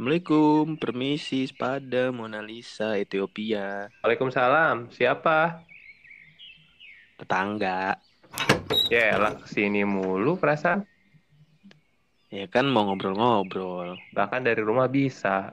Assalamualaikum, 0.00 0.80
permisi 0.80 1.44
pada 1.52 2.08
Mona 2.08 2.40
Lisa 2.40 2.96
Ethiopia. 2.96 3.92
Waalaikumsalam. 4.00 4.88
Siapa? 4.96 5.60
Tetangga. 7.20 8.00
Ya, 8.88 9.20
lah 9.20 9.36
ke 9.36 9.44
sini 9.44 9.84
mulu 9.84 10.40
perasaan. 10.40 10.88
Ya 12.32 12.48
kan 12.48 12.72
mau 12.72 12.88
ngobrol-ngobrol. 12.88 14.00
Bahkan 14.16 14.48
dari 14.48 14.64
rumah 14.64 14.88
bisa. 14.88 15.52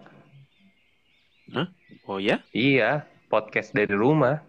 Hah? 1.52 1.68
Oh 2.08 2.16
ya? 2.16 2.40
Iya, 2.56 3.04
podcast 3.28 3.76
dari 3.76 4.00
rumah. 4.00 4.40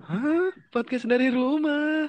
Hah? 0.00 0.48
Podcast 0.72 1.04
dari 1.04 1.28
rumah. 1.28 2.08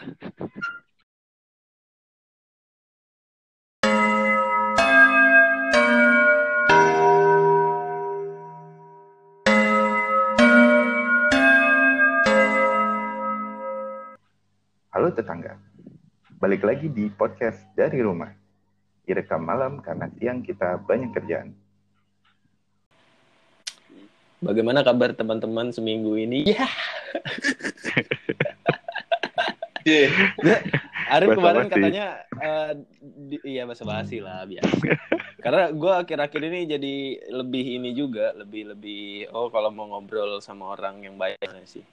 Halo 14.99 15.15
tetangga, 15.15 15.55
balik 16.43 16.59
lagi 16.67 16.91
di 16.91 17.07
podcast 17.07 17.55
dari 17.71 18.03
rumah. 18.03 18.35
Direkam 19.07 19.47
malam 19.47 19.79
karena 19.79 20.11
siang 20.19 20.43
kita 20.43 20.75
banyak 20.75 21.15
kerjaan. 21.15 21.55
Bagaimana 24.43 24.83
kabar 24.83 25.15
teman-teman 25.15 25.71
seminggu 25.71 26.19
ini? 26.19 26.51
Ya. 26.51 26.67
Arif 31.15 31.31
kemarin 31.31 31.71
katanya 31.71 32.19
eh, 32.35 32.83
di- 32.99 33.55
iya 33.55 33.63
bahasa 33.63 33.87
basi 33.87 34.19
lah 34.19 34.43
biasa. 34.43 34.83
Karena 35.39 35.71
gue 35.71 35.93
akhir-akhir 35.95 36.41
ini 36.43 36.59
jadi 36.75 36.95
lebih 37.39 37.63
ini 37.79 37.95
juga, 37.95 38.35
lebih 38.35 38.75
lebih 38.75 39.31
oh 39.31 39.47
kalau 39.47 39.71
mau 39.71 39.95
ngobrol 39.95 40.43
sama 40.43 40.75
orang 40.75 40.99
yang 41.07 41.15
baik 41.15 41.39
sih. 41.63 41.87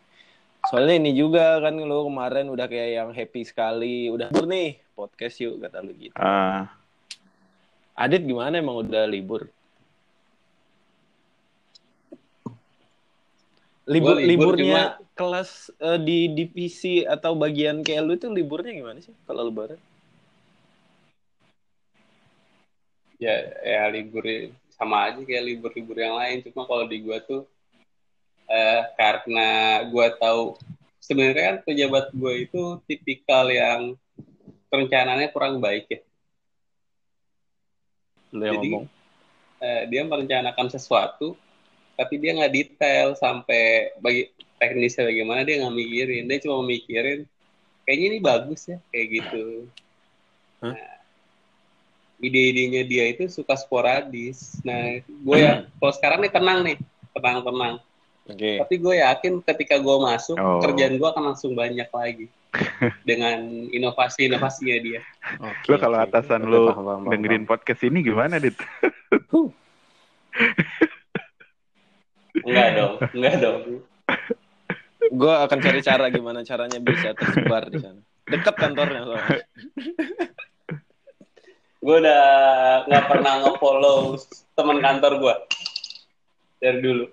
Soalnya 0.67 0.99
ini 0.99 1.15
juga 1.15 1.63
kan 1.63 1.79
lo 1.79 2.11
kemarin 2.11 2.51
udah 2.51 2.67
kayak 2.67 2.91
yang 2.99 3.11
happy 3.15 3.43
sekali, 3.47 4.11
udah 4.11 4.31
libur 4.35 4.47
nih 4.51 4.83
podcast 4.99 5.39
yuk 5.39 5.63
kata 5.63 5.79
lu 5.81 5.93
gitu. 5.95 6.17
Ah, 6.19 6.67
Adit 7.97 8.27
gimana 8.27 8.59
emang 8.59 8.83
udah 8.83 9.07
libur? 9.07 9.49
Libur, 13.87 14.19
libur, 14.19 14.59
liburnya 14.59 14.99
kelas 15.15 15.71
eh, 15.79 15.99
di 16.03 16.27
divisi 16.35 17.07
atau 17.07 17.39
bagian 17.39 17.87
kayak 17.87 18.03
lu 18.03 18.19
itu 18.19 18.27
liburnya 18.27 18.75
gimana 18.75 18.99
sih 18.99 19.15
kalau 19.31 19.47
lebaran? 19.47 19.79
ya 23.17 23.33
ya 23.65 23.89
libur 23.89 24.25
sama 24.77 25.09
aja 25.09 25.21
kayak 25.25 25.45
libur-libur 25.45 25.97
yang 25.97 26.17
lain 26.21 26.45
cuma 26.45 26.69
kalau 26.69 26.85
di 26.85 27.01
gua 27.01 27.19
tuh 27.25 27.49
eh 28.47 28.83
karena 28.95 29.49
gua 29.91 30.15
tahu 30.15 30.55
sebenarnya 31.03 31.43
kan 31.55 31.57
pejabat 31.67 32.11
gua 32.15 32.33
itu 32.35 32.79
tipikal 32.87 33.51
yang 33.51 33.95
perencanaannya 34.71 35.29
kurang 35.31 35.59
baik 35.63 35.87
ya. 35.91 36.01
Yang 38.35 38.43
Jadi- 38.59 38.71
ngomong. 38.71 38.87
Eh, 39.57 39.83
dia 39.89 40.05
merencanakan 40.05 40.69
sesuatu 40.69 41.33
tapi 41.97 42.21
dia 42.21 42.37
nggak 42.37 42.53
detail 42.53 43.17
sampai 43.17 43.89
bagi 44.05 44.29
teknisnya 44.61 45.09
bagaimana 45.09 45.49
dia 45.49 45.65
nggak 45.65 45.77
mikirin. 45.77 46.29
Dia 46.29 46.39
cuma 46.45 46.61
mikirin 46.61 47.25
kayaknya 47.89 48.07
ini 48.13 48.19
bagus 48.21 48.69
ya 48.69 48.77
kayak 48.93 49.07
gitu. 49.17 49.65
Hah? 50.61 50.77
Nah, 50.77 50.97
ide-idenya 52.21 52.85
dia 52.85 53.05
itu 53.17 53.25
suka 53.33 53.57
sporadis. 53.57 54.61
Nah 54.61 55.01
gue 55.01 55.37
ya 55.41 55.65
kalau 55.81 55.93
sekarang 55.97 56.21
nih 56.21 56.33
tenang 56.33 56.59
nih 56.61 56.77
tenang 57.17 57.81
Oke. 58.27 58.59
tapi 58.59 58.75
gue 58.77 58.95
yakin 58.99 59.33
ketika 59.41 59.77
gue 59.77 59.97
masuk 59.97 60.35
Oh. 60.35 60.59
kerjaan 60.59 60.95
gue 60.95 61.07
akan 61.07 61.25
langsung 61.31 61.53
banyak 61.53 61.87
lagi 61.87 62.27
dengan 63.09 63.39
inovasi-inovasinya 63.69 64.77
dia 64.79 65.01
Oke, 65.39 65.69
Lo 65.69 65.77
kalau 65.77 65.99
atasan 65.99 66.43
Oke, 66.43 66.51
lo 66.51 66.59
paham, 66.67 66.75
paham, 66.77 66.87
paham, 67.01 67.13
dengerin 67.13 67.45
podcast 67.45 67.83
ini 67.83 68.03
gimana, 68.03 68.37
Dit? 68.37 68.57
enggak 72.39 72.69
dong 72.73 72.95
enggak 73.13 73.35
dong 73.39 73.61
Gue 75.07 75.31
akan 75.31 75.59
cari 75.61 75.81
cara 75.81 76.11
gimana 76.11 76.43
caranya 76.43 76.83
bisa 76.83 77.15
tersebar 77.15 77.71
di 77.71 77.79
sana. 77.79 78.03
Dekat 78.27 78.59
kantornya 78.59 79.07
soalnya. 79.07 79.39
gue 81.79 81.97
udah 81.97 82.25
nggak 82.91 83.05
pernah 83.07 83.33
nge-follow 83.41 84.19
teman 84.53 84.83
kantor 84.83 85.13
gue 85.17 85.35
dari 86.59 86.83
dulu 86.83 87.07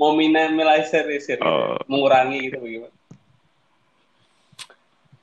mau 0.00 0.16
minimalisir 0.16 1.04
sih 1.20 1.36
Oh. 1.44 1.76
mengurangi 1.84 2.48
gitu 2.48 2.56
bagaimana 2.56 2.96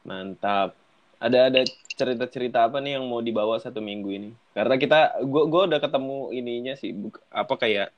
Mantap. 0.08 0.72
Ada 1.20 1.52
ada 1.52 1.62
cerita-cerita 1.98 2.70
apa 2.70 2.80
nih 2.80 2.96
yang 2.96 3.10
mau 3.10 3.20
dibawa 3.20 3.60
satu 3.60 3.84
minggu 3.84 4.10
ini? 4.14 4.30
Karena 4.56 4.80
kita, 4.80 5.20
gue 5.26 5.44
gua 5.50 5.68
udah 5.68 5.82
ketemu 5.84 6.18
ininya 6.32 6.74
sih, 6.80 6.96
apa 7.28 7.54
kayak 7.60 7.90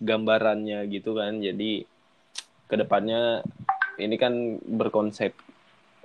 gambarannya 0.00 0.86
gitu 0.88 1.18
kan. 1.18 1.36
Jadi 1.42 1.84
ke 2.64 2.74
depannya 2.80 3.44
ini 4.00 4.16
kan 4.16 4.56
berkonsep 4.64 5.36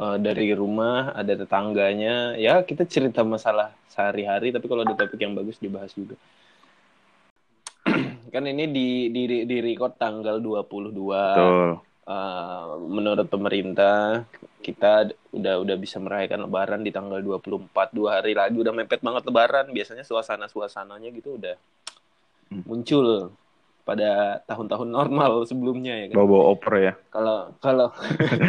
eh, 0.02 0.18
dari 0.20 0.52
rumah 0.52 1.16
ada 1.16 1.40
tetangganya. 1.40 2.36
Ya 2.36 2.60
kita 2.66 2.84
cerita 2.84 3.24
masalah 3.24 3.72
sehari-hari, 3.88 4.52
tapi 4.52 4.68
kalau 4.68 4.84
ada 4.84 4.98
topik 4.98 5.22
yang 5.24 5.38
bagus 5.38 5.56
dibahas 5.62 5.96
juga. 5.96 6.20
Kan 8.36 8.44
ini 8.44 8.68
di 8.68 8.88
di 9.10 9.24
di 9.48 9.58
record 9.60 9.96
tanggal 9.96 10.44
22 10.44 10.92
Betul. 10.92 11.80
Uh, 12.06 12.86
menurut 12.86 13.26
pemerintah 13.26 14.28
kita 14.62 15.10
udah 15.34 15.58
udah 15.58 15.76
bisa 15.76 15.98
merayakan 15.98 16.46
lebaran 16.46 16.86
di 16.86 16.94
tanggal 16.94 17.18
24 17.18 17.66
dua 17.90 18.22
hari 18.22 18.38
lagi 18.38 18.54
udah 18.54 18.76
mepet 18.76 19.02
banget 19.02 19.26
lebaran 19.26 19.74
biasanya 19.74 20.04
suasana 20.04 20.46
suasananya 20.46 21.10
gitu 21.10 21.40
udah 21.40 21.56
Hmm. 22.46 22.62
muncul 22.62 23.34
pada 23.82 24.38
tahun-tahun 24.46 24.86
normal 24.86 25.50
sebelumnya 25.50 25.98
ya 25.98 26.14
kan 26.14 26.16
Bawa 26.22 26.54
oper 26.54 26.74
ya. 26.78 26.94
kalau 27.10 27.58
kalau 27.58 27.90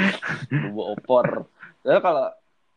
bobo 0.68 0.82
opor 0.92 1.48
Lalu 1.80 2.00
kalau 2.04 2.26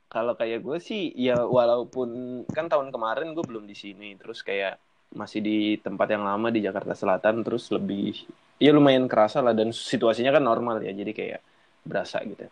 kalau 0.08 0.34
kayak 0.40 0.64
gue 0.64 0.80
sih 0.80 1.12
ya 1.12 1.44
walaupun 1.44 2.10
kan 2.48 2.72
tahun 2.72 2.96
kemarin 2.96 3.36
gue 3.36 3.44
belum 3.44 3.68
di 3.68 3.76
sini 3.76 4.16
terus 4.16 4.48
kayak 4.48 4.80
masih 5.16 5.40
di 5.42 5.58
tempat 5.82 6.08
yang 6.14 6.24
lama 6.26 6.48
di 6.54 6.62
Jakarta 6.62 6.94
Selatan 6.94 7.42
terus 7.46 7.70
lebih 7.74 8.14
ya 8.62 8.70
lumayan 8.76 9.08
kerasa 9.10 9.42
lah 9.42 9.54
dan 9.58 9.74
situasinya 9.74 10.32
kan 10.38 10.44
normal 10.46 10.84
ya 10.86 10.92
jadi 10.94 11.12
kayak 11.16 11.40
berasa 11.88 12.22
gitu. 12.28 12.46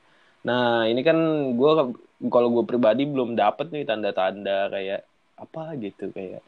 Nah 0.48 0.88
ini 0.90 1.02
kan 1.06 1.18
gue 1.54 1.72
kalau 2.34 2.50
gue 2.56 2.64
pribadi 2.66 3.04
belum 3.06 3.38
dapet 3.38 3.70
nih 3.74 3.84
tanda-tanda 3.86 4.72
kayak 4.74 5.02
apa 5.38 5.78
gitu 5.78 6.10
kayak 6.16 6.42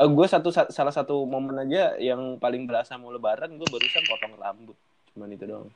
Eh 0.00 0.08
gue 0.08 0.26
satu 0.26 0.48
sa- 0.50 0.72
salah 0.72 0.90
satu 0.94 1.28
momen 1.28 1.56
aja 1.68 1.94
yang 2.00 2.40
paling 2.42 2.64
berasa 2.66 2.96
mau 2.96 3.12
lebaran 3.12 3.50
gue 3.60 3.68
barusan 3.68 4.04
potong 4.08 4.34
rambut 4.40 4.76
cuman 5.14 5.28
itu 5.36 5.44
doang. 5.44 5.68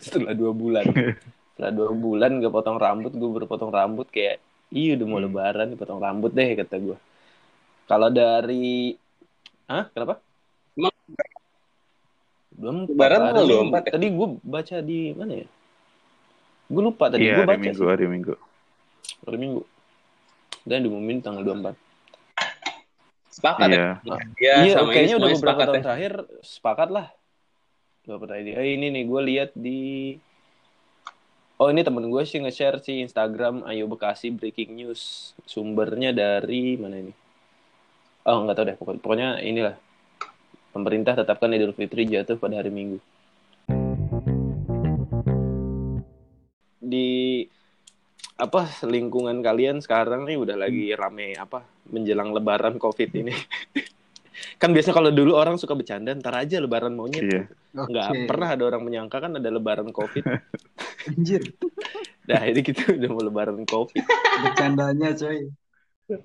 Setelah 0.00 0.32
dua 0.36 0.52
bulan. 0.52 0.86
Setelah 1.56 1.72
dua 1.72 1.90
bulan 1.92 2.30
gak 2.44 2.52
potong 2.54 2.78
rambut 2.80 3.12
gue 3.16 3.30
berpotong 3.36 3.72
rambut 3.72 4.06
kayak 4.12 4.36
iya 4.72 4.96
udah 4.96 5.06
mau 5.08 5.20
Hmm. 5.20 5.26
lebaran 5.32 5.68
potong 5.80 6.00
rambut 6.04 6.30
deh 6.36 6.52
kata 6.60 6.76
gue 6.80 6.96
kalau 7.86 8.08
dari 8.08 8.94
Hah? 9.66 9.90
Kenapa? 9.90 10.22
Emang- 10.72 10.94
Belum 12.52 12.76
Lebaran 12.84 13.18
Hari 13.20 13.26
tanggal 13.28 13.44
Minggu. 13.44 13.62
24 13.68 13.82
ya? 13.82 13.92
Tadi 13.92 14.06
gue 14.08 14.28
baca 14.40 14.76
di 14.80 14.98
mana 15.12 15.32
ya? 15.34 15.46
Gue 16.66 16.82
lupa 16.82 17.04
tadi 17.06 17.22
Iya, 17.22 17.32
gue 17.32 17.36
hari 17.36 17.48
baca 17.48 17.62
Minggu, 17.62 17.76
sih. 17.76 17.88
hari 17.88 18.04
Minggu. 18.06 18.34
Hari 19.22 19.36
Minggu. 19.36 19.62
Dan 20.62 20.78
diumumin 20.80 21.18
tanggal 21.20 21.42
24. 21.42 21.74
sepakat 23.28 23.68
Iya. 23.68 24.00
ya 24.40 24.54
iya, 24.64 24.72
sama 24.72 24.88
kayaknya 24.90 25.04
ini 25.06 25.18
udah 25.20 25.28
beberapa 25.30 25.62
tahun 25.62 25.76
ya 25.76 25.84
terakhir 25.84 26.12
sepakat 26.40 26.88
lah. 26.88 27.06
Beberapa 28.02 28.34
ini. 28.34 28.50
Eh, 28.50 28.68
ini 28.72 28.86
nih 28.88 29.04
gue 29.04 29.20
lihat 29.26 29.50
di 29.52 29.80
Oh 31.54 31.68
ini 31.68 31.80
temen 31.80 32.04
gue 32.06 32.22
sih 32.22 32.36
nge-share 32.38 32.78
sih 32.78 33.00
Instagram 33.00 33.60
Ayo 33.62 33.84
Bekasi 33.86 34.28
Breaking 34.30 34.72
News 34.74 35.00
Sumbernya 35.42 36.10
dari 36.10 36.76
mana 36.76 36.96
ini 36.98 37.12
Oh 38.26 38.42
nggak 38.42 38.56
tahu 38.58 38.66
deh 38.66 38.76
pokoknya, 38.76 39.00
pokoknya 39.02 39.28
inilah 39.42 39.74
Pemerintah 40.74 41.14
tetapkan 41.16 41.54
Idul 41.54 41.72
Fitri 41.72 42.04
jatuh 42.10 42.36
pada 42.36 42.58
hari 42.58 42.74
Minggu 42.74 42.98
Di 46.82 47.42
apa 48.36 48.68
lingkungan 48.84 49.40
kalian 49.40 49.80
sekarang 49.80 50.28
nih 50.28 50.36
udah 50.36 50.60
lagi 50.60 50.92
rame 50.92 51.32
apa 51.40 51.64
menjelang 51.88 52.36
lebaran 52.36 52.76
covid 52.76 53.08
ini 53.16 53.32
kan 54.60 54.76
biasa 54.76 54.92
kalau 54.92 55.08
dulu 55.08 55.32
orang 55.32 55.56
suka 55.56 55.72
bercanda 55.72 56.12
ntar 56.12 56.44
aja 56.44 56.60
lebaran 56.60 56.92
monyet 56.92 57.24
Iya. 57.24 57.42
nggak 57.72 58.08
Oke. 58.12 58.20
pernah 58.28 58.48
ada 58.52 58.68
orang 58.68 58.84
menyangka 58.84 59.24
kan 59.24 59.40
ada 59.40 59.48
lebaran 59.48 59.88
covid 59.88 60.20
Anjir, 61.08 61.48
Nah, 62.28 62.42
ini 62.50 62.60
kita 62.60 62.98
udah 62.98 63.08
mau 63.14 63.22
lebaran 63.22 63.62
covid. 63.62 64.02
bercandanya 64.42 65.14
coy. 65.14 65.46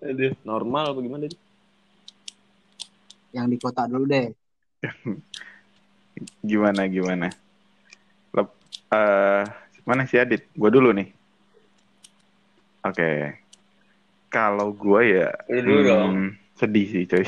Aduh. 0.01 0.33
Normal 0.41 0.97
apa 0.97 0.99
gimana? 1.05 1.29
Dit? 1.29 1.37
Yang 3.31 3.47
di 3.47 3.57
kota 3.59 3.87
dulu 3.87 4.05
deh. 4.07 4.27
Gimana 6.49 6.85
gimana? 6.91 7.27
Lep, 8.35 8.47
eh, 8.93 9.43
mana 9.87 10.03
si 10.05 10.15
Adit? 10.19 10.45
Gue 10.53 10.69
dulu 10.69 10.91
nih. 10.93 11.09
Oke. 12.85 13.37
Kalau 14.31 14.71
gue 14.71 15.01
ya 15.21 15.29
Lu 15.51 15.59
dulu 15.59 15.81
dong. 15.83 16.11
hmm, 16.15 16.29
sedih 16.55 16.87
sih 16.87 17.03
coy. 17.09 17.25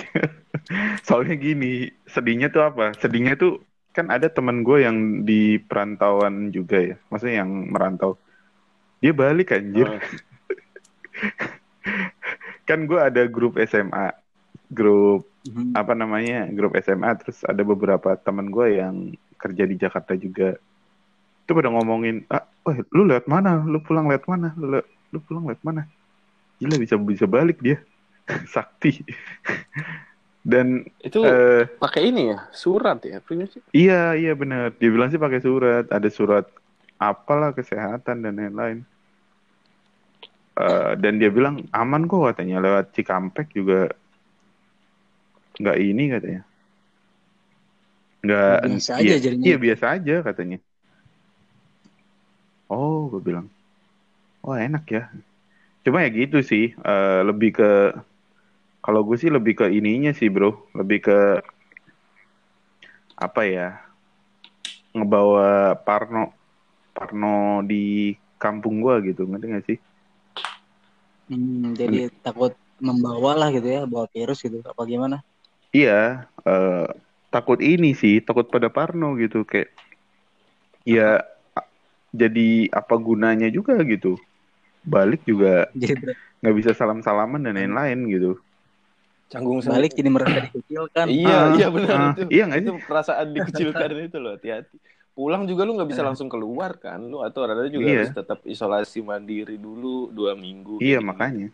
Soalnya 1.07 1.35
gini, 1.35 1.91
sedihnya 2.07 2.47
tuh 2.53 2.63
apa? 2.63 2.95
Sedihnya 2.95 3.35
tuh 3.35 3.59
kan 3.93 4.09
ada 4.09 4.31
teman 4.31 4.65
gue 4.65 4.81
yang 4.81 5.27
di 5.27 5.59
perantauan 5.61 6.49
juga 6.49 6.81
ya. 6.81 6.95
Maksudnya 7.11 7.43
yang 7.45 7.51
merantau. 7.69 8.17
Dia 9.03 9.11
balik 9.11 9.51
anjir. 9.51 9.87
Oh. 9.89 9.99
Kan 12.67 12.87
gue 12.87 12.95
ada 12.95 13.27
grup 13.27 13.59
SMA. 13.59 14.15
Grup 14.73 15.29
Mhm. 15.43 15.75
apa 15.75 15.91
namanya 15.91 16.47
grup 16.55 16.71
SMA 16.79 17.19
terus 17.19 17.43
ada 17.43 17.59
beberapa 17.67 18.15
teman 18.15 18.47
gue 18.47 18.79
yang 18.79 19.11
kerja 19.35 19.67
di 19.67 19.75
Jakarta 19.75 20.15
juga. 20.15 20.55
Itu 21.43 21.51
pada 21.51 21.67
ngomongin 21.67 22.23
ah 22.31 22.47
wah 22.63 22.79
lu 22.95 23.03
lewat 23.03 23.27
mana? 23.27 23.59
Lu 23.67 23.83
pulang 23.83 24.07
lewat 24.07 24.23
mana? 24.23 24.55
Lu, 24.55 24.79
lu 25.11 25.19
pulang 25.27 25.43
lewat 25.43 25.59
mana? 25.59 25.83
Gila 26.63 26.79
bisa 26.79 26.95
bisa 26.95 27.27
balik 27.27 27.59
dia. 27.59 27.83
Sakti. 28.55 29.03
Dan 30.47 30.87
Itu 31.03 31.27
eh, 31.27 31.67
pakai 31.79 32.07
ini 32.11 32.31
ya, 32.31 32.47
surat 32.55 32.99
ya, 33.03 33.19
sih. 33.23 33.63
iya 33.71 34.11
iya 34.15 34.35
benar 34.35 34.75
dia 34.75 34.91
bilang 34.91 35.11
sih 35.11 35.19
pakai 35.19 35.43
surat. 35.43 35.91
Ada 35.91 36.07
surat 36.07 36.47
apalah 36.99 37.51
kesehatan 37.51 38.23
dan 38.23 38.39
lain-lain. 38.39 38.87
Eh, 40.55 40.91
dan 41.03 41.19
dia 41.19 41.27
bilang 41.27 41.67
aman 41.75 42.07
kok 42.07 42.31
katanya. 42.31 42.63
Lewat 42.63 42.95
Cikampek 42.95 43.51
juga 43.51 43.91
nggak 45.59 45.77
ini 45.89 46.03
katanya 46.13 46.41
nggak 48.23 48.59
Biasa 48.63 48.91
iya, 49.03 49.13
aja 49.13 49.15
jadinya. 49.23 49.45
iya 49.45 49.55
biasa 49.63 49.85
aja 49.99 50.13
katanya 50.27 50.57
oh 52.71 53.09
gue 53.11 53.21
bilang 53.23 53.47
oh 54.45 54.55
enak 54.55 54.83
ya 54.89 55.03
cuma 55.83 56.03
ya 56.05 56.09
gitu 56.13 56.37
sih 56.45 56.65
eh, 56.75 57.19
lebih 57.29 57.51
ke 57.59 57.69
kalau 58.83 59.01
gue 59.07 59.17
sih 59.21 59.31
lebih 59.31 59.53
ke 59.63 59.65
ininya 59.71 60.11
sih 60.11 60.27
bro 60.27 60.51
lebih 60.75 60.99
ke 61.07 61.17
apa 63.17 63.41
ya 63.47 63.67
ngebawa 64.93 65.73
Parno 65.85 66.23
Parno 66.95 67.61
di 67.65 68.13
kampung 68.43 68.75
gua 68.83 68.95
gitu 69.07 69.21
ngerti 69.29 69.45
gak 69.53 69.65
sih 69.69 69.77
Hmm, 71.27 71.71
jadi 71.79 71.97
takut 72.25 72.51
membawa 72.87 73.31
lah 73.39 73.47
gitu 73.55 73.67
ya, 73.75 73.81
bawa 73.91 74.05
virus 74.15 74.39
gitu. 74.45 74.57
Apa 74.71 74.81
gimana? 74.91 75.15
Iya, 75.77 75.93
eh, 76.49 76.85
takut 77.33 77.59
ini 77.73 77.87
sih, 78.01 78.13
takut 78.27 78.45
pada 78.53 78.69
Parno 78.75 79.05
gitu 79.21 79.37
kayak 79.49 79.69
ya 80.85 81.23
jadi 82.13 82.69
apa 82.73 82.95
gunanya 83.01 83.47
juga 83.57 83.73
gitu. 83.85 84.17
Balik 84.85 85.21
juga 85.29 85.69
ber- 85.73 86.17
nggak 86.41 86.55
bisa 86.59 86.71
salam-salaman 86.77 87.41
dan 87.45 87.55
lain-lain 87.59 87.99
gitu. 88.13 88.31
Canggung 89.31 89.59
balik 89.65 89.91
jadi 89.97 90.09
merasa 90.13 90.37
dikucilkan. 90.45 91.09
Iya, 91.09 91.33
Ah, 91.33 91.45
iya 91.57 91.65
benar 91.75 91.97
ah, 91.97 92.09
itu. 92.09 92.21
iya 92.33 92.41
nggak 92.47 92.59
itu 92.63 92.71
perasaan 92.89 93.27
dikucilkan 93.37 93.89
itu 94.07 94.17
loh, 94.23 94.31
hati-hati. 94.37 94.75
Pulang 95.17 95.43
juga 95.49 95.61
lu 95.65 95.71
nggak 95.77 95.89
bisa 95.93 96.03
langsung 96.07 96.29
keluar 96.33 96.71
kan, 96.83 96.99
lu 97.11 97.17
atau 97.25 97.41
ada 97.45 97.65
juga 97.69 97.87
Iya. 97.87 97.97
harus 97.97 98.09
tetap 98.13 98.39
isolasi 98.53 98.99
mandiri 99.01 99.57
dulu 99.65 100.09
dua 100.17 100.31
minggu. 100.37 100.73
Iya 100.83 100.97
Kayak 100.97 101.09
makanya. 101.09 101.45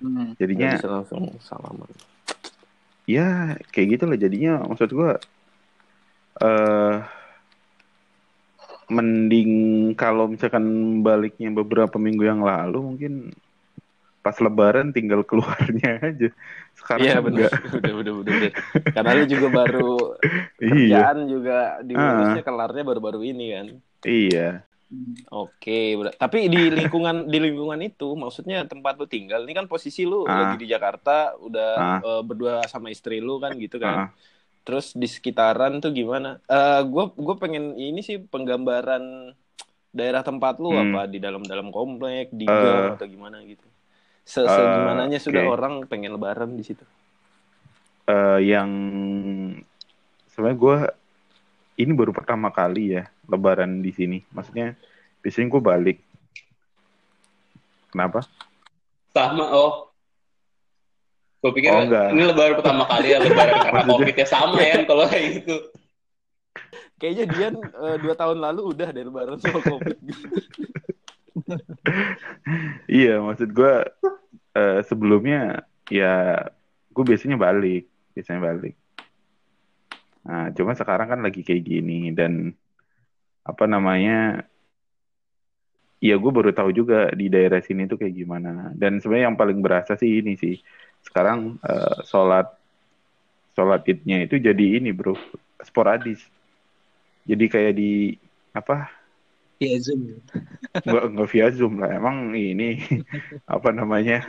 Hmm. 0.00 0.26
gitu. 0.32 0.40
Jadinya 0.40 0.68
Nggak 0.68 0.70
bisa 0.74 0.86
langsung 0.94 1.22
salaman. 1.48 1.90
Ya 3.06 3.54
kayak 3.70 3.88
gitu 3.96 4.04
lah 4.04 4.18
jadinya 4.18 4.66
maksud 4.66 4.90
gua 4.90 5.16
eh 6.36 6.96
mending 8.86 9.50
kalau 9.98 10.30
misalkan 10.30 10.62
baliknya 11.02 11.50
beberapa 11.50 11.98
minggu 11.98 12.22
yang 12.22 12.38
lalu 12.42 12.78
mungkin 12.94 13.34
pas 14.22 14.34
lebaran 14.42 14.90
tinggal 14.90 15.22
keluarnya 15.22 15.98
aja. 16.10 16.28
Sekarang 16.74 17.06
Iya 17.06 17.18
benar, 17.26 17.46
enggak. 17.46 17.52
udah, 17.78 17.94
udah, 17.94 18.14
udah, 18.22 18.32
udah. 18.34 18.52
Karena 18.90 19.10
lu 19.14 19.24
juga 19.26 19.48
baru 19.54 19.90
Iya. 20.56 20.66
kerjaan 20.66 21.18
juga 21.30 21.58
diurusnya 21.82 22.42
Ah. 22.42 22.46
kelarnya 22.46 22.82
baru-baru 22.82 23.20
ini 23.22 23.46
kan. 23.54 23.66
Iya. 24.02 24.48
Oke, 25.34 25.98
ber- 25.98 26.14
tapi 26.14 26.46
di 26.46 26.70
lingkungan 26.70 27.26
di 27.26 27.42
lingkungan 27.42 27.82
itu, 27.82 28.14
maksudnya 28.14 28.62
tempat 28.62 28.94
lu 28.94 29.10
tinggal, 29.10 29.42
ini 29.42 29.50
kan 29.50 29.66
posisi 29.66 30.06
lu 30.06 30.22
Ah. 30.22 30.54
lagi 30.54 30.62
di 30.62 30.70
Jakarta, 30.70 31.34
udah 31.36 31.70
Ah. 31.74 31.98
eh, 31.98 32.22
berdua 32.22 32.62
sama 32.70 32.94
istri 32.94 33.18
lu 33.18 33.42
kan 33.42 33.50
gitu 33.58 33.82
kan. 33.82 33.96
Ah. 33.98 34.08
Terus 34.62 34.94
di 34.94 35.06
sekitaran 35.06 35.78
tuh 35.78 35.90
gimana? 35.90 36.38
Gue 36.86 37.10
gue 37.14 37.36
pengen 37.38 37.74
ini 37.74 38.02
sih 38.02 38.18
penggambaran 38.18 39.34
daerah 39.90 40.22
tempat 40.22 40.58
lu 40.62 40.70
Hmm. 40.70 40.94
apa 40.94 41.10
di 41.10 41.18
dalam-dalam 41.18 41.70
komplek, 41.70 42.30
di 42.30 42.46
gang 42.46 42.94
atau 42.94 43.06
gimana 43.06 43.42
gitu. 43.42 43.66
Se 44.26 44.42
Eh, 44.42 44.46
Segimananya 44.46 45.18
sudah 45.22 45.46
orang 45.46 45.86
pengen 45.86 46.14
lebaran 46.14 46.54
di 46.54 46.66
situ. 46.66 46.82
Eh, 48.06 48.38
yang 48.42 48.70
sebenarnya 50.30 50.58
gue 50.58 50.76
ini 51.76 51.92
baru 51.94 52.10
pertama 52.10 52.50
kali 52.50 52.98
ya 52.98 53.06
lebaran 53.26 53.80
di 53.80 53.90
sini. 53.90 54.18
Maksudnya 54.30 54.74
biasanya 55.20 55.46
gue 55.48 55.62
balik. 55.62 55.98
Kenapa? 57.90 58.22
Sama, 59.10 59.44
oh. 59.48 59.88
Gue 61.40 61.52
pikir 61.52 61.70
Oh, 61.70 61.84
enggak. 61.84 62.10
ini 62.10 62.22
lebaran 62.24 62.54
pertama 62.58 62.84
kali 62.84 63.12
ya, 63.12 63.18
lebaran 63.20 63.54
karena 63.60 63.72
Maksudnya- 63.86 63.92
covid 63.92 64.14
ya 64.16 64.26
sama 64.26 64.58
ya 64.60 64.76
kalau 64.84 65.04
kayak 65.06 65.26
gitu. 65.40 65.56
Kayaknya 66.96 67.24
Dian 67.28 67.54
eh, 67.60 67.96
dua 68.00 68.14
tahun 68.16 68.40
lalu 68.40 68.72
udah 68.72 68.88
deh 68.88 69.04
lebaran 69.04 69.36
sama 69.36 69.60
covid. 69.60 69.96
Iya, 72.88 73.20
maksud 73.20 73.52
gue 73.52 73.74
eh, 74.56 74.80
sebelumnya 74.84 75.62
ya 75.92 76.40
gue 76.90 77.04
biasanya 77.04 77.36
balik, 77.36 77.84
biasanya 78.16 78.40
balik. 78.42 78.74
Nah, 80.26 80.50
cuma 80.50 80.74
sekarang 80.74 81.06
kan 81.06 81.20
lagi 81.22 81.44
kayak 81.44 81.62
gini 81.62 82.10
dan 82.10 82.50
apa 83.46 83.64
namanya? 83.70 84.44
Ya 85.96 86.14
gue 86.20 86.28
baru 86.28 86.52
tahu 86.52 86.70
juga 86.76 87.08
di 87.16 87.32
daerah 87.32 87.58
sini 87.64 87.88
tuh 87.88 87.96
kayak 87.96 88.14
gimana. 88.14 88.70
Dan 88.76 89.00
sebenarnya 89.00 89.32
yang 89.32 89.38
paling 89.40 89.58
berasa 89.64 89.96
sih 89.96 90.20
ini 90.20 90.36
sih. 90.36 90.60
Sekarang 91.00 91.56
eh, 91.64 91.98
sholat 92.04 92.46
sholat 93.56 93.82
idnya 93.88 94.28
itu 94.28 94.36
jadi 94.36 94.64
ini 94.78 94.92
bro, 94.92 95.16
sporadis. 95.64 96.20
Jadi 97.26 97.44
kayak 97.48 97.72
di 97.74 98.14
apa 98.52 98.92
Iya 99.56 99.80
zoom. 99.80 100.20
nggak 100.84 101.04
nggak 101.16 101.28
via 101.32 101.48
zoom 101.48 101.80
lah 101.80 101.88
emang 101.96 102.36
ini 102.36 102.76
apa 103.48 103.72
namanya 103.72 104.20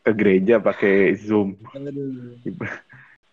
ke 0.00 0.10
gereja 0.16 0.56
pakai 0.56 1.12
zoom. 1.20 1.52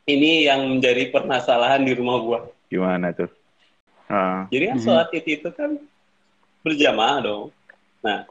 Ini 0.06 0.32
yang 0.52 0.62
menjadi 0.78 1.10
permasalahan 1.10 1.88
di 1.88 1.96
rumah 1.96 2.18
gua. 2.22 2.40
gimana 2.68 3.16
tuh 3.16 3.30
Ah, 4.06 4.46
Jadi 4.54 4.64
kan 4.70 4.78
sholat 4.78 5.10
id 5.18 5.26
itu 5.26 5.50
kan 5.50 5.82
berjamaah 6.62 7.18
dong. 7.26 7.44
Nah, 8.06 8.30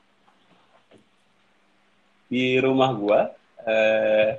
di 2.30 2.58
rumah 2.62 2.90
gua 2.94 3.20
eh, 3.66 4.38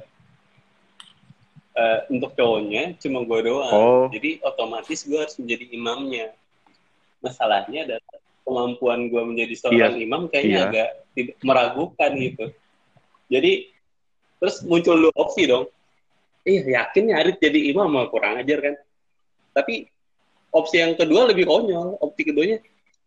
eh, 1.76 2.00
untuk 2.12 2.32
cowoknya 2.40 2.96
cuma 3.04 3.24
gua 3.28 3.40
doang. 3.44 3.74
Oh. 3.76 4.06
Jadi 4.12 4.40
otomatis 4.48 5.04
gua 5.04 5.28
harus 5.28 5.36
menjadi 5.36 5.66
imamnya. 5.76 6.28
Masalahnya 7.20 7.84
adalah 7.84 8.16
kemampuan 8.48 9.12
gua 9.12 9.28
menjadi 9.28 9.56
seorang 9.60 10.00
imam 10.00 10.32
kayaknya 10.32 10.56
Iya. 10.56 10.68
agak 10.72 10.90
tidak 11.16 11.36
meragukan 11.44 12.12
gitu. 12.16 12.46
Jadi 13.28 13.52
terus 14.40 14.64
muncul 14.64 14.96
dua 15.10 15.14
opsi 15.20 15.52
dong. 15.52 15.68
Iya 16.46 16.62
yakin 16.84 17.10
ya 17.10 17.16
Arit 17.20 17.42
jadi 17.42 17.74
imam 17.74 17.90
mah 17.90 18.08
kurang 18.08 18.38
ajar 18.38 18.60
kan. 18.62 18.76
Tapi 19.56 19.90
opsi 20.56 20.80
yang 20.80 20.96
kedua 20.96 21.28
lebih 21.28 21.44
konyol. 21.44 22.00
Opsi 22.00 22.24
keduanya 22.24 22.64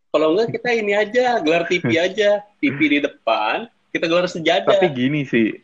kalau 0.08 0.36
enggak 0.36 0.56
kita 0.56 0.68
ini 0.72 0.92
aja 0.92 1.40
gelar 1.40 1.64
TV 1.64 1.88
aja, 2.06 2.44
TV 2.60 2.78
di 2.78 2.98
depan, 3.00 3.64
kita 3.88 4.04
gelar 4.04 4.28
sejadah. 4.28 4.68
tapi 4.68 4.88
gini 4.92 5.24
sih 5.24 5.56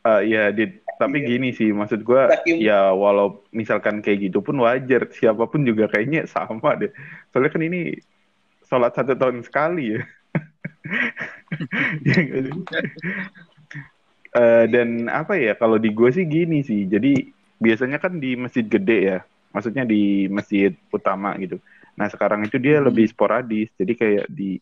ah, 0.00 0.20
ya 0.20 0.48
Dit, 0.48 0.80
tapi 0.96 1.20
Iya. 1.20 1.28
gini 1.36 1.48
sih 1.52 1.72
maksud 1.72 2.04
gua 2.04 2.28
Saking- 2.32 2.60
ya 2.60 2.92
walau 2.92 3.40
misalkan 3.50 4.00
kayak 4.00 4.28
gitu 4.28 4.40
pun 4.40 4.56
wajar 4.60 5.08
siapa 5.12 5.44
pun 5.44 5.64
juga 5.64 5.88
kayaknya 5.88 6.24
sama 6.32 6.76
deh 6.76 6.92
soalnya 7.32 7.50
kan 7.52 7.62
ini 7.64 7.80
sholat 8.64 8.92
satu 8.96 9.12
tahun 9.16 9.44
sekali 9.44 9.96
ya? 9.96 10.00
Eh, 14.34 14.64
dan 14.66 15.06
apa 15.06 15.38
ya 15.38 15.54
kalau 15.54 15.78
di 15.78 15.94
gue 15.94 16.10
sih 16.10 16.26
gini 16.26 16.66
sih 16.66 16.90
jadi 16.90 17.30
biasanya 17.62 18.02
kan 18.02 18.18
di 18.18 18.34
masjid 18.34 18.66
gede 18.66 18.98
ya 19.06 19.18
maksudnya 19.54 19.86
di 19.86 20.26
masjid 20.26 20.74
utama 20.90 21.38
gitu 21.38 21.62
nah 21.94 22.10
sekarang 22.10 22.42
itu 22.42 22.58
dia 22.58 22.82
Hmm. 22.82 22.90
lebih 22.90 23.06
sporadis 23.06 23.70
jadi 23.78 23.92
kayak 23.94 24.26
di 24.26 24.58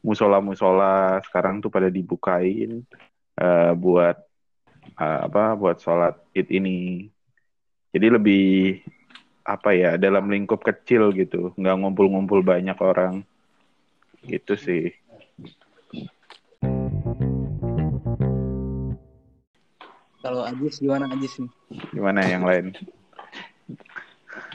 musola-musola 0.00 1.18
sekarang 1.26 1.58
tuh 1.58 1.68
pada 1.68 1.90
dibukain 1.90 2.86
eh, 3.36 3.72
buat 3.74 4.16
eh, 4.96 5.20
apa 5.26 5.58
buat 5.58 5.82
sholat 5.82 6.14
id 6.32 6.46
ini 6.54 7.10
Jadi 7.96 8.12
lebih 8.12 8.46
apa 9.40 9.72
ya 9.72 9.96
dalam 9.96 10.28
lingkup 10.28 10.60
kecil 10.60 11.16
gitu, 11.16 11.56
nggak 11.56 11.76
ngumpul-ngumpul 11.80 12.44
banyak 12.44 12.76
orang. 12.76 13.24
Gitu 14.20 14.52
sih. 14.60 14.92
Kalau 20.20 20.44
Ajis 20.44 20.76
gimana 20.76 21.08
Ajis 21.08 21.40
nih? 21.40 21.50
Gimana 21.94 22.20
yang 22.28 22.44
lain? 22.44 22.76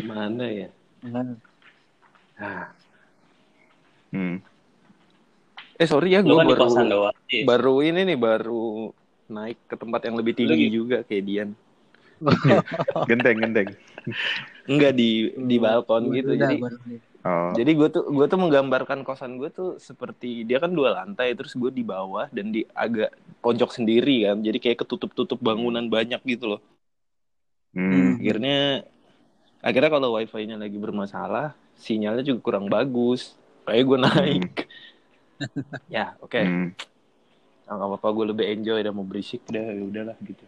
Gimana 0.01 0.45
ya? 0.49 0.69
Nah, 1.05 1.37
Ah. 2.41 2.73
Hmm. 4.09 4.41
Eh 5.77 5.87
sorry 5.87 6.17
ya, 6.17 6.25
gue 6.25 6.33
kan 6.33 6.45
baru. 6.49 6.65
Iya. 7.31 7.43
baru 7.45 7.75
ini 7.85 8.01
nih 8.11 8.17
baru 8.17 8.91
naik 9.31 9.57
ke 9.69 9.75
tempat 9.77 10.01
yang 10.09 10.15
lebih 10.19 10.33
tinggi 10.35 10.67
Lu- 10.67 10.83
juga 10.83 10.97
kayak 11.05 11.23
Dian. 11.23 11.49
Genteng, 13.09 13.37
genteng. 13.39 13.69
Enggak 14.65 14.93
di 14.97 15.31
di 15.37 15.55
balkon 15.61 16.09
baru 16.09 16.15
gitu. 16.17 16.31
udah, 16.33 16.49
Jadi. 16.49 16.57
Oh, 17.21 17.53
jadi 17.53 17.77
gue 17.77 17.89
tuh 17.93 18.03
gue 18.09 18.25
tuh 18.25 18.39
menggambarkan 18.41 19.05
kosan 19.05 19.37
gue 19.37 19.53
tuh 19.53 19.77
seperti 19.77 20.41
dia 20.41 20.57
kan 20.57 20.73
dua 20.73 20.97
lantai 20.97 21.37
terus 21.37 21.53
gue 21.53 21.69
di 21.69 21.85
bawah 21.85 22.25
dan 22.33 22.49
di 22.49 22.65
agak 22.73 23.13
pojok 23.45 23.69
sendiri 23.69 24.25
kan. 24.25 24.41
Jadi 24.41 24.57
kayak 24.57 24.81
ketutup-tutup 24.81 25.37
bangunan 25.37 25.85
banyak 25.85 26.17
gitu 26.25 26.57
loh. 26.57 26.61
hmm. 27.77 28.17
Akhirnya 28.17 28.89
akhirnya 29.61 29.89
kalau 29.89 30.17
wifi-nya 30.17 30.57
lagi 30.57 30.75
bermasalah, 30.75 31.53
sinyalnya 31.77 32.25
juga 32.25 32.39
kurang 32.41 32.65
bagus. 32.67 33.37
Kayak 33.63 33.83
gue 33.85 33.97
naik. 34.01 34.53
ya, 35.95 36.17
oke. 36.19 36.37
Hmm. 36.37 36.73
Ah, 37.69 37.79
nggak 37.79 37.87
apa-apa 37.87 38.07
gue 38.11 38.25
lebih 38.35 38.45
enjoy 38.51 38.79
dan 38.83 38.91
mau 38.91 39.07
berisik 39.07 39.39
udah 39.47 39.63
ya 39.63 39.79
udahlah 39.79 40.17
gitu 40.27 40.43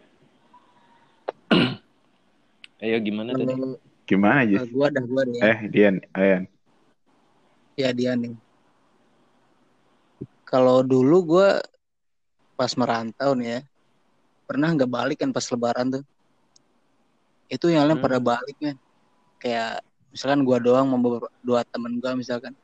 ayo 2.84 2.96
gimana 3.00 3.32
tadi 3.32 3.48
Kalau 3.48 3.80
Gimana 4.04 4.44
aja? 4.44 4.60
uh, 4.60 4.68
gua 4.68 4.92
dah 4.92 5.00
gua 5.08 5.22
deh 5.24 5.40
ya. 5.40 5.42
Eh, 5.48 5.58
Dian, 5.72 5.96
Ayan. 6.12 6.44
Ya 7.80 7.88
dia 7.96 8.12
nih. 8.12 8.36
Kalau 10.44 10.84
dulu 10.84 11.24
gua 11.24 11.64
pas 12.60 12.68
merantau 12.76 13.32
nih 13.32 13.48
ya, 13.48 13.60
pernah 14.44 14.68
nggak 14.76 14.92
balik 14.92 15.18
kan 15.24 15.32
pas 15.32 15.48
lebaran 15.48 15.88
tuh. 15.96 16.04
Itu 17.48 17.72
yang 17.72 17.88
lain 17.88 17.96
Hmm. 17.96 18.04
pada 18.04 18.20
balik 18.20 18.56
kan. 18.60 18.76
Kayak 19.44 19.84
misalkan 20.08 20.40
gua 20.40 20.56
doang 20.56 20.88
sama 20.88 20.98
beberapa- 21.04 21.34
dua 21.44 21.60
temen 21.68 22.00
gua 22.00 22.16
misalkan. 22.16 22.56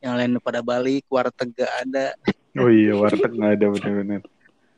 Yang 0.00 0.14
lain 0.16 0.32
pada 0.40 0.64
balik, 0.64 1.04
warteg 1.12 1.52
gak 1.52 1.72
ada. 1.84 2.16
Oh 2.56 2.72
iya, 2.72 2.96
warteg 2.96 3.28
nggak 3.28 3.52
ada 3.60 3.66
benar-benar. 3.68 4.20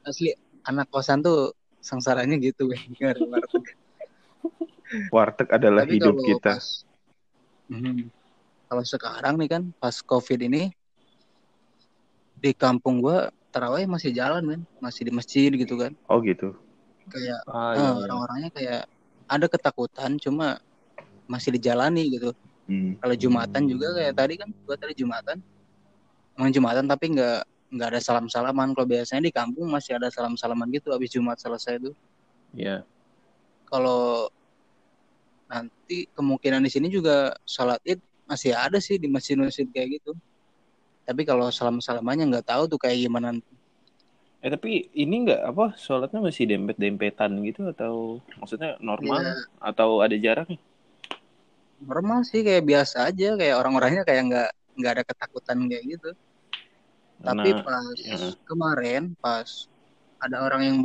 Asli 0.03 0.35
anak 0.67 0.91
kosan 0.91 1.23
tuh 1.23 1.55
sengsaranya 1.79 2.35
gitu 2.43 2.67
kan. 2.67 2.83
Ada 3.15 3.23
warteg. 3.23 3.65
Warteg 5.15 5.49
adalah 5.55 5.87
Tapi 5.87 5.95
hidup 6.01 6.17
kita. 6.27 6.59
pas 6.59 6.67
Mhm. 7.71 8.09
kalau 8.67 8.83
sekarang 8.83 9.35
nih 9.39 9.49
kan 9.49 9.63
pas 9.79 9.95
covid 10.03 10.41
ini 10.43 10.73
di 12.35 12.51
kampung 12.51 12.99
gua 12.99 13.31
taraweh 13.55 13.87
masih 13.87 14.11
jalan 14.11 14.43
kan, 14.43 14.61
masih 14.81 15.07
di 15.07 15.13
masjid 15.15 15.51
gitu 15.55 15.79
kan. 15.79 15.95
Oh 16.11 16.19
gitu. 16.19 16.57
Kayak 17.07 17.41
ah, 17.47 17.73
eh, 17.73 17.79
iya, 17.79 17.85
iya. 17.85 17.91
orang-orangnya 18.05 18.51
kayak 18.51 18.83
ada 19.29 19.47
ketakutan 19.47 20.17
cuma 20.19 20.59
masih 21.29 21.55
dijalani 21.55 22.17
gitu. 22.17 22.33
Hmm. 22.67 22.97
Kalau 22.99 23.15
jumatan 23.15 23.63
juga 23.69 23.87
kayak 23.95 24.15
tadi 24.17 24.35
kan 24.41 24.49
gua 24.65 24.77
tadi 24.77 24.95
jumatan. 24.97 25.39
Emang 26.35 26.51
jumatan 26.51 26.85
tapi 26.89 27.13
nggak 27.13 27.39
nggak 27.69 27.89
ada 27.95 28.01
salam-salaman. 28.01 28.73
Kalau 28.73 28.87
biasanya 28.89 29.23
di 29.29 29.33
kampung 29.33 29.69
masih 29.69 30.01
ada 30.01 30.09
salam-salaman 30.09 30.69
gitu 30.73 30.89
habis 30.91 31.13
Jumat 31.13 31.37
selesai 31.37 31.79
itu. 31.79 31.93
Iya. 32.57 32.83
Kalau 33.69 34.33
nanti 35.49 36.09
kemungkinan 36.13 36.61
di 36.61 36.71
sini 36.73 36.89
juga 36.89 37.33
sholat 37.45 37.81
id 37.85 38.01
masih 38.29 38.53
ada 38.53 38.77
sih 38.81 39.01
di 39.01 39.09
masjid-masjid 39.09 39.65
kayak 39.69 40.01
gitu. 40.01 40.13
Tapi 41.09 41.25
kalau 41.25 41.49
salam-salamannya 41.49 42.29
nggak 42.29 42.49
tahu 42.49 42.69
tuh 42.69 42.81
kayak 42.81 43.09
gimana. 43.09 43.37
eh 44.39 44.55
tapi 44.55 44.87
ini 44.95 45.27
nggak 45.27 45.51
apa 45.51 45.75
sholatnya 45.75 46.23
masih 46.23 46.47
dempet 46.47 46.79
dempetan 46.79 47.43
gitu 47.43 47.75
atau 47.75 48.23
maksudnya 48.39 48.79
normal 48.79 49.19
Iya. 49.19 49.35
atau 49.59 49.99
ada 49.99 50.15
jaraknya 50.15 50.63
Normal 51.79 52.27
sih 52.27 52.43
kayak 52.43 52.67
biasa 52.67 53.11
aja 53.11 53.39
kayak 53.39 53.55
orang-orangnya 53.59 54.03
kayak 54.03 54.23
nggak 54.29 54.51
nggak 54.79 54.93
ada 54.99 55.05
ketakutan 55.07 55.59
kayak 55.71 55.85
gitu. 55.99 56.11
Tapi 57.19 57.51
pas 57.63 57.99
ya. 57.99 58.31
kemarin 58.47 59.15
pas 59.19 59.49
ada 60.23 60.43
orang 60.43 60.63
yang 60.63 60.77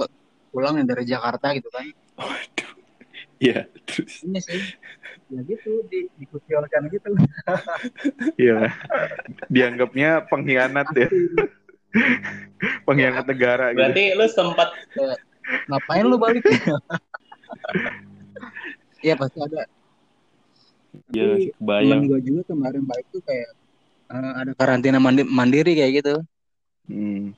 pulang 0.53 0.77
yang 0.77 0.87
dari 0.89 1.05
Jakarta 1.05 1.53
gitu 1.57 1.69
kan. 1.73 1.85
Iya, 3.41 3.67
terus 3.83 4.23
Ini 4.23 4.39
sih 4.39 4.61
ya 5.33 5.41
gitu 5.43 5.83
di, 5.89 6.07
dikucilkan 6.21 6.87
gitu. 6.93 7.09
Iya. 8.37 8.71
Dianggapnya 9.49 10.29
pengkhianat 10.29 10.87
ya, 10.93 11.09
pengkhianat 12.85 13.25
negara 13.25 13.73
gitu. 13.73 13.81
Berarti 13.81 14.03
lu 14.15 14.25
sempat 14.29 14.69
Ngapain 15.67 16.05
lu 16.07 16.17
balik? 16.19 16.43
Iya 19.03 19.19
pasti 19.19 19.35
ada. 19.35 19.67
Ya 21.13 21.33
Tapi 21.33 21.43
temen 21.49 21.53
kebayang. 21.57 22.01
gue 22.09 22.19
juga 22.25 22.41
kemarin 22.53 22.83
balik 22.85 23.05
tuh 23.09 23.21
kayak 23.25 23.49
eh, 24.13 24.33
ada 24.43 24.51
karantina 24.53 24.97
mandi- 25.01 25.27
mandiri 25.27 25.73
kayak 25.77 25.93
gitu. 26.03 26.15
Hmm. 26.89 27.33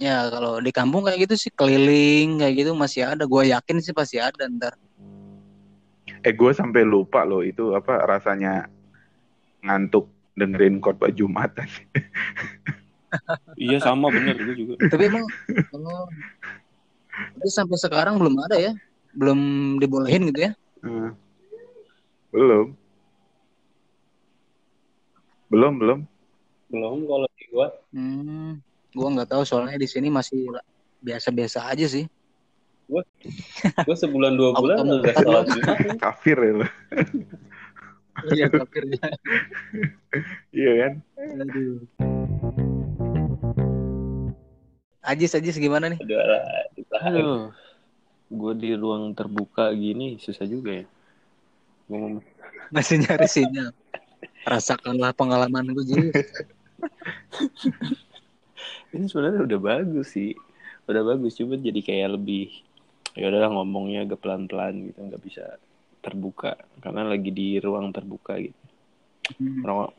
Ya 0.00 0.32
kalau 0.32 0.64
di 0.64 0.72
kampung 0.72 1.04
kayak 1.04 1.28
gitu 1.28 1.34
sih 1.36 1.52
keliling 1.52 2.40
kayak 2.40 2.54
gitu 2.64 2.72
masih 2.72 3.04
ada. 3.04 3.28
Gue 3.28 3.52
yakin 3.52 3.84
sih 3.84 3.92
pasti 3.92 4.16
ada 4.16 4.48
ntar. 4.48 4.74
Eh 6.20 6.32
gue 6.32 6.52
sampai 6.52 6.84
lupa 6.84 7.24
loh 7.24 7.44
itu 7.44 7.76
apa 7.76 8.04
rasanya 8.08 8.68
ngantuk 9.60 10.08
dengerin 10.36 10.80
khotbah 10.80 11.12
Jumatan. 11.12 11.68
Iya 13.60 13.76
sama 13.82 14.08
bener 14.08 14.36
gue 14.40 14.54
juga. 14.56 14.74
Tapi 14.92 15.02
emang 15.10 15.26
oh, 15.76 16.06
tapi 17.10 17.48
sampai 17.52 17.76
sekarang 17.76 18.16
belum 18.16 18.36
ada 18.48 18.56
ya, 18.56 18.72
belum 19.12 19.40
dibolehin 19.82 20.30
gitu 20.32 20.48
ya. 20.48 20.52
Hmm. 20.80 21.12
Belum. 22.30 22.66
Belum, 25.50 25.74
belum. 25.82 26.00
belum 26.70 26.98
kalau 27.10 27.26
di 27.34 27.44
gua 27.50 27.68
Hmm, 27.90 28.62
gue 28.94 29.08
nggak 29.18 29.34
tahu 29.34 29.42
soalnya 29.42 29.74
di 29.74 29.90
sini 29.90 30.06
masih 30.06 30.46
biasa-biasa 31.02 31.66
aja 31.66 31.86
sih. 31.90 32.06
gua 32.86 33.02
sebulan 33.98 34.38
dua 34.38 34.50
bulan 34.54 34.78
udah 34.82 35.14
sholat 35.14 35.44
lu- 35.50 35.54
Jumat. 35.58 35.78
Kafir 35.98 36.38
ya 36.38 36.52
lo. 36.62 36.66
Iya 38.30 38.46
kafirnya. 38.52 39.00
Iya 40.54 40.70
kan? 40.78 40.92
Aduh. 41.18 41.78
Ajis 45.00 45.34
Ajis 45.34 45.56
gimana 45.58 45.90
nih? 45.90 45.98
Aduh, 46.92 47.50
gue 48.30 48.52
di 48.54 48.70
ruang 48.78 49.10
terbuka 49.16 49.74
gini 49.74 50.20
susah 50.22 50.46
juga 50.46 50.84
ya. 50.84 50.86
Gua 51.90 51.98
mau- 52.06 52.22
Masih 52.70 53.02
nyari 53.02 53.26
sinyal. 53.26 53.74
Rasakanlah 54.46 55.10
pengalaman 55.10 55.74
gue 55.74 55.84
jadi. 55.84 56.10
Ini 58.94 59.06
sebenarnya 59.10 59.42
udah 59.46 59.58
bagus 59.58 60.14
sih, 60.14 60.34
udah 60.86 61.02
bagus 61.02 61.34
cuma 61.38 61.58
jadi 61.58 61.80
kayak 61.82 62.18
lebih 62.18 62.50
ya 63.14 63.26
udahlah 63.26 63.50
ngomongnya 63.54 64.06
agak 64.06 64.22
pelan-pelan 64.22 64.90
gitu, 64.90 64.98
nggak 65.02 65.22
bisa 65.22 65.58
terbuka 66.00 66.56
karena 66.80 67.04
lagi 67.06 67.30
di 67.30 67.58
ruang 67.62 67.90
terbuka 67.90 68.38
gitu. 68.38 68.54
Ruang, 69.62 69.94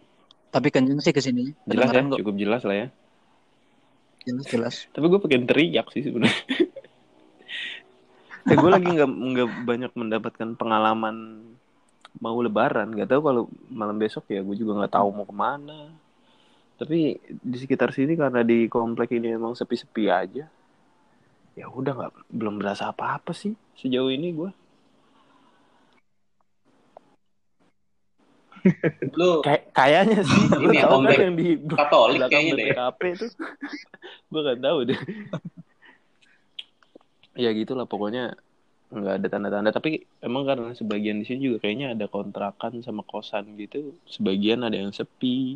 Tapi 0.52 0.68
kenceng 0.72 1.00
sih 1.00 1.16
ke 1.16 1.22
sini. 1.24 1.56
jelas 1.68 1.92
ya, 1.92 2.04
kok. 2.04 2.20
cukup 2.20 2.36
jelas 2.36 2.64
lah 2.68 2.76
ya. 2.76 2.88
Jelas 4.28 4.46
jelas. 4.52 4.76
Tapi 4.92 5.06
gue 5.08 5.20
pengen 5.24 5.48
teriak 5.48 5.88
sih 5.96 6.04
sebenarnya. 6.04 6.36
eh, 8.52 8.58
gue 8.58 8.70
lagi 8.72 8.90
nggak 8.92 9.08
nggak 9.08 9.50
banyak 9.64 9.92
mendapatkan 9.96 10.50
pengalaman 10.60 11.48
mau 12.20 12.36
lebaran. 12.44 12.92
Nggak 12.92 13.10
tahu 13.16 13.22
kalau 13.24 13.44
malam 13.72 13.96
besok 13.96 14.28
ya 14.28 14.44
gue 14.44 14.56
juga 14.58 14.84
nggak 14.84 14.94
tahu 14.98 15.08
mau 15.16 15.24
ke 15.24 15.36
mana. 15.36 15.94
Tapi 16.76 17.16
di 17.30 17.58
sekitar 17.62 17.94
sini 17.94 18.18
karena 18.18 18.42
di 18.42 18.66
komplek 18.66 19.14
ini 19.16 19.38
emang 19.38 19.54
sepi-sepi 19.54 20.10
aja. 20.10 20.50
Ya 21.54 21.66
udah 21.70 21.94
nggak 21.94 22.14
belum 22.34 22.58
berasa 22.58 22.90
apa-apa 22.90 23.32
sih 23.32 23.54
sejauh 23.78 24.10
ini 24.12 24.34
gue. 24.34 24.52
Lu 29.18 29.42
Kayak 29.42 29.64
kayaknya 29.74 30.20
sih. 30.26 30.42
Lu 30.58 30.70
Ini 30.70 30.78
ya, 30.78 30.86
tahu 30.86 31.00
kan 31.06 31.18
yang 31.18 31.36
di 31.38 31.48
Katolik 31.66 32.20
kayaknya 32.30 32.54
deh. 32.54 32.68
BPKP 32.74 33.02
itu. 33.14 33.28
gue 34.32 34.42
nggak 34.42 34.60
tahu 34.62 34.78
deh. 34.90 35.02
ya 37.32 37.50
gitulah 37.56 37.88
pokoknya 37.88 38.36
nggak 38.92 39.14
ada 39.24 39.28
tanda-tanda 39.34 39.70
tapi 39.78 40.04
emang 40.28 40.44
karena 40.50 40.70
sebagian 40.76 41.18
di 41.22 41.26
sini 41.28 41.40
juga 41.48 41.58
kayaknya 41.64 41.88
ada 41.96 42.06
kontrakan 42.16 42.74
sama 42.88 43.02
kosan 43.08 43.46
gitu. 43.62 43.96
Sebagian 44.16 44.60
ada 44.68 44.76
yang 44.76 44.92
sepi. 44.92 45.56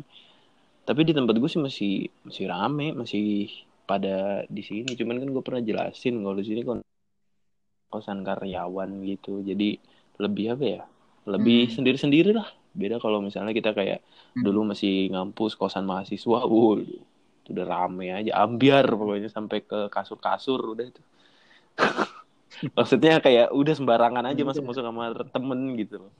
Tapi 0.88 1.00
di 1.08 1.12
tempat 1.18 1.34
gue 1.40 1.50
sih 1.50 1.60
masih 1.60 1.92
masih 2.26 2.44
rame 2.52 2.86
masih 3.00 3.50
pada 3.90 4.16
di 4.48 4.62
sini. 4.68 4.90
Cuman 4.98 5.16
kan 5.20 5.28
gue 5.34 5.42
pernah 5.46 5.62
jelasin 5.68 6.14
kalau 6.24 6.36
di 6.40 6.46
sini 6.48 6.60
kon 6.68 6.80
kosan 7.92 8.18
karyawan 8.26 8.90
gitu. 9.10 9.42
Jadi 9.44 9.78
lebih 10.22 10.46
apa 10.56 10.64
ya? 10.64 10.82
Lebih 11.32 11.58
Hmm. 11.68 11.74
sendiri 11.76 11.98
sendiri 11.98 12.30
lah. 12.32 12.48
Beda 12.76 12.96
kalau 13.04 13.18
misalnya 13.24 13.52
kita 13.56 13.72
kayak 13.78 14.00
Hmm. 14.36 14.44
dulu 14.46 14.60
masih 14.72 15.08
ngampus 15.12 15.52
kosan 15.60 15.84
mahasiswa 15.90 16.38
itu 16.46 17.50
udah 17.54 17.66
rame 17.66 18.06
aja. 18.10 18.30
Ambiar 18.42 18.86
pokoknya 18.90 19.30
sampai 19.30 19.58
ke 19.62 19.78
kasur 19.94 20.18
kasur 20.18 20.60
udah 20.74 20.86
itu 20.90 21.02
maksudnya 22.72 23.18
kayak 23.18 23.50
udah 23.50 23.74
sembarangan 23.74 24.24
aja 24.24 24.38
Udah. 24.38 24.48
masuk 24.50 24.62
masuk 24.64 24.82
sama 24.82 25.02
temen 25.26 25.60
gitu 25.76 25.96
loh 26.00 26.12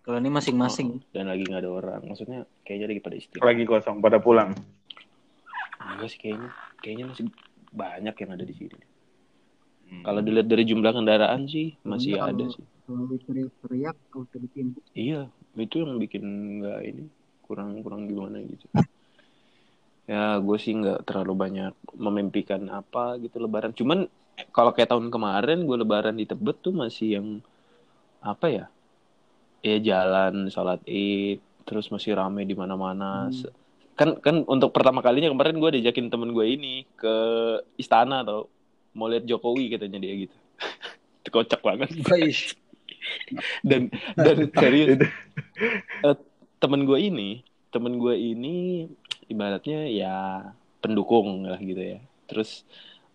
Kalau 0.00 0.16
ini 0.16 0.28
masing-masing. 0.28 1.04
dan 1.10 1.26
lagi 1.26 1.44
nggak 1.44 1.60
ada 1.60 1.70
orang 1.70 2.00
maksudnya 2.02 2.42
kayaknya 2.62 2.86
lagi 2.88 3.00
pada 3.00 3.16
istirahat 3.16 3.46
Lagi 3.46 3.62
kosong 3.64 3.96
pada 3.98 4.18
pulang. 4.18 4.50
enggak 5.78 6.08
sih 6.08 6.18
kayaknya 6.18 6.50
kayaknya 6.78 7.04
masih 7.06 7.24
banyak 7.70 8.14
yang 8.14 8.30
ada 8.30 8.44
di 8.44 8.54
sini 8.54 8.78
Hmm. 9.82 10.06
kalau 10.06 10.22
dilihat 10.22 10.46
dari 10.46 10.62
jumlah 10.62 10.92
kendaraan 10.92 11.44
sih 11.44 11.74
masih 11.82 12.14
Iya, 12.14 12.22
ada 12.24 12.38
kalau- 12.40 12.54
sih 12.54 12.64
Kalau 12.86 13.04
teriak 13.60 13.96
kalau 14.08 14.26
ditimpuk. 14.32 14.82
iya 14.92 15.26
itu 15.56 15.74
yang 15.76 15.98
bikin 15.98 16.22
nggak 16.56 16.78
ini 16.84 17.04
kurang 17.42 17.82
kurang 17.82 18.06
gimana 18.06 18.38
gitu 18.40 18.70
ya 20.06 20.38
gue 20.38 20.56
sih 20.56 20.72
nggak 20.72 21.02
terlalu 21.04 21.34
banyak 21.36 21.72
memimpikan 21.92 22.66
apa 22.68 23.18
gitu 23.18 23.38
lebaran 23.38 23.70
cuman 23.72 24.06
kalau 24.48 24.72
kayak 24.72 24.90
tahun 24.92 25.12
kemarin 25.12 25.68
gue 25.68 25.76
lebaran 25.76 26.16
di 26.16 26.24
Tebet 26.24 26.56
tuh 26.64 26.72
masih 26.72 27.20
yang 27.20 27.26
apa 28.20 28.46
ya 28.48 28.64
ya 29.60 29.76
jalan 29.80 30.48
sholat 30.48 30.80
id 30.88 31.40
terus 31.68 31.92
masih 31.92 32.16
rame 32.16 32.42
di 32.48 32.56
mana-mana. 32.56 33.28
Hmm. 33.28 33.52
Kan 33.94 34.08
kan 34.18 34.36
untuk 34.48 34.72
pertama 34.72 35.04
kalinya 35.04 35.30
kemarin 35.30 35.60
gue 35.60 35.70
diajakin 35.78 36.08
temen 36.08 36.32
gue 36.32 36.46
ini 36.48 36.88
ke 36.96 37.14
istana 37.76 38.24
atau 38.24 38.48
mau 38.96 39.06
lihat 39.06 39.28
Jokowi 39.28 39.76
katanya 39.76 40.00
dia 40.00 40.26
gitu. 40.26 40.36
Itu 41.22 41.28
kocak 41.30 41.60
banget. 41.62 41.94
Dan 43.64 43.88
dan 44.12 44.50
serius 44.60 45.00
Itu. 45.00 45.06
temen 46.60 46.84
gue 46.84 47.00
ini 47.00 47.40
temen 47.72 47.96
gue 47.96 48.12
ini 48.12 48.84
ibaratnya 49.24 49.88
ya 49.88 50.16
pendukung 50.82 51.46
lah 51.46 51.56
gitu 51.62 51.80
ya. 51.80 51.98
Terus 52.26 52.66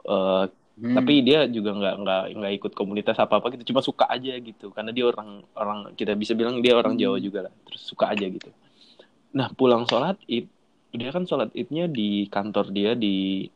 eh, 0.08 0.46
hmm. 0.80 0.96
tapi 0.96 1.14
dia 1.26 1.48
juga 1.48 1.72
nggak 1.76 1.96
nggak 2.04 2.24
nggak 2.40 2.54
ikut 2.62 2.72
komunitas 2.76 3.18
apa 3.20 3.40
apa 3.40 3.48
gitu 3.56 3.74
cuma 3.74 3.82
suka 3.84 4.06
aja 4.12 4.34
gitu 4.40 4.72
karena 4.76 4.92
dia 4.96 5.06
orang 5.08 5.44
orang 5.56 5.80
kita 5.96 6.14
bisa 6.16 6.34
bilang 6.36 6.60
dia 6.64 6.76
orang 6.76 6.96
Hmm. 6.96 7.02
Jawa 7.04 7.18
juga 7.20 7.40
lah 7.50 7.54
terus 7.68 7.82
suka 7.84 8.12
aja 8.12 8.26
gitu 8.28 8.50
nah 9.36 9.52
pulang 9.52 9.84
sholat 9.88 10.16
id 10.28 10.48
dia 10.96 11.12
kan 11.12 11.28
sholat 11.28 11.52
idnya 11.52 11.92
di 11.92 12.28
kantor 12.32 12.72
dia 12.72 12.96
di 12.96 13.48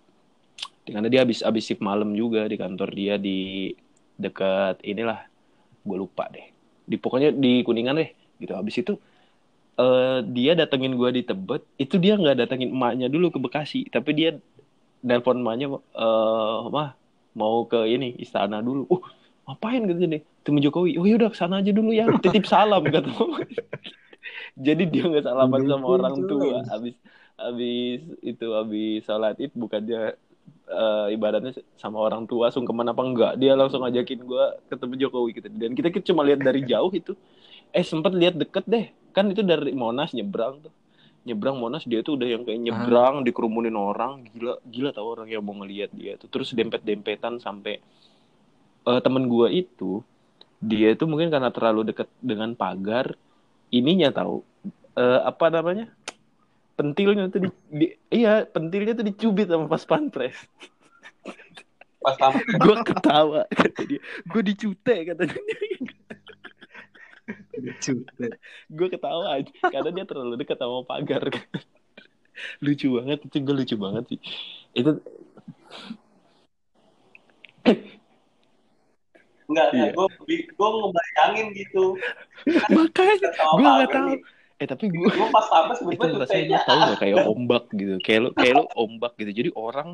karena 0.89 1.07
dia 1.07 1.21
habis 1.23 1.39
habis 1.45 1.63
shift 1.69 1.79
malam 1.85 2.11
juga 2.17 2.49
di 2.49 2.57
kantor 2.57 2.89
dia 2.91 3.15
di 3.21 3.71
dekat 4.19 4.81
inilah 4.83 5.23
gue 5.85 5.97
lupa 5.97 6.27
deh 6.33 6.43
di 6.89 6.95
pokoknya 6.97 7.31
di 7.31 7.61
kuningan 7.63 7.95
deh 8.01 8.09
gitu 8.41 8.53
habis 8.57 8.75
itu 8.81 8.93
eh 9.79 10.19
dia 10.27 10.53
datengin 10.59 10.93
gue 10.99 11.09
di 11.17 11.23
Tebet 11.23 11.63
itu 11.79 11.95
dia 12.01 12.19
nggak 12.19 12.37
datengin 12.45 12.69
emaknya 12.75 13.07
dulu 13.07 13.31
ke 13.31 13.39
Bekasi 13.39 13.87
tapi 13.93 14.11
dia 14.17 14.29
nelpon 15.05 15.39
emaknya 15.39 15.67
eh 15.77 16.59
mah 16.73 16.89
mau 17.37 17.65
ke 17.65 17.85
ini 17.89 18.15
istana 18.19 18.61
dulu. 18.63 18.85
Uh 18.89 19.01
ngapain 19.49 19.81
gitu 19.89 20.05
nih 20.05 20.21
temu 20.45 20.61
Jokowi. 20.61 21.01
Oh 21.01 21.05
yaudah 21.09 21.33
ke 21.33 21.37
sana 21.37 21.61
aja 21.61 21.73
dulu 21.73 21.89
ya. 21.89 22.05
Titip 22.21 22.45
salam 22.45 22.85
kata 22.93 23.09
jadi 24.59 24.83
dia 24.85 25.03
nggak 25.07 25.25
salaman 25.25 25.61
sama 25.65 25.85
orang 25.87 26.15
tua. 26.27 26.39
cuy. 26.43 26.51
habis 26.67 26.95
habis 27.39 28.01
itu 28.19 28.47
habis 28.51 28.99
sholat 29.07 29.39
id 29.39 29.55
bukannya 29.55 30.13
eh, 30.67 31.05
ibaratnya 31.15 31.55
sama 31.79 32.03
orang 32.03 32.27
tua 32.27 32.51
sungkeman 32.51 32.91
apa 32.91 33.01
enggak. 33.01 33.33
Dia 33.39 33.55
langsung 33.55 33.81
ngajakin 33.81 34.19
gue 34.27 34.45
ketemu 34.69 34.93
Jokowi 35.07 35.29
gitu 35.39 35.47
dan 35.49 35.71
kita, 35.73 35.87
kita 35.89 36.05
cuma 36.13 36.21
lihat 36.27 36.43
dari 36.43 36.61
jauh 36.67 36.91
itu. 36.91 37.15
Eh 37.73 37.85
sempat 37.85 38.13
lihat 38.13 38.35
deket 38.37 38.65
deh. 38.67 38.85
Kan 39.15 39.31
itu 39.33 39.41
dari 39.41 39.73
Monas 39.73 40.13
nyebrang 40.13 40.61
tuh 40.61 40.73
nyebrang 41.29 41.61
Monas 41.61 41.85
dia 41.85 42.01
tuh 42.01 42.17
udah 42.17 42.27
yang 42.27 42.41
kayak 42.41 42.59
nyebrang 42.59 43.21
dikerumunin 43.21 43.77
orang. 43.77 44.25
Gila 44.33 44.57
gila 44.65 44.89
tau 44.89 45.13
orang 45.13 45.29
yang 45.29 45.45
mau 45.45 45.53
ngelihat 45.61 45.93
dia 45.93 46.17
tuh. 46.17 46.25
Terus 46.27 46.57
dempet 46.57 46.81
dempetan 46.81 47.37
sampai 47.37 47.77
eh, 48.89 48.99
temen 49.05 49.29
gue 49.29 49.47
itu 49.53 50.01
dia 50.59 50.91
itu 50.91 51.07
mungkin 51.07 51.31
karena 51.31 51.53
terlalu 51.53 51.93
deket 51.93 52.09
dengan 52.19 52.51
pagar 52.57 53.15
ininya 53.71 54.11
tahu 54.11 54.43
eh, 54.97 55.21
apa 55.23 55.47
namanya 55.53 55.87
pentilnya 56.75 57.31
tuh 57.31 57.45
di, 57.45 57.49
di- 57.71 57.95
iya 58.11 58.43
pentilnya 58.43 58.97
tuh 58.97 59.05
dicubit 59.05 59.47
sama 59.47 59.69
pas 59.69 59.83
pampres. 59.85 60.35
Pas 61.99 62.15
gue 62.39 62.75
ketawa 62.87 63.43
kata 63.51 63.81
dia. 63.83 63.99
Gue 64.23 64.41
dicute 64.41 64.95
katanya 65.07 65.35
lucu. 67.61 67.93
gue 68.69 68.87
ketawa 68.89 69.37
aja 69.37 69.51
karena 69.69 69.89
dia 69.91 70.05
terlalu 70.07 70.33
dekat 70.39 70.57
sama 70.59 70.83
pagar 70.87 71.23
lucu 72.63 72.87
banget 72.95 73.19
itu 73.27 73.37
gue 73.43 73.55
lucu 73.55 73.75
banget 73.75 74.03
sih. 74.15 74.19
Itu 74.75 74.91
enggak 79.49 79.67
Iya. 79.73 79.91
gue 79.97 80.07
gue 80.45 80.69
ngebayangin 80.69 81.47
gitu. 81.57 81.83
Makanya 82.75 83.29
sama 83.33 83.57
gue 83.57 83.69
nggak 83.69 83.91
tahu. 83.91 84.13
eh 84.59 84.67
tapi 84.67 84.85
gue 84.91 85.07
gue 85.07 85.27
pas 85.31 85.47
itu 85.55 85.73
sebetulnya 85.79 86.17
rasanya 86.19 86.27
kayaknya 86.29 86.59
tahu 86.67 86.79
nggak? 86.79 86.99
Kayak 87.01 87.17
ombak 87.25 87.63
gitu. 87.73 87.95
Kayak 88.03 88.19
lo 88.21 88.29
kayak 88.35 88.55
lo 88.59 88.65
ombak 88.75 89.13
gitu. 89.17 89.31
Jadi 89.33 89.49
orang 89.55 89.89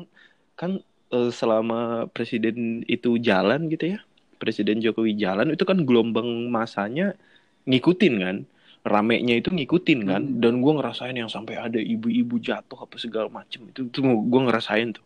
kan 0.58 0.70
eh, 1.14 1.30
selama 1.32 2.10
presiden 2.12 2.82
itu 2.86 3.16
jalan 3.18 3.70
gitu 3.72 3.96
ya 3.96 3.98
presiden 4.36 4.84
Jokowi 4.84 5.16
jalan 5.16 5.56
itu 5.56 5.64
kan 5.64 5.80
gelombang 5.88 6.52
masanya 6.52 7.16
ngikutin 7.66 8.14
kan? 8.22 8.36
Ramenya 8.86 9.42
itu 9.42 9.50
ngikutin 9.50 10.00
kan? 10.06 10.22
Hmm. 10.22 10.38
dan 10.38 10.62
gue 10.62 10.72
ngerasain 10.78 11.16
yang 11.18 11.26
sampai 11.26 11.58
ada 11.58 11.82
ibu-ibu 11.82 12.38
jatuh 12.38 12.86
apa 12.86 12.94
segala 13.02 13.26
macem. 13.26 13.66
Itu 13.66 13.90
tuh 13.90 14.02
gue 14.06 14.40
ngerasain 14.46 14.94
tuh. 14.94 15.04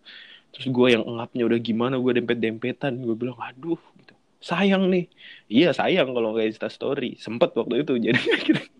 Terus 0.53 0.67
gue 0.69 0.87
yang 0.93 1.05
engapnya 1.09 1.49
udah 1.49 1.59
gimana 1.59 1.95
gue 1.97 2.13
dempet-dempetan. 2.21 3.01
Gue 3.01 3.17
bilang 3.17 3.41
aduh 3.41 3.81
gitu. 3.97 4.15
Sayang 4.45 4.93
nih. 4.93 5.09
Iya 5.49 5.73
sayang 5.73 6.13
kalau 6.13 6.37
nggak 6.37 6.53
insta 6.53 6.69
story. 6.69 7.17
Sempet 7.17 7.57
waktu 7.57 7.83
itu 7.83 7.97
jadi 7.97 8.21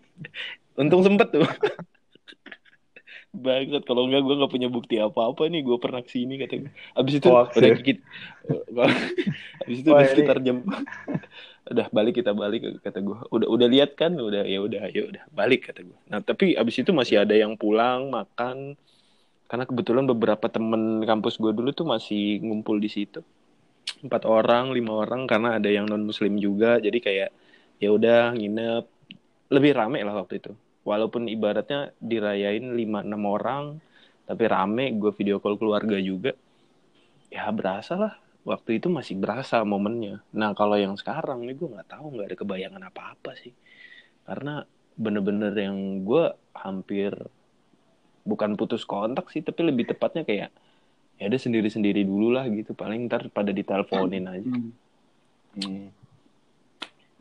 untung 0.81 1.01
sempet 1.01 1.33
tuh. 1.33 1.49
Banget 3.31 3.87
kalau 3.87 4.05
enggak 4.05 4.21
gue 4.21 4.35
nggak 4.37 4.51
punya 4.53 4.69
bukti 4.69 5.01
apa-apa 5.01 5.49
nih. 5.49 5.65
Gue 5.65 5.81
pernah 5.81 6.05
ke 6.05 6.13
sini 6.13 6.37
kata 6.37 6.61
gue 6.61 6.71
abis 6.93 7.13
itu 7.17 7.27
Hoax 7.31 7.57
udah 7.57 7.71
kikit 7.79 7.97
abis 9.65 9.77
itu 9.79 9.89
Wah, 9.89 10.03
udah 10.03 10.09
sekitar 10.11 10.37
jam 10.43 10.61
udah 11.69 11.87
balik 11.93 12.17
kita 12.17 12.33
balik 12.33 12.81
kata 12.81 13.05
gue 13.05 13.17
udah 13.29 13.47
udah 13.47 13.67
lihat 13.69 13.93
kan? 13.93 14.17
Udah 14.17 14.41
ya 14.49 14.65
udah 14.65 14.89
ya 14.89 15.03
udah 15.05 15.23
balik 15.29 15.69
kata 15.69 15.85
gue 15.85 15.99
nah 16.09 16.17
tapi 16.17 16.57
abis 16.57 16.81
itu 16.81 16.89
masih 16.89 17.21
ada 17.21 17.37
yang 17.37 17.53
pulang 17.59 18.09
makan. 18.09 18.73
Karena 19.51 19.67
kebetulan 19.67 20.07
beberapa 20.07 20.47
temen 20.47 21.03
kampus 21.03 21.35
gue 21.35 21.51
dulu 21.51 21.75
tuh 21.75 21.83
masih 21.83 22.39
ngumpul 22.39 22.79
di 22.79 22.87
situ. 22.87 23.19
Empat 23.99 24.23
orang 24.23 24.71
lima 24.71 25.03
orang 25.03 25.27
karena 25.27 25.59
ada 25.59 25.67
yang 25.67 25.91
non 25.91 26.07
muslim 26.07 26.39
juga. 26.39 26.79
Jadi 26.79 27.03
kayak 27.03 27.29
ya 27.83 27.91
udah 27.91 28.31
nginep. 28.31 28.85
Lebih 29.51 29.71
rame 29.75 29.99
lah 30.07 30.23
waktu 30.23 30.39
itu. 30.39 30.55
Walaupun 30.87 31.27
ibaratnya 31.27 31.91
dirayain 31.99 32.63
lima 32.79 33.03
enam 33.03 33.27
orang 33.27 33.83
tapi 34.23 34.47
rame. 34.47 34.95
Gue 34.95 35.11
video 35.19 35.43
call 35.43 35.59
keluarga 35.59 35.99
juga. 35.99 36.31
Ya 37.27 37.51
berasa 37.51 37.99
lah 37.99 38.15
waktu 38.41 38.81
itu 38.81 38.87
masih 38.89 39.15
berasa 39.17 39.61
momennya 39.61 40.21
nah 40.33 40.51
kalau 40.57 40.75
yang 40.75 40.97
sekarang 40.97 41.45
nih 41.45 41.53
gue 41.53 41.69
nggak 41.69 41.89
tahu 41.89 42.05
nggak 42.17 42.27
ada 42.31 42.37
kebayangan 42.37 42.83
apa 42.83 43.01
apa 43.13 43.31
sih 43.37 43.53
karena 44.25 44.65
bener-bener 44.97 45.53
yang 45.55 45.77
gue 46.03 46.23
hampir 46.53 47.13
bukan 48.21 48.53
putus 48.53 48.85
kontak 48.85 49.29
sih 49.29 49.41
tapi 49.41 49.65
lebih 49.65 49.89
tepatnya 49.89 50.21
kayak 50.21 50.49
ya 51.17 51.25
udah 51.29 51.41
sendiri-sendiri 51.41 52.01
dulu 52.01 52.33
lah 52.33 52.45
gitu 52.49 52.73
paling 52.73 53.05
ntar 53.09 53.29
pada 53.29 53.49
diteleponin 53.49 54.25
aja 54.27 54.45
Hmm. 54.45 54.71
Hmm. 55.51 55.91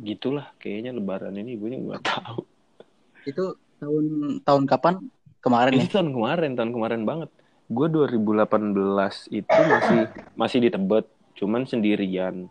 gitulah 0.01 0.55
kayaknya 0.57 0.97
lebaran 0.97 1.37
ini 1.37 1.57
gue 1.57 1.69
nggak 1.77 2.05
tahu 2.05 2.41
Itu 3.29 3.45
tahun 3.77 4.05
tahun 4.45 4.65
kapan? 4.65 4.95
Kemarin 5.41 5.73
ya? 5.77 5.85
itu 5.85 5.93
tahun 5.97 6.13
kemarin 6.13 6.51
tahun 6.57 6.71
kemarin 6.73 7.03
banget 7.05 7.31
gue 7.71 7.87
2018 7.87 9.31
itu 9.31 9.47
masih 9.47 10.01
masih 10.35 10.59
di 10.59 10.69
Tebet 10.75 11.07
cuman 11.39 11.63
sendirian. 11.65 12.51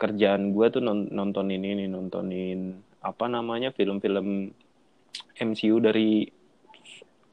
Kerjaan 0.00 0.54
gue 0.54 0.66
tuh 0.72 0.80
non- 0.80 1.10
nontonin 1.10 1.60
ini 1.60 1.84
nontonin 1.90 2.78
apa 3.02 3.26
namanya 3.26 3.74
film-film 3.74 4.48
MCU 5.36 5.76
dari 5.82 6.24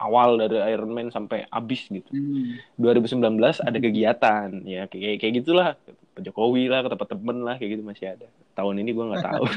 awal 0.02 0.42
dari 0.42 0.58
Iron 0.74 0.92
Man 0.92 1.14
sampai 1.14 1.46
abis 1.48 1.88
gitu. 1.94 2.10
Hmm. 2.10 2.58
2019 2.76 3.38
ada 3.62 3.78
kegiatan 3.78 4.48
ya 4.66 4.90
kayak 4.90 5.22
kayak 5.22 5.34
gitulah. 5.46 5.78
Pak 6.18 6.26
Jokowi 6.26 6.66
lah 6.66 6.82
ke 6.82 6.90
tempat 6.98 7.08
temen 7.14 7.38
lah 7.46 7.56
kayak 7.62 7.78
gitu 7.78 7.84
masih 7.86 8.18
ada. 8.18 8.28
Tahun 8.58 8.76
ini 8.82 8.90
gue 8.90 9.06
nggak 9.06 9.26
tahu. 9.26 9.46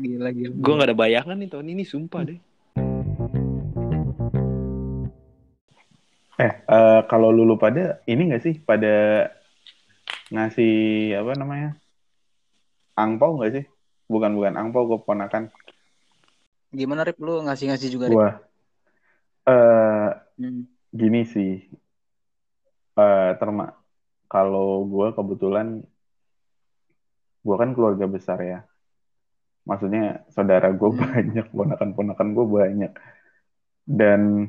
Gila 0.00 0.32
gila. 0.32 0.54
gue 0.56 0.72
nggak 0.72 0.88
ada 0.88 0.96
bayangan 0.96 1.36
nih 1.36 1.50
tahun 1.52 1.66
ini 1.76 1.84
sumpah 1.84 2.24
deh 2.24 2.40
Eh, 6.40 6.52
eh, 6.56 7.00
kalau 7.04 7.28
lulu 7.28 7.60
pada 7.60 8.00
ini 8.08 8.32
nggak 8.32 8.40
sih? 8.40 8.54
Pada 8.64 9.28
ngasih 10.32 10.72
apa 11.20 11.32
namanya? 11.36 11.76
Angpau 12.96 13.36
nggak 13.36 13.52
sih? 13.60 13.64
Bukan 14.08 14.32
bukan. 14.40 14.56
Angpau 14.56 14.88
gue 14.88 14.98
ponakan 15.04 15.52
Gimana 16.70 17.02
Rip? 17.02 17.18
Lu 17.20 17.44
ngasih-ngasih 17.44 17.88
juga 17.92 18.08
Rip? 18.08 18.16
gua. 18.16 18.30
Eh 19.44 20.08
Hmm. 20.40 20.64
gini 20.88 21.28
sih. 21.28 21.68
Eh 22.96 23.30
terma 23.36 23.76
kalau 24.30 24.88
gue 24.88 25.12
kebetulan 25.12 25.84
gue 27.44 27.56
kan 27.60 27.70
keluarga 27.76 28.06
besar 28.08 28.38
ya. 28.40 28.58
Maksudnya 29.68 30.24
saudara 30.32 30.72
gue 30.72 30.88
Hmm. 30.88 31.04
banyak 31.04 31.46
ponakan-ponakan 31.52 32.28
gue 32.32 32.46
banyak. 32.48 32.92
Dan 33.84 34.48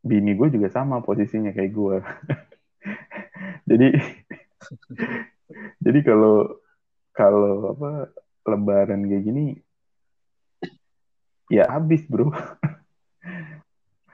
bini 0.00 0.32
gue 0.32 0.48
juga 0.48 0.68
sama 0.72 1.04
posisinya 1.04 1.52
kayak 1.52 1.72
gue 1.72 1.96
jadi 3.70 3.88
jadi 5.80 5.98
kalau 6.04 6.60
kalau 7.12 7.76
apa 7.76 8.12
lebaran 8.48 9.04
kayak 9.04 9.24
gini 9.24 9.44
ya 11.50 11.66
habis 11.68 12.06
bro. 12.06 12.30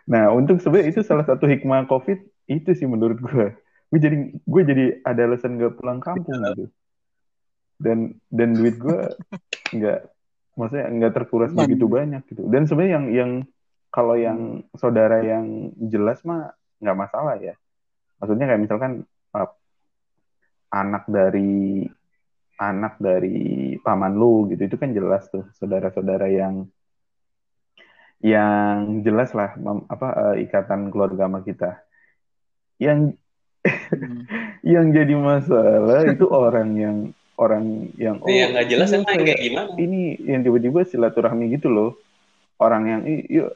Nah 0.07 0.31
untuk 0.31 0.63
sebenarnya 0.63 0.95
itu 0.95 1.03
salah 1.03 1.27
satu 1.27 1.51
hikmah 1.51 1.91
covid 1.91 2.23
itu 2.47 2.71
sih 2.79 2.87
menurut 2.87 3.19
gue 3.19 3.59
gue 3.91 3.99
jadi 3.99 4.17
gue 4.39 4.63
jadi 4.63 4.85
ada 5.03 5.27
alasan 5.27 5.59
gak 5.59 5.75
pulang 5.83 5.99
kampung 5.99 6.47
gitu. 6.55 6.71
Dan 7.83 8.15
dan 8.31 8.55
duit 8.55 8.79
gue 8.79 8.99
nggak 9.75 10.01
maksudnya 10.55 10.87
nggak 10.95 11.13
terkuras 11.13 11.51
begitu 11.51 11.91
banyak 11.91 12.23
gitu. 12.31 12.47
Dan 12.47 12.71
sebenarnya 12.71 12.93
yang 12.95 13.07
yang 13.11 13.31
kalau 13.97 14.13
yang 14.13 14.61
saudara 14.77 15.25
yang 15.25 15.73
jelas 15.89 16.21
mah 16.21 16.53
nggak 16.85 16.99
masalah 17.01 17.41
ya. 17.41 17.57
Maksudnya 18.21 18.45
kayak 18.45 18.63
misalkan 18.63 18.93
uh, 19.33 19.49
anak 20.69 21.09
dari 21.09 21.89
anak 22.57 23.01
dari 23.01 23.73
paman 23.81 24.13
lu 24.13 24.53
gitu 24.53 24.69
itu 24.69 24.77
kan 24.77 24.93
jelas 24.93 25.25
tuh. 25.33 25.49
Saudara-saudara 25.57 26.29
yang 26.29 26.69
yang 28.21 29.01
jelas 29.01 29.33
lah 29.33 29.57
mem- 29.57 29.89
apa 29.89 30.09
uh, 30.13 30.37
ikatan 30.37 30.93
keluarga 30.93 31.25
sama 31.25 31.41
kita. 31.41 31.81
Yang 32.77 33.17
Hmm. 33.67 34.23
yang 34.79 34.95
jadi 34.95 35.15
masalah 35.19 36.07
itu 36.07 36.23
orang 36.31 36.71
yang 36.79 36.97
orang 37.35 37.91
yang 37.99 38.23
Nah, 38.23 38.31
yang 38.31 38.55
nggak 38.55 38.69
jelas 38.71 38.89
iya, 38.95 38.97
emang 39.03 39.19
kayak 39.19 39.41
gimana? 39.43 39.71
ini 39.75 40.15
yang 40.23 40.47
tiba-tiba 40.47 40.87
silaturahmi 40.87 41.51
gitu 41.51 41.67
loh. 41.67 41.99
Orang 42.63 42.87
yang 42.87 43.03
"Ih, 43.03 43.27
yuk 43.27 43.51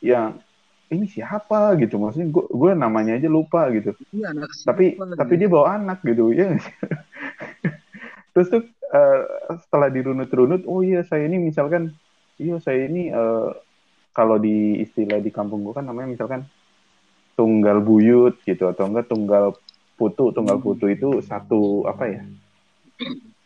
yang 0.00 0.40
ini 0.86 1.06
siapa? 1.10 1.74
gitu. 1.80 1.98
Maksudnya 1.98 2.28
gue 2.30 2.44
gue 2.46 2.70
namanya 2.78 3.18
aja 3.18 3.28
lupa 3.30 3.68
gitu. 3.74 3.92
Iya, 4.14 4.32
anak 4.32 4.50
tapi 4.62 4.94
siapa 4.94 5.14
tapi 5.18 5.34
lagi? 5.34 5.40
dia 5.42 5.48
bawa 5.50 5.66
anak 5.76 5.98
gitu 6.06 6.30
ya 6.30 6.54
terus 8.36 8.52
tuh 8.52 8.68
eh, 8.68 9.22
setelah 9.64 9.88
dirunut-runut 9.88 10.68
oh 10.68 10.84
iya 10.84 11.00
saya 11.08 11.24
ini 11.24 11.40
misalkan 11.40 11.96
iya 12.36 12.60
saya 12.60 12.84
ini 12.84 13.08
eh, 13.08 13.50
kalau 14.12 14.36
di 14.36 14.84
istilah 14.84 15.24
di 15.24 15.32
kampung 15.32 15.64
gue 15.64 15.72
kan 15.72 15.88
namanya 15.88 16.12
misalkan 16.12 16.44
tunggal 17.36 17.80
buyut 17.80 18.36
gitu 18.44 18.68
atau 18.68 18.88
enggak 18.88 19.08
tunggal 19.08 19.56
putu. 19.96 20.32
Tunggal 20.32 20.60
putu 20.60 20.88
itu 20.92 21.24
satu 21.24 21.84
apa 21.88 22.12
ya 22.12 22.22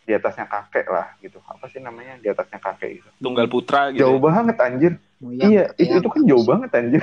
di 0.07 0.13
atasnya 0.15 0.47
kakek 0.47 0.87
lah 0.91 1.15
gitu. 1.23 1.39
Apa 1.47 1.71
sih 1.71 1.79
namanya 1.79 2.19
di 2.19 2.27
atasnya 2.27 2.59
kakek 2.59 3.03
gitu? 3.03 3.09
Tunggal 3.23 3.47
putra 3.47 3.95
gitu. 3.95 4.07
jauh 4.07 4.19
banget 4.19 4.59
anjir 4.59 4.93
Moyang, 5.21 5.53
iya 5.53 5.65
itu, 5.77 6.01
itu 6.01 6.09
kan 6.09 6.23
jauh 6.25 6.45
banget 6.49 6.71
anjir. 6.73 7.03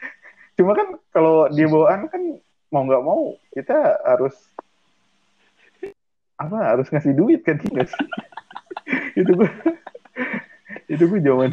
Cuma 0.56 0.72
kan 0.72 0.88
kalau 1.10 1.50
dia 1.50 1.66
bawa 1.66 1.98
anak 1.98 2.14
kan 2.14 2.22
mau 2.70 2.82
nggak 2.86 3.02
mau 3.04 3.34
kita 3.52 3.74
harus 4.06 4.34
apa 6.36 6.56
harus 6.76 6.86
ngasih 6.92 7.14
duit 7.16 7.40
kan 7.42 7.56
iya 7.56 7.70
nggak 7.72 7.88
sih 7.88 8.06
itu 9.16 9.30
gue 9.32 9.48
itu 10.92 11.04
gue 11.08 11.20
zaman 11.24 11.50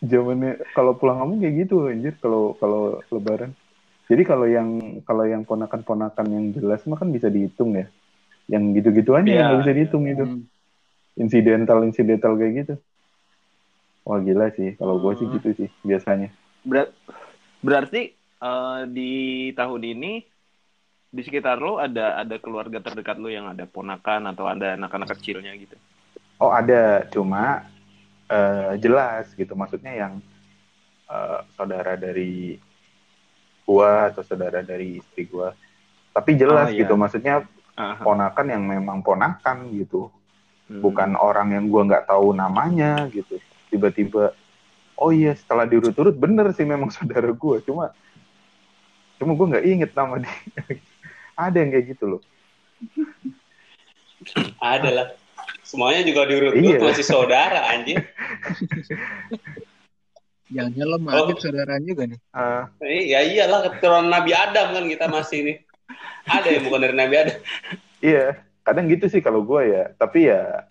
zamannya 0.00 0.64
kalau 0.72 0.96
pulang 0.96 1.20
kampung 1.20 1.38
kayak 1.44 1.68
gitu 1.68 1.92
anjir 1.92 2.16
kalau 2.24 2.56
kalau 2.56 3.04
lebaran. 3.12 3.52
Jadi 4.10 4.22
kalau 4.26 4.48
yang 4.48 4.98
kalau 5.06 5.22
yang 5.28 5.46
ponakan-ponakan 5.46 6.26
yang 6.26 6.44
jelas 6.56 6.82
mah 6.88 6.98
kan 6.98 7.12
bisa 7.12 7.28
dihitung 7.30 7.76
ya. 7.76 7.86
Yang 8.50 8.82
gitu-gituan 8.82 9.28
ya 9.28 9.30
Iya. 9.30 9.42
nggak 9.46 9.60
bisa 9.62 9.72
dihitung 9.76 10.04
itu. 10.08 10.24
Hmm. 10.26 10.42
insidental 11.20 11.84
insidental 11.84 12.32
kayak 12.38 12.64
gitu 12.64 12.74
wah 14.02 14.18
gila 14.18 14.48
sih 14.52 14.74
kalau 14.74 14.98
gue 14.98 15.12
sih 15.16 15.26
Hmm. 15.26 15.34
gitu 15.36 15.48
sih 15.56 15.68
biasanya 15.82 16.28
Ber- 16.60 16.92
berarti 17.60 18.12
eh, 18.16 18.80
di 18.88 19.12
tahun 19.52 19.82
ini 19.86 20.12
di 21.10 21.22
sekitar 21.22 21.58
lo 21.58 21.76
ada 21.76 22.16
ada 22.16 22.38
keluarga 22.38 22.78
terdekat 22.78 23.18
lo 23.18 23.26
yang 23.26 23.50
ada 23.50 23.66
ponakan 23.66 24.30
atau 24.30 24.46
ada 24.46 24.78
anak-anak 24.78 25.10
kecilnya 25.18 25.50
gitu. 25.58 25.74
oh 26.38 26.48
ada 26.48 27.02
cuma 27.10 27.66
eh, 28.26 28.78
jelas 28.78 29.34
gitu 29.34 29.52
maksudnya 29.52 29.92
yang 29.92 30.12
eh, 31.06 31.40
saudara 31.54 31.98
dari 31.98 32.56
gua 33.66 34.10
atau 34.10 34.22
saudara 34.22 34.62
dari 34.62 34.98
istri 34.98 35.26
gua 35.26 35.54
tapi 36.10 36.34
jelas 36.34 36.70
Oh, 36.70 36.74
iya. 36.74 36.82
gitu 36.82 36.94
maksudnya 36.94 37.34
Aha. 37.74 38.02
ponakan 38.02 38.46
yang 38.50 38.62
memang 38.64 38.98
ponakan 39.02 39.70
gitu 39.74 40.10
Hmm. 40.70 40.86
bukan 40.86 41.18
orang 41.18 41.50
yang 41.50 41.66
gua 41.66 41.82
nggak 41.82 42.06
tahu 42.06 42.30
namanya 42.30 43.10
gitu 43.10 43.42
tiba-tiba 43.70 44.34
oh 44.94 45.10
iya 45.10 45.32
setelah 45.32 45.64
diurut-urut 45.64 46.12
bener 46.12 46.50
sih 46.52 46.66
memang 46.66 46.90
saudara 46.94 47.30
gua 47.32 47.62
cuma 47.62 47.94
cuma 49.16 49.32
gua 49.32 49.56
nggak 49.56 49.64
inget 49.64 49.90
nama 49.92 50.18
dia 50.18 50.34
ada 51.46 51.56
yang 51.56 51.70
kayak 51.70 51.86
gitu 51.88 52.04
loh 52.06 52.22
Ada 54.60 54.90
lah. 54.90 55.06
Semuanya 55.64 56.04
juga 56.04 56.28
diurut 56.28 56.52
Iya. 56.52 56.76
masih 56.76 57.00
saudara 57.02 57.72
anjir. 57.72 58.04
Jangan 60.50 60.76
lo 60.82 60.96
Oh. 60.96 61.00
maghrib 61.00 61.38
saudaraan 61.38 61.82
juga 61.86 62.04
nih. 62.04 62.18
Eh, 62.18 62.62
Eh, 62.82 63.02
ya 63.08 63.20
iyalah 63.22 63.64
keturunan 63.64 64.10
Nabi 64.10 64.34
Adam 64.34 64.74
kan 64.74 64.84
kita 64.84 65.06
masih 65.06 65.36
ini. 65.40 65.54
Ada 66.26 66.48
yang 66.50 66.66
bukan 66.66 66.80
dari 66.82 66.94
Nabi 66.94 67.14
Adam. 67.16 67.38
iya 68.00 68.24
kadang 68.60 68.88
gitu 68.88 69.06
sih 69.06 69.20
kalau 69.20 69.40
gua 69.40 69.60
ya 69.60 69.92
tapi 69.94 70.26
ya 70.26 70.68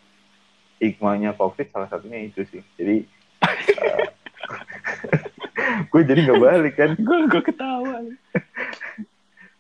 hikmahnya 0.80 1.36
covid 1.36 1.68
salah 1.70 1.92
satunya 1.92 2.26
itu 2.26 2.42
sih. 2.48 2.64
Jadi 2.80 3.04
gue 5.92 6.02
jadi 6.04 6.20
nggak 6.26 6.42
balik 6.42 6.74
kan. 6.80 6.92
Gue 6.98 7.28
gue 7.28 7.42
ketawa. 7.44 8.02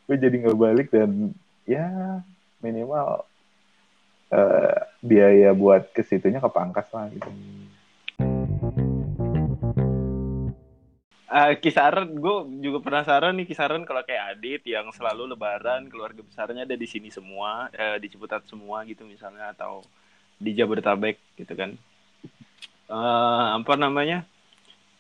gue 0.08 0.18
jadi 0.18 0.36
nggak 0.48 0.58
balik 0.58 0.88
dan 0.90 1.36
ya 1.70 1.86
minimal 2.64 3.28
eh, 4.34 4.80
biaya 5.04 5.54
buat 5.54 5.94
ke 5.94 6.02
situnya 6.02 6.42
kepangkas 6.42 6.90
lah 6.90 7.06
gitu. 7.14 7.30
Eh, 11.30 11.62
kisaran 11.62 12.18
gue 12.18 12.36
juga 12.58 12.82
penasaran 12.82 13.38
nih 13.38 13.46
kisaran 13.46 13.86
kalau 13.86 14.02
kayak 14.02 14.34
Adit 14.34 14.66
yang 14.66 14.90
selalu 14.90 15.30
lebaran 15.30 15.86
keluarga 15.86 16.26
besarnya 16.26 16.66
ada 16.66 16.74
di 16.74 16.90
sini 16.90 17.14
semua 17.14 17.70
eh, 17.70 18.02
di 18.02 18.10
Ciputat 18.10 18.50
semua 18.50 18.82
gitu 18.90 19.06
misalnya 19.06 19.54
atau 19.54 19.86
di 20.40 20.52
Jabodetabek 20.54 21.20
gitu 21.36 21.54
kan 21.54 21.76
Eh, 22.90 22.96
apa 23.54 23.78
namanya 23.78 24.26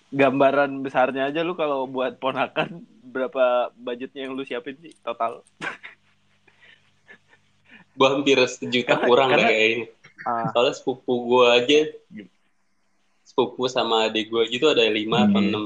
gambaran 0.10 0.78
besarnya 0.80 1.26
aja 1.26 1.42
lu 1.42 1.54
kalau 1.54 1.86
buat 1.86 2.18
ponakan 2.18 2.86
berapa 3.02 3.74
budgetnya 3.74 4.26
yang 4.26 4.38
lu 4.38 4.44
siapin 4.44 4.78
sih 4.78 4.94
total 5.02 5.42
Gua 7.94 8.14
hampir 8.14 8.38
sejuta 8.46 8.94
Karena- 8.94 9.08
kurang 9.08 9.30
karena- 9.30 9.44
deh 9.44 9.52
kayaknya. 9.52 9.86
Ah, 10.22 10.46
Soalnya 10.52 10.74
sepupu 10.74 11.14
gua 11.26 11.58
aja 11.58 11.80
sepupu 13.24 13.66
sama 13.66 14.06
adik 14.06 14.30
gua 14.30 14.46
gitu 14.46 14.68
ada 14.68 14.86
lima 14.86 15.26
atau 15.26 15.42
Hmm. 15.42 15.50
enam. 15.50 15.64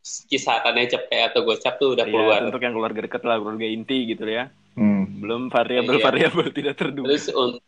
Kisarannya 0.00 0.88
cepet 0.88 1.20
atau 1.28 1.44
gocap 1.44 1.76
tuh 1.76 1.92
udah 1.92 2.02
iya, 2.02 2.10
keluar. 2.10 2.40
untuk 2.42 2.58
yang 2.58 2.72
keluarga 2.72 3.00
dekat 3.04 3.20
lah 3.20 3.36
keluarga 3.36 3.68
inti 3.68 4.08
gitu 4.08 4.24
ya 4.24 4.48
hmm. 4.72 5.20
belum 5.20 5.42
variabel-variabel 5.46 6.48
tidak 6.56 6.74
terduga 6.74 7.04
Terus 7.12 7.28
untuk 7.28 7.60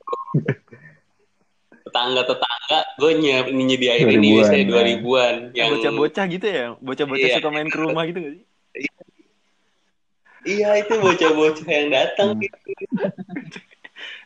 tetangga-tetangga 1.83 2.79
gue 2.97 3.11
nyediain 3.53 4.07
ini 4.09 4.41
saya 4.47 4.65
ya. 4.65 4.69
dua 4.71 4.83
ribuan 4.87 5.35
yang 5.53 5.77
bocah-bocah 5.77 6.25
gitu 6.31 6.47
ya 6.47 6.67
bocah-bocah 6.81 7.29
Iya. 7.29 7.37
suka 7.37 7.49
main 7.53 7.69
ke 7.69 7.79
rumah 7.79 8.03
gitu 8.09 8.19
gak 8.23 8.33
sih 8.39 8.45
iya 10.43 10.69
itu 10.81 10.95
bocah-bocah 10.97 11.69
yang 11.69 11.89
datang 11.93 12.29
Hmm. 12.35 12.43
gitu. 12.43 12.57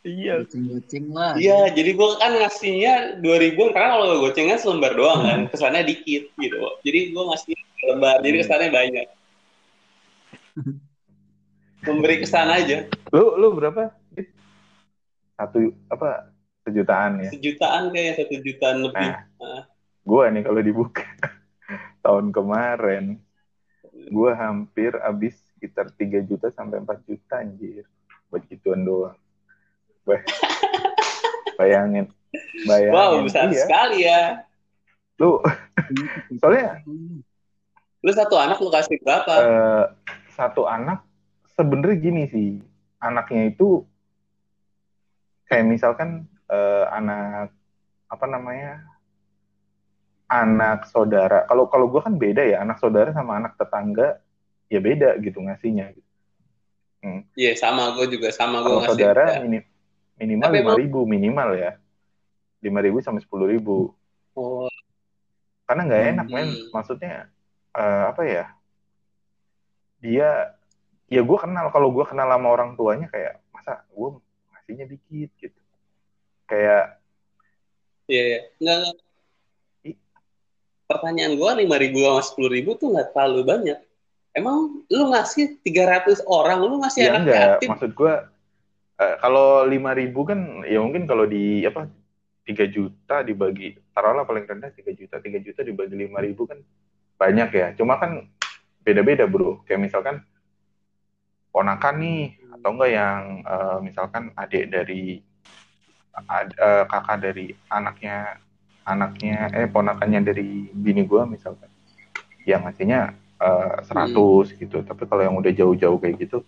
iya 0.06 0.40
Goceng-goceng 0.40 1.06
lah. 1.12 1.34
Iya, 1.36 1.74
jadi 1.74 1.90
gue 1.92 2.08
kan 2.16 2.32
ngasihnya 2.38 2.94
dua 3.20 3.36
ribuan 3.36 3.74
karena 3.74 3.98
kalau 3.98 4.22
gocengan 4.22 4.56
selembar 4.56 4.94
doang 4.94 5.20
kan, 5.26 5.40
kesannya 5.50 5.82
dikit 5.84 6.30
gitu. 6.38 6.56
Jadi 6.86 7.10
gue 7.12 7.22
ngasih 7.26 7.52
lembar, 7.90 8.22
jadi 8.22 8.36
kesannya 8.46 8.70
banyak. 8.70 9.06
Memberi 11.86 12.16
kesan 12.22 12.48
aja, 12.48 12.86
lu 13.12 13.36
lu 13.36 13.52
berapa 13.52 13.92
satu 15.36 15.58
apa 15.86 16.32
sejutaan 16.62 17.20
ya 17.20 17.30
sejutaan 17.30 17.92
kayak 17.92 18.18
satu 18.18 18.34
jutaan 18.40 18.76
lebih. 18.82 19.10
Nah, 19.36 19.62
gua 20.02 20.24
nih 20.28 20.42
kalau 20.42 20.60
dibuka 20.60 21.04
tahun 22.04 22.32
kemarin 22.32 23.20
gua 24.08 24.32
hampir 24.34 24.96
habis 24.96 25.36
sekitar 25.52 25.88
3 25.90 26.20
juta 26.22 26.48
sampai 26.50 26.80
4 26.80 27.00
juta 27.04 27.38
anjir 27.38 27.84
buat 28.26 28.42
gituan 28.44 28.82
doang. 28.82 29.16
Bah- 30.02 30.24
Bayangin. 31.56 32.12
Bayangin. 32.68 32.92
Wow, 32.92 33.24
besar 33.24 33.48
Iya. 33.48 33.64
sekali 33.64 33.98
ya. 34.02 34.20
Lu 35.16 35.40
soalnya 36.40 36.80
Lu 38.04 38.12
satu 38.12 38.36
anak 38.36 38.60
lu 38.60 38.68
kasih 38.68 39.00
berapa? 39.00 39.32
eh, 39.34 39.84
satu 40.30 40.64
anak 40.64 41.02
sebenarnya 41.52 41.96
gini 41.98 42.22
sih. 42.28 42.48
Anaknya 42.98 43.50
itu 43.50 43.82
kayak 45.46 45.64
misalkan 45.66 46.26
eh, 46.50 46.84
anak 46.90 47.50
apa 48.06 48.26
namanya? 48.26 48.82
anak 50.26 50.90
saudara. 50.90 51.46
Kalau 51.46 51.70
kalau 51.70 51.86
gue 51.86 52.02
kan 52.02 52.18
beda 52.18 52.42
ya, 52.42 52.58
anak 52.66 52.82
saudara 52.82 53.14
sama 53.14 53.38
anak 53.38 53.54
tetangga 53.54 54.18
ya 54.66 54.82
beda 54.82 55.14
gitu 55.22 55.38
ngasihnya. 55.38 55.94
Iya, 57.38 57.54
sama 57.54 57.94
gue 57.94 58.18
juga 58.18 58.34
sama 58.34 58.58
gue 58.66 58.74
ngasih. 58.74 58.90
saudara 58.90 59.38
Ya. 59.38 59.46
mini- 59.46 59.68
minimal 60.18 60.50
lima 60.50 60.72
ribu 60.74 61.00
minimal 61.06 61.54
ya, 61.54 61.78
lima 62.58 62.82
ribu 62.82 62.98
sampai 62.98 63.22
sepuluh 63.22 63.46
ribu. 63.46 63.94
Oh, 64.34 64.66
Karena 65.62 65.86
nggak 65.86 66.02
Hmm. 66.02 66.12
enak 66.18 66.26
men, 66.26 66.48
maksudnya 66.74 67.30
eh, 67.78 68.02
apa 68.10 68.22
ya? 68.26 68.44
Dia 70.02 70.58
ya 71.06 71.22
gue 71.22 71.38
kenal 71.38 71.70
kalau 71.70 71.94
gue 71.94 72.02
kenal 72.02 72.26
sama 72.26 72.48
orang 72.50 72.74
tuanya 72.74 73.06
kayak 73.14 73.38
masa 73.54 73.86
gue 73.94 74.18
ngasihnya 74.66 74.90
dikit 74.90 75.30
gitu. 75.38 75.60
Kayak 76.50 76.98
iya, 78.10 78.22
iya. 78.26 78.40
Nggak, 78.58 78.76
nggak. 78.82 78.96
Pertanyaan 80.90 81.32
gue 81.38 81.50
lima 81.62 81.76
ribu 81.78 81.98
sama 82.02 82.22
sepuluh 82.26 82.50
ribu 82.50 82.74
tuh 82.74 82.90
nggak 82.90 83.14
terlalu 83.14 83.46
banyak. 83.46 83.78
Emang 84.34 84.82
lu 84.90 85.04
ngasih 85.14 85.62
300 85.62 86.26
orang, 86.26 86.66
lu 86.66 86.82
ngasih 86.82 87.00
ya 87.06 87.14
anak 87.14 87.22
enggak, 87.24 87.70
maksud 87.72 87.90
gue 87.94 88.14
eh, 89.00 89.16
kalau 89.22 89.64
lima 89.64 89.94
ribu 89.94 90.26
kan 90.26 90.66
ya 90.66 90.82
mungkin 90.82 91.06
kalau 91.06 91.30
di 91.30 91.62
apa 91.62 91.86
3 92.42 92.66
juta 92.68 93.22
dibagi 93.22 93.78
taruhlah 93.94 94.26
paling 94.26 94.44
rendah 94.44 94.70
3 94.74 94.92
juta 94.92 95.16
3 95.22 95.40
juta 95.40 95.60
dibagi 95.64 95.96
lima 95.96 96.20
ribu 96.20 96.44
kan 96.44 96.60
banyak 97.16 97.48
ya 97.48 97.66
cuma 97.80 97.96
kan 97.96 98.28
beda-beda 98.84 99.24
bro 99.24 99.64
kayak 99.64 99.88
misalkan 99.88 100.20
ponakan 101.48 101.96
nih 101.96 102.36
atau 102.56 102.70
enggak 102.74 102.90
yang 102.92 103.22
eh, 103.44 103.78
misalkan 103.86 104.24
adik 104.34 104.64
dari 104.74 105.20
ad- 106.16 106.56
eh, 106.56 106.84
kakak 106.90 107.18
dari 107.22 107.46
anaknya 107.68 108.40
anaknya 108.86 109.50
eh 109.52 109.68
ponakannya 109.68 110.20
dari 110.22 110.70
bini 110.72 111.02
gua 111.10 111.26
misalkan 111.26 111.68
yang 112.48 112.62
ngasihnya 112.64 113.00
eh, 113.42 113.70
100 113.88 114.54
gitu. 114.56 114.80
Tapi 114.82 115.02
kalau 115.10 115.22
yang 115.26 115.36
udah 115.36 115.52
jauh-jauh 115.52 115.98
kayak 116.02 116.16
gitu 116.26 116.38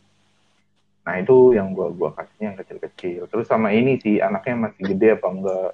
nah 1.06 1.16
itu 1.16 1.56
yang 1.56 1.72
gua 1.72 1.88
gua 1.88 2.10
kasihnya 2.12 2.52
yang 2.52 2.58
kecil-kecil. 2.60 3.20
Terus 3.32 3.46
sama 3.48 3.72
ini 3.72 3.96
sih 3.96 4.20
anaknya 4.20 4.68
masih 4.68 4.82
gede 4.92 5.16
apa 5.16 5.28
enggak. 5.32 5.70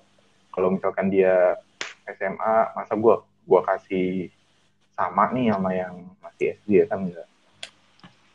Kalau 0.55 0.69
misalkan 0.71 1.11
dia 1.11 1.59
SMA 2.07 2.55
masa 2.79 2.95
gua 2.95 3.27
gua 3.43 3.61
kasih 3.67 4.31
sama 4.95 5.35
nih 5.35 5.51
sama 5.51 5.71
yang 5.75 5.95
masih 6.23 6.55
SD 6.55 6.87
kan 6.87 7.03
enggak 7.03 7.27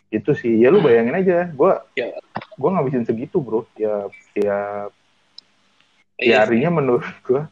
itu 0.10 0.32
sih 0.34 0.58
ya 0.58 0.74
lu 0.74 0.82
bayangin 0.82 1.14
aja 1.16 1.54
gua 1.54 1.86
Ya. 1.94 2.10
gua 2.58 2.70
ngabisin 2.76 3.06
segitu 3.06 3.38
bro 3.38 3.66
tiap 3.74 4.10
tiap 4.34 4.90
ya 6.18 6.44
harinya 6.44 6.82
menurut 6.82 7.06
gua 7.22 7.46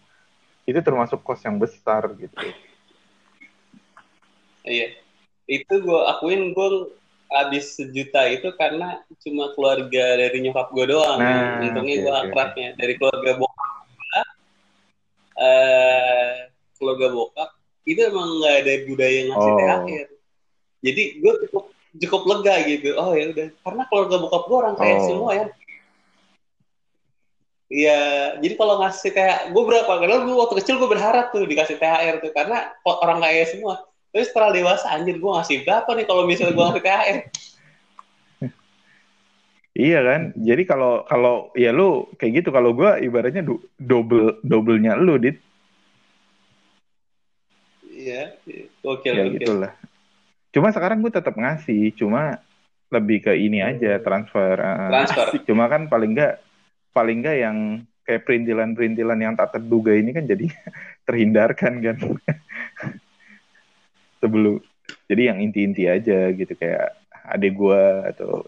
itu 0.66 0.80
termasuk 0.82 1.22
kos 1.22 1.42
yang 1.42 1.58
besar 1.58 2.10
gitu 2.18 2.36
Iya. 4.68 5.00
Itu 5.48 5.80
gue 5.80 6.02
akuin 6.12 6.52
gue 6.52 6.68
habis 7.32 7.72
sejuta 7.72 8.28
itu 8.28 8.52
karena 8.60 9.00
cuma 9.24 9.56
keluarga 9.56 10.20
dari 10.20 10.44
nyokap 10.44 10.76
gue 10.76 10.92
doang. 10.92 11.16
Nah, 11.24 11.64
Untungnya 11.64 11.96
oke, 11.96 12.04
gue 12.04 12.14
akrabnya. 12.28 12.70
Dari 12.76 12.94
keluarga 13.00 13.32
bokap 13.40 14.28
eh 15.40 16.36
keluarga 16.76 17.08
bokap 17.16 17.50
itu 17.88 18.00
emang 18.04 18.28
nggak 18.44 18.56
ada 18.60 18.74
budaya 18.92 19.20
ngasih 19.32 19.48
Oh. 19.48 19.56
THR. 19.56 20.08
Jadi 20.84 21.04
gue 21.24 21.34
cukup 21.48 21.64
cukup 21.96 22.22
lega 22.28 22.56
gitu. 22.68 22.98
Oh 23.00 23.16
ya 23.16 23.32
udah. 23.32 23.48
Karena 23.64 23.84
keluarga 23.88 24.16
bokap 24.20 24.44
gue 24.46 24.58
orang 24.58 24.76
kaya 24.76 24.96
Oh. 25.00 25.06
semua 25.08 25.32
ya. 25.32 25.48
Iya, 27.68 28.00
jadi 28.40 28.56
kalau 28.56 28.80
ngasih 28.80 29.12
THR, 29.12 29.52
gue 29.52 29.64
berapa? 29.68 29.92
Karena 30.00 30.24
gue 30.24 30.36
waktu 30.40 30.56
kecil 30.64 30.80
gue 30.80 30.88
berharap 30.88 31.36
tuh 31.36 31.44
dikasih 31.44 31.76
THR 31.76 32.24
tuh, 32.24 32.32
karena 32.32 32.72
orang 32.88 33.20
kaya 33.20 33.44
semua. 33.44 33.84
Tapi 34.16 34.24
setelah 34.24 34.56
dewasa, 34.56 34.88
anjir 34.88 35.20
gue 35.20 35.32
ngasih 35.36 35.68
berapa 35.68 35.90
nih 35.92 36.06
kalau 36.08 36.24
misalnya 36.24 36.56
gue 36.56 36.64
ngasih 36.64 36.84
THR? 36.84 37.18
Iya 39.78 40.02
kan? 40.02 40.22
Jadi 40.34 40.66
kalau 40.66 41.06
kalau 41.06 41.54
ya 41.54 41.70
lu 41.70 42.10
kayak 42.18 42.42
gitu 42.42 42.50
kalau 42.50 42.74
gua 42.74 42.98
ibaratnya 42.98 43.46
du- 43.46 43.62
double 43.78 44.42
doublenya 44.42 44.98
lu 44.98 45.22
dit 45.22 45.38
Iya, 47.86 48.34
oke 48.82 49.06
ya 49.06 49.22
oke. 49.22 49.38
gitulah. 49.38 49.78
Cuma 50.58 50.74
sekarang 50.74 51.06
gue 51.06 51.14
tetap 51.14 51.38
ngasih, 51.38 51.94
cuma 51.94 52.42
lebih 52.90 53.30
ke 53.30 53.38
ini 53.38 53.62
aja 53.62 54.02
transfer. 54.02 54.58
uh, 54.58 54.90
Transfer. 54.90 55.46
Cuma 55.46 55.70
kan 55.70 55.86
paling 55.86 56.18
enggak 56.18 56.42
paling 56.98 57.22
enggak 57.22 57.38
yang 57.46 57.58
kayak 58.02 58.26
perintilan-perintilan 58.26 59.22
yang 59.22 59.38
tak 59.38 59.54
terduga 59.54 59.94
ini 59.94 60.18
kan 60.18 60.26
jadi 60.26 60.50
terhindarkan 61.06 61.78
kan. 61.78 61.98
Sebelum 64.26 64.58
jadi 65.06 65.30
yang 65.30 65.46
inti-inti 65.46 65.86
aja 65.86 66.34
gitu 66.34 66.58
kayak 66.58 66.90
adik 67.38 67.54
gua 67.54 68.10
atau 68.10 68.42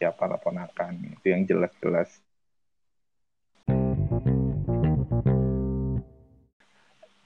siapa 0.00 0.24
lah 0.24 0.40
ponakan 0.40 1.20
itu 1.20 1.36
yang 1.36 1.44
jelas-jelas. 1.44 2.16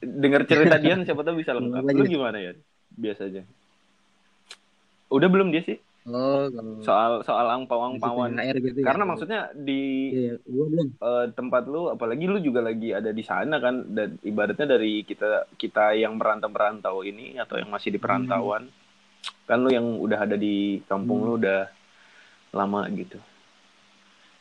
Dengar 0.02 0.42
cerita 0.50 0.82
Dian 0.82 1.06
siapa 1.06 1.22
tahu 1.22 1.38
bisa 1.38 1.54
lengkap. 1.54 1.94
Lu 1.94 2.10
gimana 2.10 2.42
ya 2.42 2.58
biasanya? 2.90 3.46
Udah 5.08 5.28
belum 5.28 5.50
dia 5.50 5.62
sih 5.62 5.78
Oh, 6.06 6.46
kalau 6.46 6.78
soal 6.86 7.12
soal 7.26 7.46
angpau-angpauan. 7.50 8.38
THR 8.38 8.56
gitu 8.62 8.78
ya. 8.78 8.86
Karena 8.86 9.02
maksudnya 9.04 9.40
di 9.52 9.82
Iya, 10.14 10.34
belum. 10.40 10.94
eh, 10.94 11.26
tempat 11.34 11.66
lu 11.66 11.90
apalagi 11.90 12.30
lu 12.30 12.38
juga 12.38 12.62
lagi 12.62 12.94
ada 12.94 13.10
di 13.10 13.20
sana 13.20 13.58
kan 13.58 13.82
dan 13.90 14.14
ibaratnya 14.22 14.70
dari 14.70 15.02
kita 15.02 15.50
kita 15.58 15.98
yang 15.98 16.14
merantau-merantau 16.14 17.02
ini 17.02 17.34
atau 17.36 17.58
yang 17.58 17.66
masih 17.68 17.90
di 17.90 17.98
perantauan 17.98 18.70
kan 19.44 19.58
lu 19.58 19.66
yang 19.66 19.98
udah 19.98 20.18
ada 20.22 20.38
di 20.38 20.78
kampung 20.84 21.18
Hmm. 21.18 21.26
lu 21.26 21.32
udah 21.36 21.60
lama 22.52 22.86
gitu. 22.88 23.18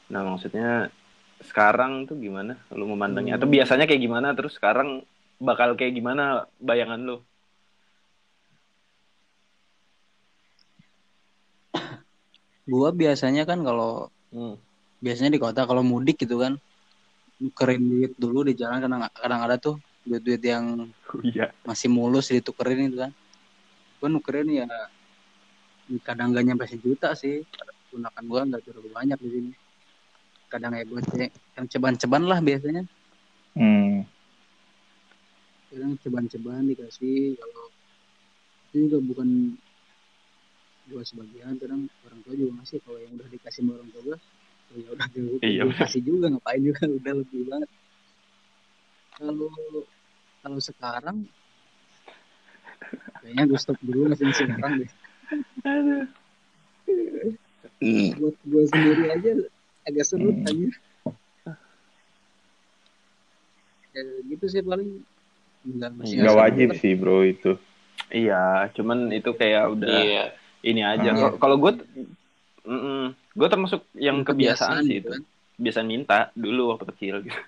Nah, 0.08 0.22
maksudnya 0.24 0.94
sekarang 1.42 2.06
tuh 2.06 2.14
gimana 2.16 2.62
lu 2.70 2.86
memandangnya 2.86 3.36
atau 3.36 3.50
Hmm. 3.50 3.58
biasanya 3.58 3.90
kayak 3.90 4.02
gimana 4.02 4.38
terus 4.38 4.54
sekarang 4.54 5.02
bakal 5.36 5.74
kayak 5.74 5.98
gimana 5.98 6.46
bayangan 6.62 7.02
lu? 7.02 7.18
Gua 12.66 12.90
biasanya 12.92 13.46
kan 13.46 13.62
kalau 13.62 14.10
Hmm. 14.34 14.58
biasanya 15.00 15.32
di 15.32 15.40
kota 15.40 15.64
kalau 15.64 15.86
mudik 15.86 16.18
gitu 16.20 16.42
kan 16.42 16.58
nukerin 17.40 17.84
duit 17.84 18.12
dulu 18.18 18.44
di 18.44 18.58
jalan 18.58 18.84
kadang 18.84 19.02
kadang 19.12 19.42
ada 19.46 19.56
tuh 19.56 19.78
duit-duit 20.04 20.42
yang 20.44 20.92
Oh, 21.14 21.22
iya. 21.24 21.52
masih 21.64 21.88
mulus 21.88 22.28
ditukerin 22.28 22.90
itu 22.92 23.00
kan 23.00 23.12
gue 24.02 24.10
nukerin 24.12 24.50
ya 24.50 24.66
kadang 26.04 26.36
gak 26.36 26.44
nyampe 26.44 26.66
sejuta 26.68 27.16
sih 27.16 27.44
gunakan 27.94 28.24
gue 28.28 28.42
nggak 28.50 28.62
terlalu 28.66 28.90
banyak 28.92 29.20
di 29.24 29.30
sini 29.30 29.52
kadang 30.52 30.74
ya 30.76 30.84
gue 30.84 31.00
yang 31.56 31.68
ceban-ceban 31.70 32.24
lah 32.28 32.40
biasanya 32.44 32.84
Hmm. 33.56 34.04
kadang 35.72 35.96
ceban-ceban 36.04 36.68
dikasih 36.68 37.40
kalau 37.40 37.66
itu 38.68 38.90
juga 38.92 38.98
bukan 39.00 39.56
gue 40.86 41.02
sebagian 41.02 41.58
kadang 41.58 41.90
orang 42.06 42.20
tua 42.22 42.34
juga 42.38 42.52
ngasih 42.62 42.78
kalau 42.86 43.00
yang 43.02 43.14
udah 43.18 43.28
dikasih 43.28 43.62
sama 43.66 43.72
orang 43.82 43.90
tua 43.90 44.02
gue 44.06 44.18
oh 44.70 44.78
ya 44.78 44.90
udah 44.94 45.08
gue 45.10 45.38
Iya, 45.42 45.64
kasih 45.82 46.02
juga 46.06 46.26
ngapain 46.30 46.62
juga 46.62 46.84
udah 47.02 47.14
lebih 47.26 47.42
banget 47.50 47.70
kalau 49.16 49.50
kalau 50.44 50.60
sekarang 50.62 51.18
kayaknya 53.24 53.44
gue 53.50 53.60
stop 53.60 53.80
dulu 53.82 54.02
ngasih 54.14 54.30
sekarang 54.34 54.72
deh 54.82 54.92
Hmm. 57.82 58.14
buat 58.22 58.38
gue 58.46 58.64
sendiri 58.72 59.04
aja 59.10 59.32
agak 59.84 60.06
seru 60.06 60.30
Hmm. 60.32 60.46
aja 60.48 60.70
ya, 63.92 64.02
gitu 64.30 64.46
sih 64.48 64.62
paling 64.62 65.02
nggak 65.66 65.92
masih 65.98 66.14
Nggak 66.22 66.34
ngasih 66.34 66.40
wajib 66.40 66.70
sih 66.78 66.94
bro 66.94 67.26
itu. 67.26 67.52
Iya, 68.14 68.70
cuman 68.78 69.10
itu 69.12 69.34
kayak 69.34 69.64
udah 69.76 69.98
Iya. 69.98 70.26
Ini 70.66 70.82
aja. 70.82 71.06
Hmm. 71.08 71.20
Kalau- 71.20 71.38
Kalau 71.38 71.58
gue, 71.58 71.72
gue 73.32 73.48
termasuk 73.48 73.86
yang 73.94 74.22
kebiasaan, 74.22 74.82
sih 74.82 75.00
gitu 75.00 75.08
itu. 75.08 75.10
kan. 75.14 75.22
Biasa 75.56 75.80
minta 75.82 76.20
dulu 76.34 76.74
waktu 76.74 76.86
kecil. 76.92 77.16
gitu. 77.22 77.38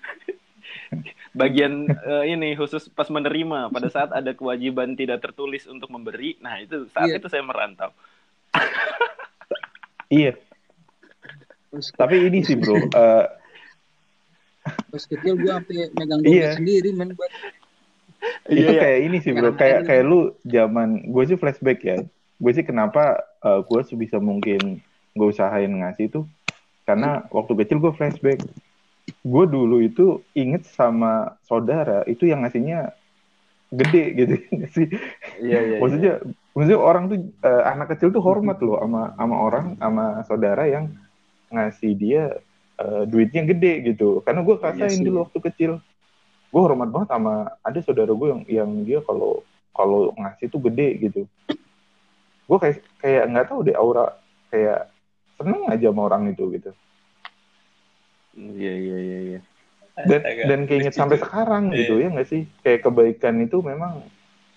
Bagian 1.34 1.84
eh, 1.84 2.24
ini 2.30 2.54
khusus 2.54 2.88
pas 2.88 3.06
menerima 3.06 3.68
pada 3.68 3.88
saat 3.88 4.10
ada 4.10 4.32
kewajiban 4.32 4.94
tidak 4.94 5.20
tertulis 5.20 5.66
untuk 5.66 5.86
memberi. 5.88 6.38
Nah 6.38 6.56
itu 6.56 6.88
saat 6.88 7.06
Iya. 7.06 7.18
itu 7.18 7.28
saya 7.28 7.42
merantau. 7.42 7.90
Iya, 10.08 10.32
tapi 11.94 12.16
ini 12.24 12.40
sih 12.40 12.56
bro, 12.56 12.80
eh, 12.80 13.24
pas 14.88 15.02
kecil 15.04 15.36
gue 15.36 15.52
sampai 15.52 15.92
megang 15.92 16.24
Iya. 16.24 16.32
dompet 16.48 16.56
sendiri 16.56 16.90
men 16.90 17.12
buat 17.12 17.28
itu 17.28 18.56
Iya, 18.56 18.66
iya. 18.66 18.80
kayak 18.80 18.98
ini 19.04 19.16
sih 19.20 19.32
bro, 19.32 19.52
kayak 19.52 19.84
kayak 19.84 20.08
lu 20.08 20.32
zaman 20.42 21.04
gue 21.04 21.22
sih 21.24 21.36
flashback 21.36 21.84
ya, 21.84 22.00
gue 22.38 22.52
sih 22.54 22.64
kenapa 22.66 23.18
eh, 23.42 23.60
gue 23.66 23.80
sebisa 23.82 24.22
mungkin 24.22 24.78
gue 25.14 25.26
usahain 25.26 25.70
ngasih 25.70 26.10
tuh 26.10 26.24
karena 26.88 27.28
waktu 27.28 27.52
kecil 27.52 27.84
gue 27.84 27.92
flashback, 27.92 28.40
gue 29.20 29.44
dulu 29.44 29.84
itu 29.84 30.24
inget 30.32 30.64
sama 30.72 31.36
saudara 31.44 32.00
itu 32.08 32.24
yang 32.24 32.40
ngasihnya 32.40 32.96
gede 33.68 34.04
gitu 34.16 34.34
sih. 34.74 34.88
Iya, 35.36 35.58
iya. 35.60 35.78
maksudnya 35.84 36.12
maksudnya 36.56 36.80
orang 36.80 37.04
tuh 37.12 37.18
eh, 37.44 37.62
anak 37.68 37.92
kecil 37.92 38.08
tuh 38.08 38.24
hormat 38.24 38.56
loh 38.64 38.80
sama 38.80 39.12
sama 39.20 39.36
orang 39.36 39.66
sama 39.76 40.04
saudara 40.24 40.64
yang 40.64 40.88
ngasih 41.52 41.92
dia 41.92 42.40
eh, 42.80 43.02
duitnya 43.04 43.44
gede 43.44 43.92
gitu 43.92 44.24
karena 44.24 44.40
gue 44.40 44.56
rasain 44.56 44.96
sih. 44.96 45.04
dulu 45.04 45.28
waktu 45.28 45.38
kecil 45.52 45.72
gue 46.48 46.60
hormat 46.64 46.88
banget 46.88 47.12
sama 47.12 47.52
ada 47.60 47.78
saudara 47.84 48.16
gue 48.16 48.28
yang 48.32 48.42
yang 48.48 48.70
dia 48.88 49.04
kalau 49.04 49.44
kalau 49.76 50.16
ngasih 50.16 50.48
tuh 50.48 50.60
gede 50.64 50.88
gitu 51.04 51.20
gue 52.48 52.58
kayak 52.58 52.76
kayak 52.98 53.22
nggak 53.28 53.46
tahu 53.52 53.60
deh 53.68 53.76
aura 53.76 54.16
kayak 54.48 54.88
seneng 55.36 55.68
aja 55.68 55.86
sama 55.92 56.02
orang 56.08 56.32
itu 56.32 56.44
gitu 56.56 56.70
Iya, 58.38 58.72
iya, 58.78 58.96
iya, 59.02 59.18
iya. 59.28 59.40
dan 59.98 60.20
dan 60.22 60.60
keinget 60.70 60.94
sampai 60.94 61.18
sekarang 61.18 61.74
Iya. 61.74 61.78
gitu 61.84 61.94
ya 61.98 62.08
nggak 62.14 62.28
sih 62.30 62.42
kayak 62.62 62.86
kebaikan 62.86 63.42
itu 63.42 63.58
memang 63.60 64.06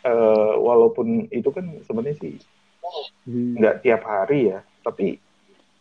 eh, 0.06 0.54
walaupun 0.58 1.28
itu 1.30 1.50
kan 1.52 1.66
sebenarnya 1.86 2.18
sih 2.22 2.36
Hmm. 3.22 3.54
nggak 3.54 3.86
tiap 3.86 4.02
hari 4.02 4.50
ya 4.50 4.66
tapi 4.82 5.22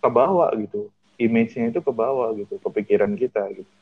kebawa 0.04 0.52
gitu 0.60 0.92
image-nya 1.16 1.72
itu 1.72 1.80
kebawa 1.80 2.36
gitu 2.36 2.60
kepikiran 2.60 3.16
kita 3.16 3.48
gitu 3.56 3.72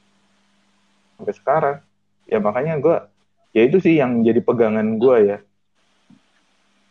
sampai 1.19 1.35
sekarang 1.35 1.77
ya 2.25 2.39
makanya 2.39 2.79
gue 2.79 2.97
ya 3.51 3.63
itu 3.67 3.83
sih 3.83 3.99
yang 3.99 4.23
jadi 4.23 4.39
pegangan 4.39 4.99
gue 5.03 5.17
ya 5.27 5.39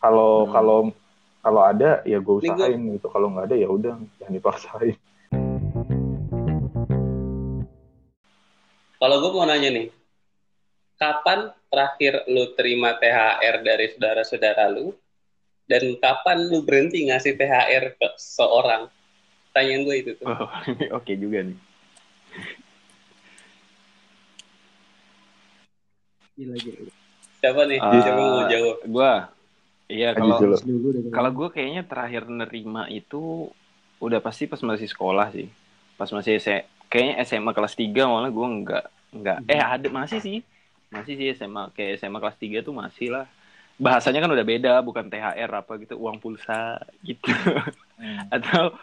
kalau 0.04 0.48
Hmm. 0.48 0.52
kalau 0.52 0.80
kalau 1.48 1.64
ada 1.64 2.04
ya 2.04 2.20
gue 2.20 2.36
usahain 2.44 2.76
gitu 2.92 3.08
kalau 3.08 3.32
nggak 3.32 3.48
ada 3.48 3.56
ya 3.56 3.72
udah 3.72 3.96
jangan 4.20 4.36
dipaksain 4.36 5.00
Kalau 8.98 9.22
gue 9.22 9.30
mau 9.30 9.46
nanya 9.46 9.70
nih, 9.70 9.94
kapan 10.98 11.54
terakhir 11.70 12.26
lu 12.26 12.58
terima 12.58 12.98
THR 12.98 13.62
dari 13.62 13.94
saudara-saudara 13.94 14.74
lu? 14.74 14.90
Dan 15.70 16.02
kapan 16.02 16.50
lu 16.50 16.66
berhenti 16.66 17.06
ngasih 17.06 17.38
THR 17.38 17.94
ke 17.94 18.08
seorang? 18.18 18.90
Tanyaan 19.54 19.86
gue 19.86 19.96
itu 20.02 20.12
tuh. 20.18 20.26
Oh, 20.26 20.50
ini 20.66 20.90
oke 20.90 21.14
juga 21.14 21.46
nih. 21.46 21.58
Gila, 26.34 26.56
gila. 26.58 26.90
Siapa 27.38 27.62
nih? 27.70 27.80
Ah, 27.86 28.02
Siapa 28.02 28.18
yang 28.18 28.34
mau 28.34 28.46
jawab? 28.50 28.78
Gua, 28.90 29.14
iya 29.88 30.12
kalau 30.16 30.60
dulu 30.62 30.88
deh. 30.94 31.12
kalau 31.12 31.32
gue 31.32 31.48
kayaknya 31.52 31.84
terakhir 31.88 32.24
nerima 32.28 32.88
itu 32.92 33.52
udah 33.98 34.20
pasti 34.22 34.46
pas 34.46 34.62
masih 34.62 34.88
sekolah 34.88 35.34
sih. 35.34 35.48
Pas 35.98 36.10
masih 36.14 36.38
S 36.38 36.48
kayaknya 36.88 37.24
SMA 37.26 37.52
kelas 37.52 37.74
3 37.74 38.06
malah 38.06 38.30
gue 38.30 38.48
nggak 38.64 38.86
nggak 39.18 39.38
eh 39.50 39.62
ada 39.62 39.88
masih 39.90 40.20
sih. 40.22 40.38
Masih 40.94 41.14
sih 41.18 41.28
SMA 41.36 41.74
kayak 41.74 42.00
SMA 42.00 42.20
kelas 42.22 42.38
3 42.38 42.62
tuh 42.62 42.74
masih 42.76 43.08
lah. 43.12 43.26
Bahasanya 43.78 44.26
kan 44.26 44.34
udah 44.34 44.46
beda, 44.46 44.74
bukan 44.82 45.06
THR 45.06 45.52
apa 45.54 45.78
gitu, 45.78 46.02
uang 46.02 46.18
pulsa 46.18 46.82
gitu. 47.06 47.30
atau 48.36 48.74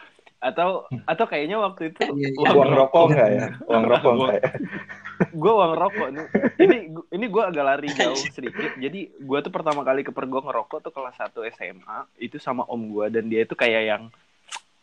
atau 0.45 0.69
atau 1.03 1.25
kayaknya 1.25 1.57
waktu 1.57 1.89
itu 1.89 2.01
Iya, 2.05 2.29
iya. 2.29 2.49
uang 2.53 2.71
rokok 2.71 3.03
nggak 3.09 3.29
ya? 3.31 3.45
Uang 3.65 3.85
rokok 3.85 4.05
Uang- 4.07 4.19
nggak 4.21 4.37
ya? 4.37 4.51
gue 5.41 5.53
uang 5.53 5.73
rokok 5.73 6.07
nih. 6.11 6.25
ini 6.59 6.77
ini 7.09 7.25
gue 7.25 7.43
agak 7.43 7.63
lari 7.63 7.87
jauh 7.89 8.19
sedikit. 8.29 8.75
Jadi 8.75 8.99
gue 9.15 9.39
tuh 9.39 9.49
pertama 9.49 9.81
kali 9.81 10.03
kepergok 10.03 10.43
ngerokok 10.43 10.79
tuh 10.81 10.91
kelas 10.91 11.15
1 11.17 11.31
SMA 11.51 11.97
itu 12.19 12.37
sama 12.37 12.67
om 12.67 12.81
gue 12.85 13.07
dan 13.09 13.25
dia 13.25 13.41
itu 13.41 13.55
kayak 13.55 13.83
yang 13.85 14.03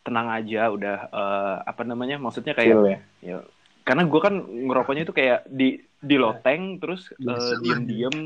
tenang 0.03 0.27
aja 0.29 0.67
udah 0.67 0.97
eh, 1.07 1.57
apa 1.63 1.83
namanya? 1.85 2.17
Maksudnya 2.17 2.53
kayak 2.53 2.73
Chill 2.73 2.85
ya? 2.89 2.99
ya 3.23 3.39
karena 3.87 4.03
gue 4.11 4.21
kan 4.27 4.35
ngerokoknya 4.69 5.03
itu 5.07 5.15
kayak 5.19 5.39
di 5.51 5.65
di 6.03 6.17
loteng 6.19 6.63
terus 6.83 7.01
lah. 7.21 7.63
diem-diem 7.63 8.17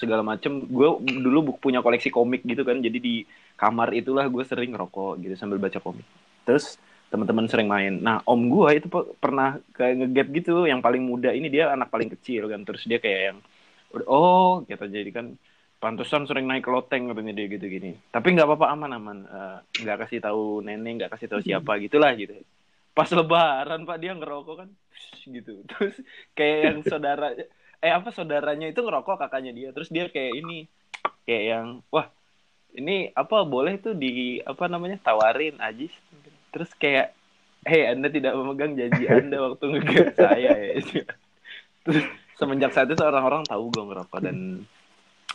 segala 0.00 0.22
macem. 0.24 0.52
Gue 0.76 0.88
dulu 1.24 1.38
punya 1.64 1.80
koleksi 1.84 2.08
komik 2.12 2.40
gitu 2.50 2.62
kan 2.68 2.76
jadi 2.86 2.98
di 3.06 3.24
kamar 3.60 3.88
itulah 3.96 4.24
gue 4.34 4.44
sering 4.50 4.70
ngerokok 4.76 5.12
gitu 5.24 5.34
sambil 5.40 5.58
baca 5.60 5.78
komik. 5.80 6.04
Terus 6.46 6.76
teman-teman 7.12 7.46
sering 7.48 7.68
main. 7.70 7.92
Nah 8.06 8.16
om 8.28 8.40
gue 8.52 8.68
itu 8.78 8.86
pe- 8.92 9.10
pernah 9.22 9.56
kayak 9.76 9.94
ngegap 10.04 10.26
gitu 10.36 10.52
yang 10.70 10.80
paling 10.84 11.02
muda 11.10 11.30
ini 11.32 11.46
dia 11.54 11.72
anak 11.74 11.88
paling 11.94 12.10
kecil 12.14 12.48
kan. 12.52 12.60
Terus 12.66 12.82
dia 12.90 12.98
kayak 13.04 13.20
yang 13.32 13.38
oh 14.10 14.64
gitu. 14.68 14.84
Jadi 14.96 15.10
kan 15.16 15.26
pantesan 15.82 16.24
sering 16.28 16.46
naik 16.48 16.64
ke 16.66 16.70
loteng 16.72 17.02
katanya 17.12 17.32
dia 17.36 17.46
gitu 17.52 17.68
gini 17.68 18.00
tapi 18.08 18.32
nggak 18.32 18.48
apa-apa 18.48 18.66
aman 18.74 18.90
aman 18.96 19.18
Eh, 19.28 19.56
nggak 19.84 19.96
kasih 20.08 20.18
tahu 20.24 20.64
nenek 20.64 20.92
nggak 21.04 21.10
kasih 21.12 21.28
tahu 21.28 21.40
siapa 21.44 21.72
gitulah 21.84 22.10
gitu 22.16 22.32
pas 22.96 23.12
lebaran 23.12 23.84
pak 23.84 23.98
dia 24.00 24.16
ngerokok 24.16 24.54
kan 24.64 24.68
gitu. 25.28 25.60
Terus 25.70 26.00
kayak 26.32 26.58
yang 26.64 26.78
saudara 26.88 27.36
eh 27.76 27.92
apa 27.92 28.08
saudaranya 28.08 28.72
itu 28.72 28.80
ngerokok 28.80 29.20
kakaknya 29.20 29.52
dia. 29.52 29.68
Terus 29.76 29.92
dia 29.92 30.08
kayak 30.08 30.32
ini 30.32 30.64
kayak 31.28 31.44
yang 31.44 31.66
wah 31.92 32.08
ini 32.72 33.12
apa 33.12 33.44
boleh 33.44 33.76
tuh 33.76 33.92
di 33.92 34.40
apa 34.40 34.64
namanya 34.72 34.96
tawarin 35.04 35.60
Ajis. 35.60 35.92
Terus 36.48 36.72
kayak 36.80 37.12
hei 37.68 37.92
anda 37.92 38.08
tidak 38.08 38.32
memegang 38.32 38.72
janji 38.80 39.04
anda 39.04 39.44
waktu 39.44 39.64
ngegap 39.76 40.16
saya. 40.24 40.52
Ya 40.56 41.04
terus 41.86 42.02
semenjak 42.34 42.74
saat 42.74 42.90
itu 42.90 42.98
orang-orang 42.98 43.46
tahu 43.46 43.70
gue 43.70 43.84
ngerokok 43.86 44.18
dan 44.18 44.66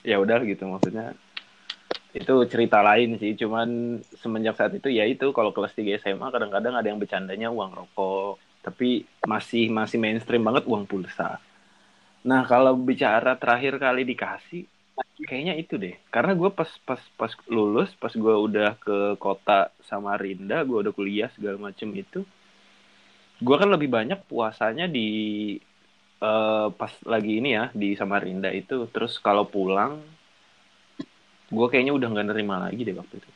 ya 0.04 0.20
udah 0.20 0.44
gitu 0.44 0.68
maksudnya 0.68 1.16
itu 2.12 2.34
cerita 2.52 2.84
lain 2.84 3.16
sih 3.16 3.32
cuman 3.40 4.00
semenjak 4.20 4.60
saat 4.60 4.74
itu 4.76 4.92
ya 4.92 5.08
itu 5.08 5.32
kalau 5.32 5.56
kelas 5.56 5.72
3 5.72 5.96
SMA 6.04 6.28
kadang-kadang 6.28 6.76
ada 6.76 6.88
yang 6.92 7.00
bercandanya 7.00 7.48
uang 7.48 7.72
rokok 7.72 8.36
tapi 8.62 9.08
masih 9.26 9.72
masih 9.74 9.98
mainstream 9.98 10.44
banget 10.46 10.64
uang 10.70 10.86
pulsa. 10.86 11.42
Nah 12.28 12.46
kalau 12.46 12.78
bicara 12.78 13.34
terakhir 13.40 13.82
kali 13.82 14.06
dikasih 14.06 14.68
kayaknya 15.26 15.56
itu 15.58 15.80
deh. 15.82 15.96
Karena 16.14 16.38
gue 16.38 16.50
pas 16.54 16.70
pas 16.86 17.02
pas 17.18 17.32
lulus 17.50 17.90
pas 17.98 18.14
gue 18.14 18.36
udah 18.48 18.78
ke 18.78 18.98
kota 19.18 19.72
Samarinda 19.88 20.62
gue 20.68 20.78
udah 20.84 20.94
kuliah 20.94 21.30
segala 21.34 21.58
macem 21.72 21.90
itu 21.96 22.22
gue 23.42 23.56
kan 23.58 23.70
lebih 23.74 23.90
banyak 23.90 24.20
puasanya 24.30 24.86
di 24.86 25.10
eh, 26.22 26.68
pas 26.80 26.94
lagi 27.08 27.32
ini 27.42 27.50
ya 27.58 27.66
di 27.74 27.96
Samarinda 27.98 28.50
itu. 28.54 28.86
Terus 28.94 29.18
kalau 29.18 29.48
pulang 29.50 30.02
gue 31.52 31.66
kayaknya 31.68 31.94
udah 31.94 32.08
nggak 32.08 32.28
nerima 32.32 32.56
lagi 32.64 32.82
deh 32.88 32.96
waktu 32.96 33.20
itu 33.20 33.30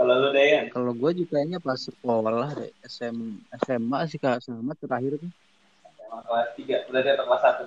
Kalau 0.00 0.16
lu 0.16 0.32
Dayan, 0.32 0.72
Kalau 0.72 0.96
gue 0.96 1.10
juga 1.12 1.36
kayaknya 1.36 1.60
pas 1.60 1.76
sekolah 1.76 2.56
deh, 2.56 2.72
SM, 2.88 3.16
SMA 3.68 3.98
sih 4.08 4.16
kak 4.16 4.40
sama 4.40 4.72
terakhir 4.72 5.20
tuh. 5.20 5.28
SMA 5.84 6.18
kelas 6.24 6.48
3, 6.56 6.76
berarti 6.88 7.08
atau 7.12 7.24
kelas 7.28 7.42
1? 7.44 7.64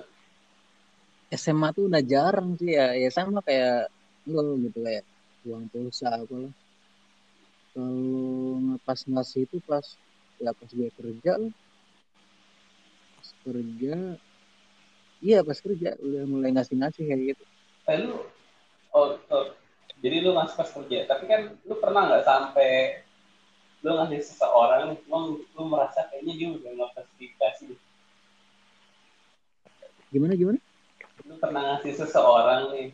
SMA 1.38 1.68
tuh 1.78 1.86
udah 1.86 2.02
jarang 2.02 2.58
sih 2.58 2.74
ya, 2.74 2.90
ya 2.98 3.06
sama 3.14 3.38
kayak 3.46 3.86
lo 4.26 4.58
gitu 4.58 4.82
kayak 4.82 5.06
uang 5.46 5.70
pulsa 5.70 6.10
apa 6.10 6.34
lah. 6.34 6.52
Kalau 7.74 8.78
pas 8.82 8.98
ngasih 8.98 9.46
itu 9.46 9.58
pas 9.62 9.86
ya 10.42 10.50
pas 10.50 10.70
gue 10.74 10.90
kerja 10.90 11.32
loh. 11.38 11.54
Pas 13.14 13.28
kerja, 13.46 13.96
iya 15.22 15.38
pas 15.46 15.58
kerja 15.58 15.94
udah 16.02 16.22
mulai 16.26 16.50
ngasih 16.50 16.82
ngasih 16.82 17.02
kayak 17.06 17.22
gitu. 17.30 17.44
Eh, 17.90 17.96
lu, 18.02 18.26
oh, 18.94 19.18
oh, 19.34 19.46
jadi 20.00 20.22
lu 20.22 20.32
ngasih 20.38 20.56
pas 20.56 20.70
kerja, 20.70 20.98
tapi 21.10 21.24
kan 21.26 21.58
lu 21.66 21.74
pernah 21.82 22.06
nggak 22.08 22.24
sampai 22.24 23.02
lu 23.84 24.00
ngasih 24.00 24.20
seseorang 24.22 24.96
lu, 24.96 25.44
lu 25.44 25.62
merasa 25.68 26.08
kayaknya 26.08 26.32
dia 26.38 26.48
udah 26.54 26.70
nggak 26.72 27.04
dikasih. 27.20 27.76
Gimana 30.14 30.38
gimana? 30.38 30.58
Lu 31.26 31.34
pernah 31.42 31.62
ngasih 31.74 31.92
seseorang 31.98 32.72
nih, 32.72 32.88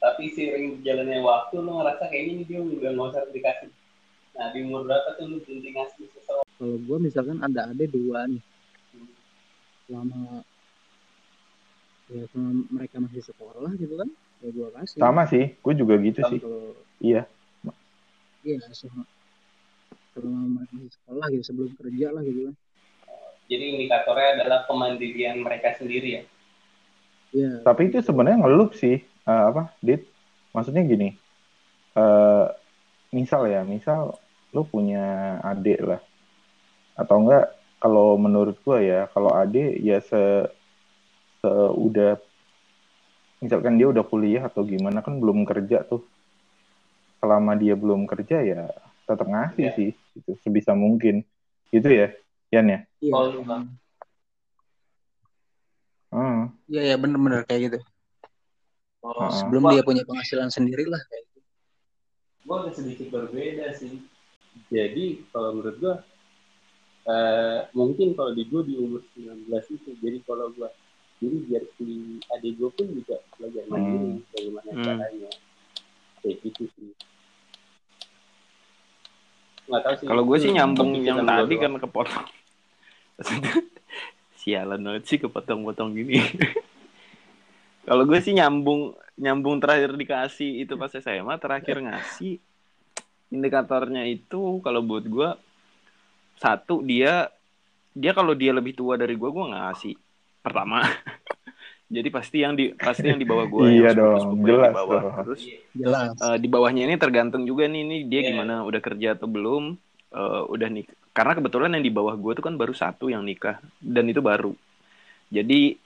tapi 0.00 0.32
seiring 0.32 0.80
berjalannya 0.80 1.20
waktu 1.20 1.54
lu 1.60 1.70
ngerasa 1.78 2.04
kayaknya 2.08 2.32
ini 2.32 2.44
dia 2.48 2.60
udah 2.64 2.90
nggak 2.96 3.08
usah 3.12 3.22
dikasih. 3.30 3.70
Nah 4.38 4.46
di 4.54 4.58
umur 4.62 4.86
berapa 4.86 5.18
tuh 5.18 5.26
lu 5.28 5.36
berhenti 5.42 5.70
ngasih 5.74 6.04
seseorang? 6.16 6.48
Kalau 6.58 6.76
gue 6.78 6.98
misalkan 6.98 7.38
ada 7.38 7.70
adik 7.70 7.90
dua 7.94 8.26
nih, 8.26 8.42
selama 9.86 10.42
ya 12.08 12.24
selama 12.32 12.50
mereka 12.72 12.96
masih 12.98 13.22
sekolah 13.22 13.70
gitu 13.76 13.94
kan, 13.94 14.10
ya 14.38 14.48
gue 14.54 14.68
kasih. 14.70 14.98
sama 14.98 15.22
sih 15.26 15.44
gue 15.58 15.74
juga 15.74 15.94
gitu 15.98 16.20
sih 16.30 16.40
kalau 16.40 16.74
iya 17.02 17.22
iya 18.46 18.58
selama 20.14 20.40
mereka 20.58 20.72
masih 20.74 20.92
sekolah 20.98 21.26
gitu 21.30 21.44
sebelum 21.46 21.72
kerja 21.78 22.06
lah 22.10 22.22
gitu 22.26 22.50
kan. 22.50 22.56
Jadi 23.48 23.64
indikatornya 23.80 24.28
adalah 24.36 24.60
kemandirian 24.68 25.40
mereka 25.40 25.72
sendiri 25.78 26.20
ya. 26.20 26.24
Iya. 27.28 27.60
tapi 27.60 27.92
itu 27.92 28.00
sebenarnya 28.00 28.40
ngelup 28.40 28.72
sih 28.72 29.04
Eh, 29.28 29.44
apa 29.52 29.76
dit 29.84 30.08
maksudnya 30.56 30.88
gini 30.88 31.12
eh 32.00 32.46
misal 33.12 33.44
ya 33.44 33.60
misal 33.60 34.16
lo 34.56 34.64
punya 34.64 35.36
adik 35.44 35.84
lah 35.84 36.00
atau 36.96 37.20
enggak 37.20 37.52
kalau 37.76 38.16
menurut 38.16 38.56
gua 38.64 38.80
ya 38.80 39.04
kalau 39.12 39.28
adik 39.36 39.76
ya 39.84 40.00
se, 40.00 40.48
se 41.44 41.50
udah 41.76 42.16
misalkan 43.38 43.78
dia 43.78 43.86
udah 43.86 44.02
kuliah 44.02 44.42
atau 44.44 44.62
gimana 44.62 44.98
kan 45.00 45.16
belum 45.16 45.46
kerja 45.46 45.86
tuh 45.86 46.02
selama 47.18 47.54
dia 47.54 47.74
belum 47.74 48.06
kerja 48.06 48.42
ya 48.42 48.62
tetap 49.04 49.26
ngasih 49.26 49.64
Iya. 49.64 49.74
sih 49.74 49.90
gitu 50.14 50.30
sebisa 50.42 50.74
mungkin 50.74 51.22
gitu 51.70 51.88
ya 51.88 52.12
Yan 52.48 52.66
ya 52.66 52.78
Iya. 52.98 53.12
Kalau 53.12 53.28
lu, 53.30 53.42
Bang. 53.44 53.64
Hmm. 56.08 56.48
Iya 56.66 56.82
ya 56.90 56.96
bener-bener 56.96 57.44
kayak 57.44 57.60
gitu. 57.68 57.78
Ah. 59.04 59.28
Sebelum 59.30 59.68
dia 59.70 59.84
punya 59.84 60.02
penghasilan 60.02 60.48
sendiri 60.48 60.88
lah 60.88 60.98
kayak 61.04 61.24
gitu. 61.28 61.40
gua 62.42 62.64
agak 62.64 62.80
sedikit 62.80 63.06
berbeda 63.12 63.76
sih. 63.76 64.00
Jadi 64.72 65.28
kalau 65.28 65.60
menurut 65.60 65.76
gua 65.76 65.94
eh, 67.04 67.60
mungkin 67.76 68.16
kalau 68.16 68.32
di 68.32 68.48
gua 68.48 68.64
di 68.64 68.74
umur 68.74 69.04
19 69.12 69.46
itu 69.68 69.90
jadi 70.00 70.18
kalau 70.24 70.48
gua 70.56 70.72
jadi 71.18 71.36
biar 71.50 71.64
si 71.74 71.86
adik 72.30 72.52
gua 72.58 72.70
pun 72.70 72.86
juga 72.94 73.16
belajar 73.36 73.64
mandiri 73.66 74.22
bagaimana 74.30 74.70
Hmm. 74.70 74.84
caranya 74.86 75.30
kayak 76.22 76.36
gitu 76.46 76.62
sih. 76.74 76.90
Nggak 79.68 79.82
tahu 79.84 79.94
sih. 80.00 80.06
Kalau 80.08 80.22
gue 80.24 80.36
sih 80.40 80.50
Itu 80.50 80.56
nyambung 80.56 80.90
yang 81.04 81.18
tadi 81.28 81.54
kan 81.60 81.72
kepotong. 81.76 82.26
Sialan 84.40 84.80
banget 84.80 85.04
sih 85.04 85.18
kepotong-potong 85.20 85.92
gini. 85.92 86.22
Kalau 87.88 88.04
gue 88.04 88.18
sih 88.20 88.32
nyambung 88.32 88.96
nyambung 89.18 89.58
terakhir 89.58 89.98
dikasih 89.98 90.62
itu 90.62 90.78
pas 90.78 90.94
SMA 90.94 91.34
terakhir 91.42 91.82
ngasih 91.82 92.38
indikatornya 93.34 94.06
itu 94.06 94.62
kalau 94.62 94.78
buat 94.80 95.02
gue 95.04 95.28
satu 96.38 96.86
dia 96.86 97.26
dia 97.92 98.14
kalau 98.14 98.32
dia 98.38 98.54
lebih 98.54 98.78
tua 98.78 98.94
dari 98.94 99.18
gue 99.18 99.26
gue 99.26 99.44
nggak 99.50 99.64
ngasih 99.68 99.94
pertama 100.44 100.76
jadi 101.94 102.08
pasti 102.12 102.36
yang 102.44 102.54
di 102.58 102.64
pasti 102.76 103.08
yang 103.10 103.18
di 103.22 103.26
bawah 103.28 103.46
gue 103.48 103.66
Iya 103.72 103.88
yang 103.88 103.96
dong, 103.98 104.26
jelas 104.46 104.70
di 104.70 104.70
bawah 104.78 105.02
dong. 105.02 105.14
terus 105.24 105.42
Jelas. 105.78 106.10
Eh, 106.18 106.36
di 106.42 106.48
bawahnya 106.50 106.82
ini 106.88 106.96
tergantung 106.98 107.42
juga 107.46 107.64
nih 107.70 107.82
nih 107.86 108.00
dia 108.10 108.20
Iya. 108.20 108.28
gimana 108.34 108.54
udah 108.68 108.80
kerja 108.82 109.08
atau 109.16 109.28
belum 109.30 109.64
Eh, 110.08 110.42
udah 110.54 110.68
nih 110.72 110.88
karena 111.12 111.36
kebetulan 111.36 111.70
yang 111.76 111.84
di 111.84 111.92
bawah 111.92 112.16
gue 112.16 112.32
tuh 112.32 112.40
kan 112.40 112.56
baru 112.56 112.72
satu 112.72 113.12
yang 113.12 113.20
nikah 113.28 113.60
dan 113.76 114.08
itu 114.08 114.24
baru 114.24 114.56
jadi 115.28 115.76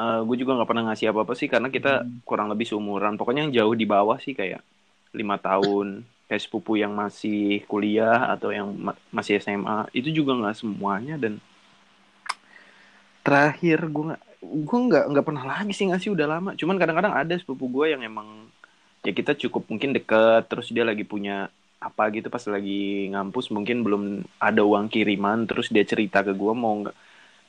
gue 0.00 0.36
juga 0.40 0.56
nggak 0.56 0.68
pernah 0.70 0.84
ngasih 0.90 1.12
apa 1.12 1.20
apa 1.28 1.34
sih 1.36 1.48
karena 1.50 1.68
kita 1.68 2.02
Hmm. 2.02 2.20
kurang 2.24 2.48
lebih 2.52 2.66
seumuran 2.70 3.14
pokoknya 3.20 3.46
yang 3.48 3.54
jauh 3.62 3.74
di 3.76 3.86
bawah 3.86 4.16
sih 4.16 4.32
kayak 4.32 4.64
lima 5.12 5.36
tahun 5.36 6.06
kayak 6.30 6.42
sepupu 6.46 6.78
yang 6.78 6.94
masih 6.94 7.66
kuliah 7.66 8.30
atau 8.32 8.50
yang 8.54 8.70
ma- 8.74 8.98
masih 9.12 9.42
SMA 9.42 9.90
itu 9.92 10.08
juga 10.14 10.32
nggak 10.38 10.56
semuanya 10.56 11.14
dan 11.20 11.36
terakhir 13.26 13.78
gue 13.88 14.04
nggak 14.12 14.22
gue 14.40 14.78
nggak 14.88 15.04
nggak 15.12 15.26
pernah 15.26 15.44
lagi 15.44 15.72
sih 15.76 15.86
ngasih 15.88 16.16
udah 16.16 16.26
lama. 16.28 16.50
Cuman 16.56 16.76
kadang-kadang 16.80 17.14
ada 17.14 17.34
sepupu 17.36 17.68
gue 17.68 17.92
yang 17.92 18.02
emang 18.04 18.48
ya 19.04 19.12
kita 19.16 19.32
cukup 19.36 19.68
mungkin 19.70 19.96
deket 19.96 20.48
terus 20.50 20.68
dia 20.72 20.84
lagi 20.84 21.04
punya 21.08 21.48
apa 21.80 22.12
gitu 22.12 22.28
pas 22.28 22.44
lagi 22.44 23.08
ngampus 23.08 23.48
mungkin 23.56 23.80
belum 23.80 24.02
ada 24.36 24.60
uang 24.60 24.92
kiriman 24.92 25.48
terus 25.48 25.72
dia 25.72 25.80
cerita 25.88 26.20
ke 26.20 26.36
gue 26.36 26.52
mau 26.52 26.84
nggak 26.84 26.96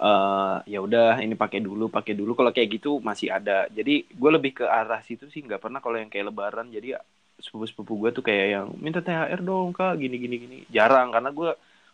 eh 0.02 0.58
ya 0.72 0.80
udah 0.82 1.20
ini 1.22 1.36
pakai 1.38 1.60
dulu 1.62 1.92
pakai 1.92 2.14
dulu. 2.18 2.32
Kalau 2.34 2.52
kayak 2.56 2.70
gitu 2.82 2.98
masih 3.04 3.30
ada. 3.32 3.68
Jadi 3.70 4.08
gue 4.10 4.30
lebih 4.34 4.52
ke 4.64 4.66
arah 4.66 5.00
situ 5.06 5.28
sih 5.30 5.44
nggak 5.46 5.62
pernah 5.62 5.80
kalau 5.84 5.98
yang 6.02 6.10
kayak 6.10 6.32
lebaran. 6.34 6.68
Jadi 6.74 6.98
sepupu 7.42 7.66
sepupu 7.70 7.94
gue 8.02 8.10
tuh 8.14 8.24
kayak 8.26 8.48
yang 8.54 8.68
minta 8.82 9.02
thr 9.02 9.42
dong 9.42 9.74
kak 9.78 9.98
gini 10.02 10.16
gini 10.18 10.36
gini. 10.42 10.58
Jarang 10.74 11.14
karena 11.14 11.30
gue 11.34 11.52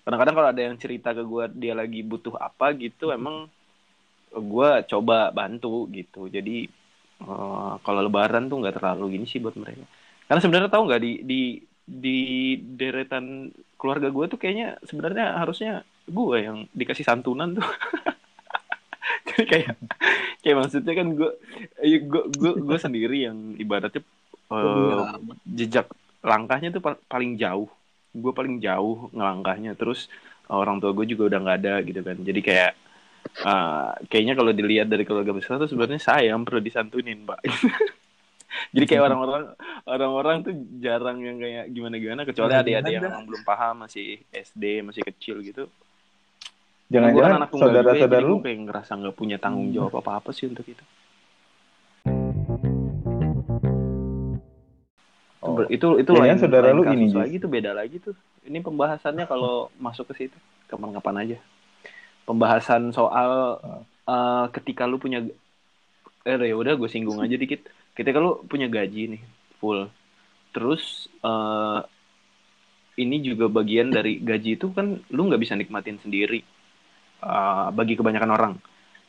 kadang-kadang 0.07 0.35
kalau 0.39 0.49
ada 0.55 0.61
yang 0.63 0.75
cerita 0.79 1.11
ke 1.11 1.23
gue 1.23 1.43
dia 1.51 1.73
lagi 1.75 1.99
butuh 1.99 2.35
apa 2.39 2.71
gitu 2.79 3.11
emang 3.11 3.51
gue 4.41 4.69
coba 4.91 5.29
bantu 5.33 5.87
gitu. 5.91 6.27
Jadi 6.29 6.67
eh, 7.23 7.73
kalau 7.85 7.99
lebaran 8.05 8.47
tuh 8.51 8.57
nggak 8.61 8.75
terlalu 8.81 9.03
gini 9.19 9.25
sih 9.29 9.39
buat 9.43 9.55
mereka. 9.57 9.85
Karena 10.27 10.41
sebenarnya 10.43 10.71
tahu 10.73 10.83
nggak 10.87 11.01
di 11.03 11.11
di 11.23 11.41
di 11.87 12.17
deretan 12.59 13.47
keluarga 13.79 14.11
gue 14.11 14.25
tuh 14.27 14.39
kayaknya 14.41 14.75
sebenarnya 14.83 15.39
harusnya 15.39 15.71
gue 16.07 16.37
yang 16.43 16.57
dikasih 16.75 17.05
santunan 17.07 17.55
tuh. 17.57 17.63
Jadi 19.27 19.43
kayak 19.47 19.75
kayak 20.43 20.57
maksudnya 20.57 20.93
kan 20.97 21.07
gue 21.15 21.31
gue 21.83 22.23
gue 22.31 22.51
gue 22.63 22.77
sendiri 22.79 23.17
yang 23.27 23.37
ibaratnya 23.59 24.01
eh, 24.51 25.01
jejak 25.47 25.87
langkahnya 26.23 26.69
tuh 26.75 26.81
pa- 26.83 27.01
paling 27.07 27.37
jauh. 27.39 27.69
Gue 28.15 28.31
paling 28.33 28.59
jauh 28.63 29.09
ngelangkahnya. 29.13 29.77
Terus 29.79 30.09
orang 30.49 30.79
tua 30.81 30.91
gue 30.95 31.05
juga 31.07 31.29
udah 31.33 31.39
nggak 31.43 31.57
ada 31.63 31.73
gitu 31.85 32.01
kan. 32.03 32.17
Jadi 32.19 32.39
kayak 32.43 32.71
eh, 33.27 33.91
kayaknya 34.07 34.33
kalau 34.33 34.51
dilihat 34.55 34.87
dari 34.87 35.03
keluarga 35.03 35.35
besar 35.35 35.59
tuh 35.59 35.69
sebenarnya 35.69 36.01
saya 36.01 36.33
yang 36.33 36.43
perlu 36.47 36.63
disantunin 36.63 37.23
pak 37.27 37.39
jadi 38.73 38.85
kayak 38.87 39.03
orang-orang 39.11 39.43
orang-orang 39.85 40.35
tuh 40.41 40.53
jarang 40.79 41.19
yang 41.21 41.37
kayak 41.37 41.65
gimana 41.69 41.95
gimana 41.99 42.21
kecuali 42.23 42.53
adik-adik 42.55 42.93
yang 42.95 43.03
ada. 43.05 43.11
emang 43.13 43.25
belum 43.27 43.41
paham 43.43 43.75
masih 43.85 44.23
SD 44.31 44.81
masih 44.87 45.01
kecil 45.05 45.43
gitu 45.43 45.67
Jangan-jangan 46.87 47.31
anak 47.43 47.51
ya, 47.51 47.59
saudara-saudara 47.59 48.23
lu 48.23 48.39
kayak 48.39 48.57
ngerasa 48.63 48.91
nggak 48.95 49.15
punya 49.19 49.37
tanggung 49.43 49.75
jawab 49.75 49.99
apa-apa 49.99 50.31
sih 50.31 50.47
untuk 50.47 50.63
itu. 50.63 50.83
Oh. 55.43 55.67
Itu 55.67 55.99
itu 55.99 56.11
Jangan 56.15 56.23
lain, 56.23 56.39
saudara 56.39 56.71
lain 56.71 56.77
lu 56.79 56.83
ini, 56.95 57.05
lagi 57.11 57.35
tuh 57.43 57.49
beda 57.51 57.71
lagi 57.75 57.99
tuh. 57.99 58.15
Ini 58.47 58.63
pembahasannya 58.63 59.27
kalau 59.27 59.67
masuk 59.75 60.15
ke 60.15 60.25
situ 60.25 60.37
kapan-kapan 60.71 61.27
aja. 61.27 61.37
Pembahasan 62.27 62.91
soal 62.91 63.57
eh, 64.03 64.45
ketika 64.51 64.83
lu 64.83 64.99
punya 64.99 65.23
eh 66.27 66.35
ya 66.35 66.55
udah 66.59 66.75
gue 66.75 66.89
singgung 66.91 67.23
aja 67.23 67.39
dikit. 67.39 67.63
Ketika 67.95 68.19
lu 68.19 68.43
punya 68.45 68.67
gaji 68.67 69.15
nih 69.15 69.21
full. 69.57 69.87
Terus 70.51 71.07
eh 71.23 71.79
ini 72.97 73.21
juga 73.21 73.45
bagian 73.47 73.93
dari 73.93 74.17
gaji 74.19 74.57
itu 74.57 74.73
kan 74.73 74.97
lu 75.13 75.21
nggak 75.29 75.41
bisa 75.41 75.55
nikmatin 75.55 76.01
sendiri. 76.03 76.43
Eh, 77.17 77.67
bagi 77.73 77.97
kebanyakan 77.97 78.31
orang. 78.33 78.53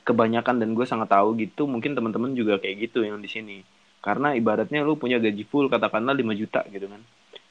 Kebanyakan 0.06 0.56
dan 0.64 0.72
gue 0.72 0.86
sangat 0.88 1.12
tahu 1.12 1.36
gitu, 1.36 1.68
mungkin 1.68 1.92
teman-teman 1.92 2.32
juga 2.32 2.56
kayak 2.56 2.88
gitu 2.88 3.04
yang 3.04 3.20
di 3.20 3.28
sini. 3.28 3.60
Karena 4.00 4.32
ibaratnya 4.32 4.80
lu 4.80 4.96
punya 4.96 5.20
gaji 5.20 5.44
full 5.44 5.68
katakanlah 5.68 6.16
5 6.16 6.32
juta 6.32 6.64
gitu 6.72 6.88
kan. 6.88 7.02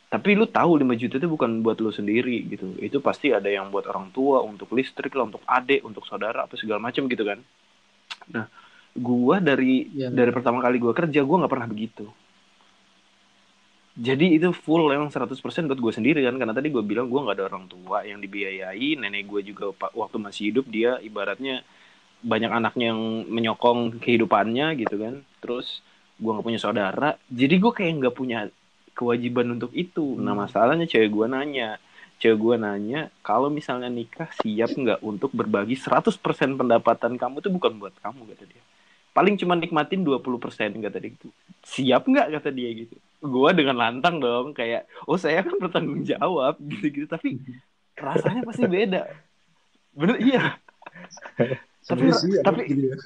Tapi 0.08 0.40
lu 0.40 0.48
tahu 0.48 0.80
5 0.80 0.96
juta 0.96 1.20
itu 1.20 1.28
bukan 1.28 1.60
buat 1.60 1.84
lu 1.84 1.92
sendiri 1.92 2.48
gitu. 2.48 2.80
Itu 2.80 3.04
pasti 3.04 3.36
ada 3.36 3.52
yang 3.52 3.68
buat 3.68 3.92
orang 3.92 4.16
tua, 4.16 4.40
untuk 4.40 4.72
listrik 4.72 5.12
lah, 5.12 5.28
untuk 5.28 5.44
adik, 5.44 5.84
untuk 5.84 6.08
saudara 6.08 6.48
apa 6.48 6.56
segala 6.56 6.80
macam 6.80 7.12
gitu 7.12 7.28
kan. 7.28 7.44
Nah, 8.32 8.48
gua 8.96 9.44
dari 9.44 9.92
Iya. 9.92 10.08
dari 10.08 10.32
pertama 10.32 10.64
kali 10.64 10.80
gua 10.80 10.96
kerja 10.96 11.20
gua 11.28 11.44
nggak 11.44 11.52
pernah 11.52 11.68
begitu. 11.68 12.08
Jadi 13.98 14.38
itu 14.38 14.54
full 14.54 14.94
emang 14.94 15.10
100% 15.10 15.66
buat 15.66 15.82
gue 15.82 15.90
sendiri 15.90 16.22
kan 16.22 16.38
karena 16.38 16.54
tadi 16.54 16.70
gue 16.70 16.86
bilang 16.86 17.10
gue 17.10 17.18
nggak 17.18 17.34
ada 17.34 17.50
orang 17.50 17.66
tua 17.66 18.06
yang 18.06 18.22
dibiayai, 18.22 18.94
nenek 18.94 19.26
gue 19.26 19.42
juga 19.42 19.74
waktu 19.74 20.22
masih 20.22 20.54
hidup 20.54 20.70
dia 20.70 21.02
ibaratnya 21.02 21.66
banyak 22.22 22.52
anaknya 22.54 22.94
yang 22.94 23.26
menyokong 23.26 23.98
kehidupannya 23.98 24.78
gitu 24.78 25.02
kan. 25.02 25.26
Terus 25.42 25.82
gue 26.22 26.30
nggak 26.30 26.46
punya 26.46 26.62
saudara, 26.62 27.18
jadi 27.26 27.58
gue 27.58 27.72
kayak 27.74 27.94
nggak 28.06 28.14
punya 28.14 28.54
kewajiban 28.98 29.54
untuk 29.54 29.70
itu. 29.78 30.18
Nah 30.18 30.34
masalahnya 30.34 30.90
cewek 30.90 31.14
gue 31.14 31.28
nanya, 31.30 31.78
cewek 32.18 32.38
gue 32.42 32.56
nanya 32.58 33.14
kalau 33.22 33.54
misalnya 33.54 33.94
nikah 33.94 34.26
siap 34.42 34.74
nggak 34.74 35.06
untuk 35.06 35.30
berbagi 35.38 35.78
100% 35.78 36.18
pendapatan 36.58 37.14
kamu 37.22 37.46
tuh 37.46 37.54
bukan 37.54 37.78
buat 37.78 37.94
kamu 38.02 38.34
kata 38.34 38.46
dia. 38.50 38.64
Paling 39.14 39.38
cuma 39.38 39.54
nikmatin 39.54 40.02
20% 40.02 40.82
kata 40.82 40.98
dia 40.98 41.12
gitu. 41.14 41.30
Siap 41.62 42.10
nggak 42.10 42.28
kata 42.42 42.50
dia 42.50 42.70
gitu. 42.74 42.98
Gue 43.22 43.50
dengan 43.54 43.78
lantang 43.78 44.18
dong 44.18 44.58
kayak 44.58 44.90
oh 45.06 45.22
saya 45.22 45.46
kan 45.46 45.54
bertanggung 45.62 46.02
jawab 46.02 46.58
gitu-gitu 46.74 47.06
tapi 47.06 47.38
rasanya 47.94 48.42
pasti 48.42 48.66
beda. 48.66 49.06
Bener 49.94 50.18
iya. 50.26 50.58
Tapi 51.88 52.04
Sebenarnya 52.04 52.20
sih, 52.20 52.32
tapi 52.42 52.62
gitu 52.68 52.84
ya. 52.86 52.96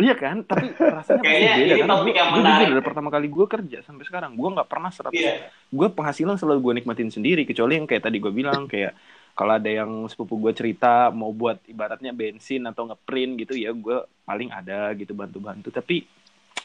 Iya 0.00 0.14
kan, 0.16 0.36
tapi 0.42 0.72
rasanya 0.72 0.96
pasti 0.96 1.20
Kayaknya 1.20 1.52
beda 1.52 1.60
ini 1.60 1.72
karena 1.76 1.92
topik 1.92 2.14
yang 2.16 2.30
menarik. 2.32 2.66
dari 2.66 2.82
pertama 2.82 3.08
kali 3.10 3.26
gue 3.28 3.46
kerja 3.46 3.78
sampai 3.80 4.04
sekarang 4.04 4.32
gue 4.32 4.48
nggak 4.50 4.64
pernah 4.66 4.88
100 4.88 5.12
Iya. 5.12 5.34
gue 5.68 5.88
penghasilan 5.90 6.36
selalu 6.36 6.58
gue 6.58 6.72
nikmatin 6.74 7.10
sendiri 7.10 7.44
kecuali 7.44 7.76
yang 7.76 7.84
kayak 7.84 8.02
tadi 8.02 8.16
gue 8.16 8.32
bilang 8.32 8.64
kayak 8.64 8.96
kalau 9.30 9.52
ada 9.54 9.68
yang 9.68 9.88
sepupu 10.06 10.36
gue 10.38 10.52
cerita 10.52 11.08
mau 11.10 11.30
buat 11.30 11.60
ibaratnya 11.64 12.10
bensin 12.10 12.64
atau 12.64 12.88
ngeprint 12.88 13.32
gitu 13.38 13.54
ya 13.54 13.70
gue 13.70 13.98
paling 14.22 14.48
ada 14.48 14.90
gitu 14.94 15.12
bantu-bantu 15.12 15.68
tapi 15.68 16.08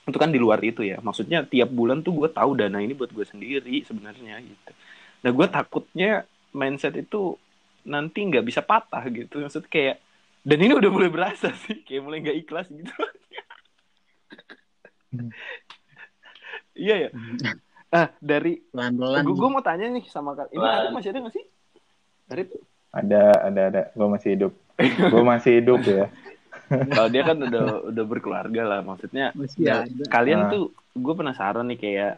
itu 0.02 0.16
kan 0.16 0.30
di 0.30 0.38
luar 0.38 0.62
itu 0.62 0.80
ya 0.80 1.00
maksudnya 1.00 1.44
tiap 1.44 1.68
bulan 1.68 2.00
tuh 2.00 2.16
gue 2.16 2.30
tahu 2.30 2.56
dana 2.56 2.78
ini 2.78 2.94
buat 2.94 3.10
gue 3.10 3.26
sendiri 3.26 3.84
sebenarnya 3.84 4.40
gitu 4.40 4.72
nah 5.20 5.32
gue 5.32 5.48
takutnya 5.50 6.24
mindset 6.52 6.96
itu 6.96 7.36
nanti 7.84 8.24
nggak 8.24 8.44
bisa 8.44 8.62
patah 8.62 9.04
gitu 9.06 9.42
maksud 9.42 9.66
kayak 9.66 10.00
dan 10.46 10.58
ini 10.58 10.74
udah 10.74 10.88
mulai 10.88 11.10
berasa 11.10 11.50
sih 11.60 11.82
kayak 11.82 12.02
mulai 12.02 12.22
nggak 12.22 12.38
ikhlas 12.40 12.70
gitu 12.70 12.94
iya 16.76 16.96
ya 17.08 17.12
Ah, 17.88 18.12
dari 18.20 18.60
pelan-pelan. 18.68 19.24
gue 19.24 19.50
mau 19.50 19.64
tanya 19.64 19.88
nih 19.88 20.04
sama 20.06 20.36
kalian. 20.36 20.52
Ini. 20.52 20.68
Arif 20.68 20.92
masih 20.92 21.10
ada 21.10 21.20
nggak 21.24 21.32
sih? 21.32 21.46
Arif? 22.28 22.48
Ada, 22.92 23.22
ada, 23.42 23.62
ada. 23.66 23.82
Gue 23.90 24.08
masih 24.10 24.30
hidup. 24.36 24.52
Gue 25.14 25.24
masih 25.24 25.52
hidup 25.64 25.80
ya. 25.80 26.12
Kalau 26.68 27.08
dia 27.08 27.24
kan 27.24 27.40
udah 27.40 27.64
udah 27.88 28.04
berkeluarga 28.04 28.68
lah, 28.68 28.80
maksudnya. 28.82 29.32
Masih 29.32 29.64
Ya, 29.64 29.88
ada. 29.88 30.12
kalian 30.12 30.42
Ah. 30.44 30.50
tuh, 30.52 30.64
gue 30.92 31.14
penasaran 31.14 31.64
nih 31.66 31.80
kayak, 31.80 32.14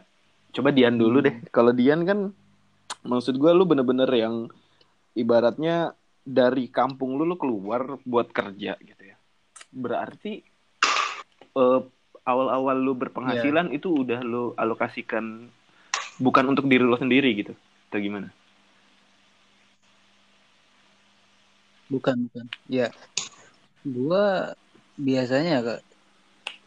coba 0.50 0.74
Dian 0.74 0.98
dulu 0.98 1.22
deh. 1.22 1.38
Kalau 1.48 1.70
Dian 1.70 2.02
kan, 2.02 2.34
maksud 3.04 3.38
gue 3.38 3.50
lu 3.52 3.62
bener-bener 3.62 4.10
yang 4.10 4.50
ibaratnya 5.14 5.94
dari 6.28 6.68
kampung 6.68 7.16
lu 7.16 7.24
lu 7.24 7.40
keluar 7.40 7.96
buat 8.04 8.28
kerja 8.28 8.76
gitu 8.76 9.02
ya. 9.02 9.16
Berarti 9.72 10.44
eh, 11.56 11.80
awal-awal 12.28 12.76
lu 12.76 12.92
berpenghasilan 12.92 13.72
itu 13.72 14.04
udah 14.04 14.20
lu 14.20 14.52
alokasikan 14.52 15.48
bukan 16.20 16.44
untuk 16.52 16.68
diri 16.68 16.84
lo 16.84 17.00
sendiri 17.00 17.32
gitu, 17.32 17.56
atau 17.88 17.96
gimana? 17.96 18.28
Bukan, 21.88 22.28
bukan. 22.28 22.46
Ya. 22.68 22.92
Gua 23.88 24.52
biasanya 24.98 25.62
kak 25.64 25.80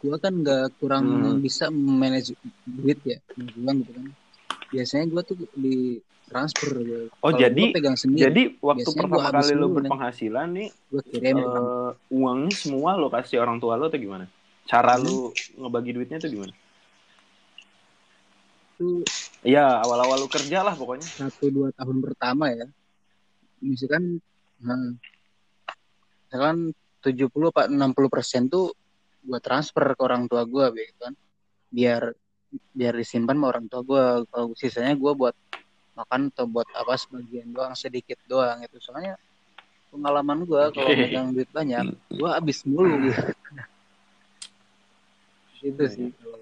gua 0.02 0.18
kan 0.18 0.34
nggak 0.34 0.82
kurang 0.82 1.06
Hmm. 1.06 1.38
bisa 1.44 1.70
manage 1.70 2.34
duit 2.66 2.98
ya 3.06 3.22
bilang 3.38 3.86
gitu 3.86 3.92
kan 3.94 4.08
biasanya 4.74 5.06
gua 5.12 5.22
tuh 5.22 5.38
di 5.54 6.00
transfer 6.32 6.72
gua. 6.80 7.02
Oh, 7.20 7.30
Kalau 7.30 7.38
jadi- 7.38 7.76
pegang 7.76 7.98
sendiri 8.00 8.24
Jadi 8.24 8.42
waktu 8.64 8.90
pertama 8.96 9.28
kali 9.28 9.52
nih. 9.52 9.68
berpenghasilan 9.76 10.48
nih, 10.56 10.68
gua 10.88 11.02
kirim 11.04 11.36
eh, 11.44 11.92
uangnya 12.10 12.54
semua 12.56 12.96
lo 12.96 13.12
kasih 13.12 13.44
orang 13.44 13.60
tua 13.60 13.76
lo 13.76 13.92
atau 13.92 14.00
gimana? 14.00 14.26
Cara 14.64 14.96
lu 14.96 15.36
ngebagi 15.60 15.92
duitnya 15.92 16.18
tuh 16.24 16.32
gimana? 16.32 16.54
Iya, 19.46 19.84
awal-awal 19.86 20.26
lu 20.26 20.30
kerja 20.32 20.66
lah 20.66 20.74
pokoknya. 20.74 21.06
satu 21.06 21.54
dua 21.54 21.70
tahun 21.76 22.02
pertama 22.02 22.50
ya 22.50 22.66
misalkan 23.62 24.18
nah, 24.58 24.98
misalkan 26.26 26.74
70 27.06 27.54
apa 27.54 27.70
60 27.70 28.10
persen 28.10 28.50
tuh 28.50 28.74
gua 29.22 29.38
transfer 29.38 29.94
ke 29.94 30.02
orang 30.02 30.26
tua 30.26 30.42
gua 30.50 30.74
gitu 30.74 30.98
kan 30.98 31.14
biar 31.70 32.18
biar 32.74 32.94
disimpan 32.98 33.38
sama 33.38 33.48
orang 33.54 33.66
tua 33.70 33.82
gua 33.86 34.04
kalau 34.26 34.58
sisanya 34.58 34.98
gua 34.98 35.14
buat 35.14 35.36
makan 35.92 36.32
atau 36.32 36.46
buat 36.48 36.68
apa 36.72 36.96
sebagian 36.96 37.52
doang 37.52 37.76
sedikit 37.76 38.16
doang 38.26 38.64
itu 38.64 38.80
soalnya 38.80 39.20
pengalaman 39.92 40.48
gua 40.48 40.72
kalau 40.72 40.88
megang 40.96 41.36
duit 41.36 41.52
banyak 41.52 41.84
gua 42.16 42.40
habis 42.40 42.64
mulu 42.64 43.12
gitu. 43.12 43.22
Itu 45.62 45.84
sih 45.86 46.10
kalau. 46.18 46.42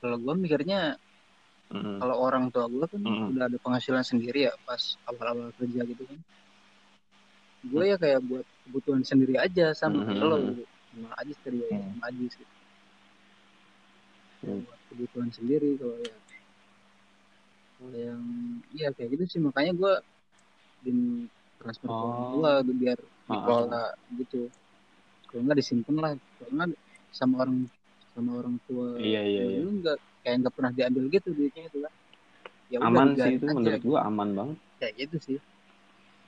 Kalau 0.00 0.16
gua 0.18 0.34
mikirnya 0.34 0.96
Mm. 1.72 2.04
kalau 2.04 2.16
orang 2.20 2.52
tua 2.52 2.68
gue 2.68 2.84
kan 2.84 3.00
Mm. 3.00 3.32
udah 3.32 3.48
ada 3.48 3.56
penghasilan 3.56 4.04
sendiri 4.04 4.44
ya 4.44 4.52
pas 4.68 5.00
awal-awal 5.08 5.48
kerja 5.56 5.88
gitu 5.88 6.04
kan. 6.04 6.20
Gue 7.64 7.84
ya 7.88 7.96
kayak 7.96 8.20
buat 8.28 8.44
kebutuhan 8.68 9.00
sendiri 9.08 9.40
aja 9.40 9.72
sama 9.72 10.04
Mm. 10.04 10.20
lo 10.20 10.36
gitu. 10.52 10.62
Sama 10.92 11.08
Ajis 11.16 11.38
tadi 11.40 11.64
ya 11.64 11.68
Mm. 11.72 11.80
sama 11.96 12.02
Ajis 12.12 12.32
gitu. 12.36 12.52
Buat 14.68 14.80
kebutuhan 14.92 15.30
sendiri 15.32 15.80
kalau 15.80 15.96
ya 15.96 16.12
kalau 17.82 17.98
yang 17.98 18.22
iya 18.70 18.88
kayak 18.94 19.18
gitu 19.18 19.24
sih 19.26 19.40
makanya 19.42 19.72
gue 19.74 19.94
din 20.86 20.98
transfer 21.58 21.90
Oh. 21.90 22.38
tua 22.38 22.62
gitu, 22.62 22.72
biar 22.78 22.98
Ah, 23.26 23.34
dikelola 23.34 23.84
gitu 24.22 24.40
kalau 25.26 25.40
nggak 25.48 25.58
disimpan 25.58 25.94
lah 25.98 26.12
nggak 26.14 26.70
sama 27.10 27.34
orang 27.42 27.58
sama 28.14 28.30
orang 28.38 28.54
tua 28.70 28.94
Iya, 29.02 29.20
iya, 29.26 29.42
iya. 29.42 29.60
nggak 29.66 29.96
kayak 30.22 30.36
nggak 30.46 30.54
pernah 30.54 30.70
diambil 30.70 31.04
gitu 31.10 31.28
duitnya 31.34 31.62
itu 31.66 31.78
kan 31.82 31.92
ya 32.70 32.76
udah, 32.78 32.86
Aman 32.88 33.08
sih 33.08 33.14
dibiarin 33.18 33.34
itu 33.36 33.44
aja, 33.44 33.54
menurut 33.58 33.82
gua 33.84 34.00
aman 34.06 34.28
banget. 34.32 34.56
kayak 34.80 34.94
gitu 35.02 35.16
sih 35.18 35.38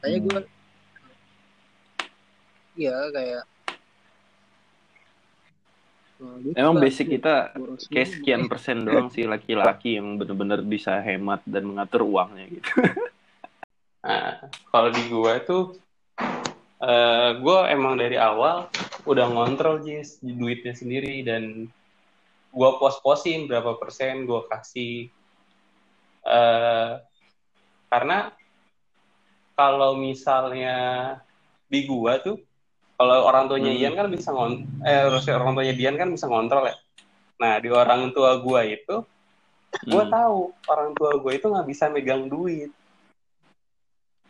kayak 0.02 0.18
Hmm. 0.20 0.26
gue 0.26 0.40
iya 2.74 2.96
kayak 3.14 3.42
Emang 6.54 6.78
juga 6.78 6.82
basic 6.86 7.06
kita 7.18 7.34
kayak 7.90 8.08
sekian 8.14 8.42
persen 8.46 8.86
doang 8.86 9.10
sih 9.10 9.26
laki-laki 9.26 9.98
yang 9.98 10.14
bener-bener 10.14 10.62
bisa 10.62 11.02
hemat 11.02 11.42
dan 11.42 11.66
mengatur 11.66 12.06
uangnya 12.06 12.46
gitu. 12.50 12.70
Nah, 14.04 14.36
kalau 14.68 14.92
di 14.92 15.00
gua 15.08 15.40
tuh 15.40 15.80
eh 16.84 17.30
gua 17.40 17.72
emang 17.72 17.96
dari 17.96 18.20
awal 18.20 18.68
udah 19.08 19.32
ngontrol 19.32 19.80
Jis 19.80 20.20
di 20.20 20.36
duitnya 20.36 20.76
sendiri 20.76 21.24
dan 21.24 21.72
gua 22.52 22.76
pos-posin 22.76 23.48
berapa 23.48 23.80
persen 23.80 24.28
gua 24.28 24.44
kasih. 24.44 25.08
Eh 26.20 26.92
karena 27.88 28.28
kalau 29.56 29.96
misalnya 29.96 30.76
di 31.72 31.88
gua 31.88 32.20
tuh 32.20 32.36
kalau 32.94 33.26
orang 33.26 33.50
tuanya 33.50 33.70
Hmm. 33.70 33.80
Ian 33.80 33.94
kan 33.94 34.06
bisa 34.08 34.28
ngon 34.30 34.52
eh 34.82 35.02
orang 35.32 35.52
tuanya 35.54 35.74
Dian 35.74 35.96
kan 35.96 36.08
bisa 36.08 36.26
ngontrol 36.26 36.70
ya. 36.70 36.76
Nah, 37.34 37.58
di 37.58 37.68
orang 37.68 38.14
tua 38.14 38.38
gua 38.38 38.62
itu 38.62 39.02
gue 39.82 40.02
Hmm. 40.06 40.12
tahu 40.14 40.38
orang 40.70 40.90
tua 40.94 41.10
gue 41.18 41.32
itu 41.34 41.46
nggak 41.50 41.66
bisa 41.66 41.90
megang 41.90 42.30
duit 42.30 42.70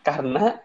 karena 0.00 0.56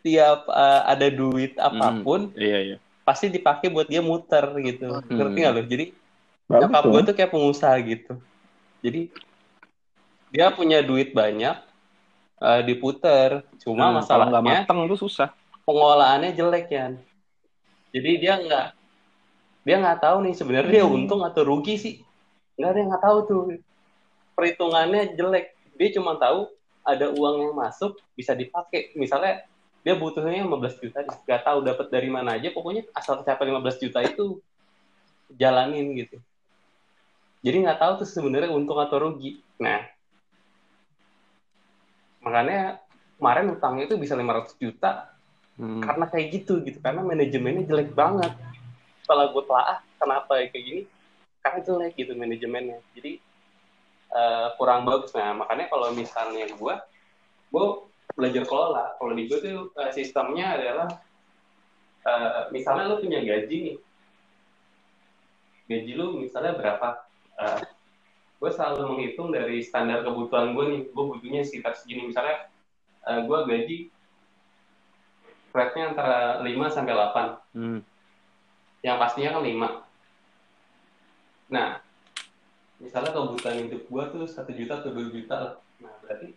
tiap 0.00 0.48
eh, 0.48 0.82
ada 0.88 1.06
duit 1.10 1.52
apa 1.58 2.00
pun 2.00 2.32
Iya, 2.32 2.58
iya. 2.64 2.76
pasti 3.02 3.28
dipakai 3.28 3.68
buat 3.68 3.86
dia 3.86 4.00
muter 4.00 4.50
gitu 4.62 4.88
Hmm. 4.88 5.12
ngerti 5.12 5.38
nggak 5.42 5.52
lo 5.52 5.62
jadi 5.62 5.86
Bagus 6.46 6.62
nyokap 6.64 6.82
gue 6.86 7.00
tuh 7.04 7.14
kayak 7.14 7.30
pengusaha 7.30 7.76
gitu 7.82 8.14
jadi 8.80 9.00
dia 10.30 10.46
punya 10.50 10.80
duit 10.80 11.12
banyak 11.12 11.56
eh, 12.40 12.60
diputer 12.64 13.44
cuma 13.60 13.92
Nah, 13.92 14.00
kalau 14.06 14.26
nggak 14.32 14.42
masalahnya 14.42 14.58
mateng 14.64 14.80
tuh 14.88 14.98
susah. 14.98 15.28
Pengolahannya 15.66 16.32
jelek 16.32 16.66
ya 16.70 16.94
jadi 17.96 18.10
dia 18.20 18.34
nggak 18.36 18.66
dia 19.66 19.76
nggak 19.82 19.98
tahu 19.98 20.16
nih 20.28 20.34
sebenarnya 20.36 20.70
dia 20.70 20.84
Hmm. 20.86 20.94
untung 20.94 21.26
atau 21.26 21.42
rugi 21.42 21.74
sih. 21.74 21.94
Nggak 22.54 22.70
dia 22.70 22.84
nggak 22.86 23.02
tahu 23.02 23.18
tuh. 23.26 23.42
Perhitungannya 24.38 25.16
jelek. 25.18 25.58
Dia 25.74 25.88
cuma 25.96 26.14
tahu 26.20 26.46
ada 26.86 27.10
uang 27.10 27.50
yang 27.50 27.54
masuk 27.56 27.98
bisa 28.14 28.30
dipakai. 28.36 28.94
Misalnya 28.94 29.42
dia 29.82 29.98
butuhnya 29.98 30.46
15 30.46 30.78
juta 30.78 31.02
nggak 31.02 31.42
tahu 31.42 31.58
dapat 31.66 31.86
dari 31.90 32.06
mana 32.06 32.38
aja. 32.38 32.54
Pokoknya 32.54 32.86
asal 32.94 33.26
capai 33.26 33.50
15 33.50 33.82
juta 33.82 33.98
itu 34.06 34.38
jalanin 35.34 35.98
gitu. 35.98 36.22
Jadi 37.42 37.56
nggak 37.66 37.80
tahu 37.82 37.92
tuh 38.04 38.08
sebenarnya 38.12 38.54
untung 38.54 38.78
atau 38.78 39.02
rugi. 39.02 39.42
Nah 39.58 39.82
makanya 42.22 42.78
kemarin 43.18 43.50
utangnya 43.50 43.90
itu 43.90 43.96
bisa 43.98 44.14
500 44.14 44.54
juta 44.62 45.15
Hmm. 45.56 45.80
karena 45.80 46.04
kayak 46.12 46.26
gitu 46.36 46.60
gitu. 46.64 46.78
Karena 46.84 47.00
manajemennya 47.00 47.64
jelek 47.64 47.96
banget. 47.96 48.32
Setelah 49.04 49.32
gue 49.32 49.42
telah 49.48 49.80
kenapa 49.96 50.32
kayak 50.52 50.52
gini? 50.52 50.82
Karena 51.40 51.60
jelek 51.64 51.92
gitu 51.96 52.12
manajemennya. 52.12 52.78
Jadi 52.92 53.12
eh, 54.12 54.46
kurang 54.60 54.84
bagus. 54.84 55.16
Nah 55.16 55.32
makanya 55.32 55.66
kalau 55.72 55.88
misalnya 55.96 56.44
gue 56.52 56.74
gue 57.52 57.66
belajar 58.12 58.44
kelola. 58.44 58.84
Kalau 59.00 59.12
di 59.16 59.24
gue 59.28 59.38
tuh 59.40 59.72
eh, 59.80 59.92
sistemnya 59.96 60.60
adalah 60.60 60.88
eh, 62.04 62.42
misalnya 62.52 62.92
lo 62.92 62.96
punya 63.00 63.24
gaji 63.24 63.56
nih. 63.72 63.76
Gaji 65.66 65.92
lu 65.96 66.20
misalnya 66.20 66.52
berapa? 66.52 66.88
Eh, 67.40 67.60
gue 68.36 68.50
selalu 68.52 68.92
menghitung 68.92 69.32
dari 69.32 69.64
standar 69.64 70.04
kebutuhan 70.04 70.52
gue 70.52 70.64
nih. 70.68 70.82
Gue 70.92 71.04
butuhnya 71.16 71.48
sekitar 71.48 71.72
segini. 71.80 72.12
Misalnya 72.12 72.52
eh, 73.08 73.24
gue 73.24 73.38
gaji 73.48 73.95
rate-nya 75.56 75.96
antara 75.96 76.44
5 76.44 76.68
sampai 76.68 76.92
8 76.92 77.26
Hmm. 77.56 77.80
yang 78.84 79.00
pastinya 79.00 79.40
kan 79.40 79.42
5 79.42 79.68
nah 81.48 81.80
misalnya 82.76 83.10
kebutuhan 83.16 83.64
hidup 83.64 83.82
gua 83.88 84.04
tuh 84.12 84.28
satu 84.28 84.52
juta 84.52 84.76
atau 84.84 84.92
dua 84.92 85.08
juta 85.08 85.34
lah. 85.40 85.54
nah 85.80 85.94
berarti 86.04 86.28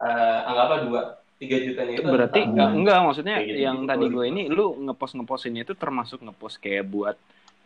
eh 0.00 0.38
anggaplah 0.48 0.78
dua 0.88 1.00
tiga 1.36 1.56
jutanya 1.60 1.98
itu 1.98 2.06
Berarti 2.06 2.40
enggak, 2.46 2.70
enggak 2.72 2.98
maksudnya 3.04 3.36
gitu, 3.42 3.58
yang 3.58 3.78
gitu, 3.84 3.90
tadi 3.90 4.06
gue 4.08 4.24
ini 4.30 4.42
lu 4.48 4.66
ngepost 4.86 5.18
ngepostinnya 5.18 5.62
itu 5.66 5.74
termasuk 5.76 6.22
ngepost 6.24 6.56
kayak 6.62 6.86
buat 6.88 7.16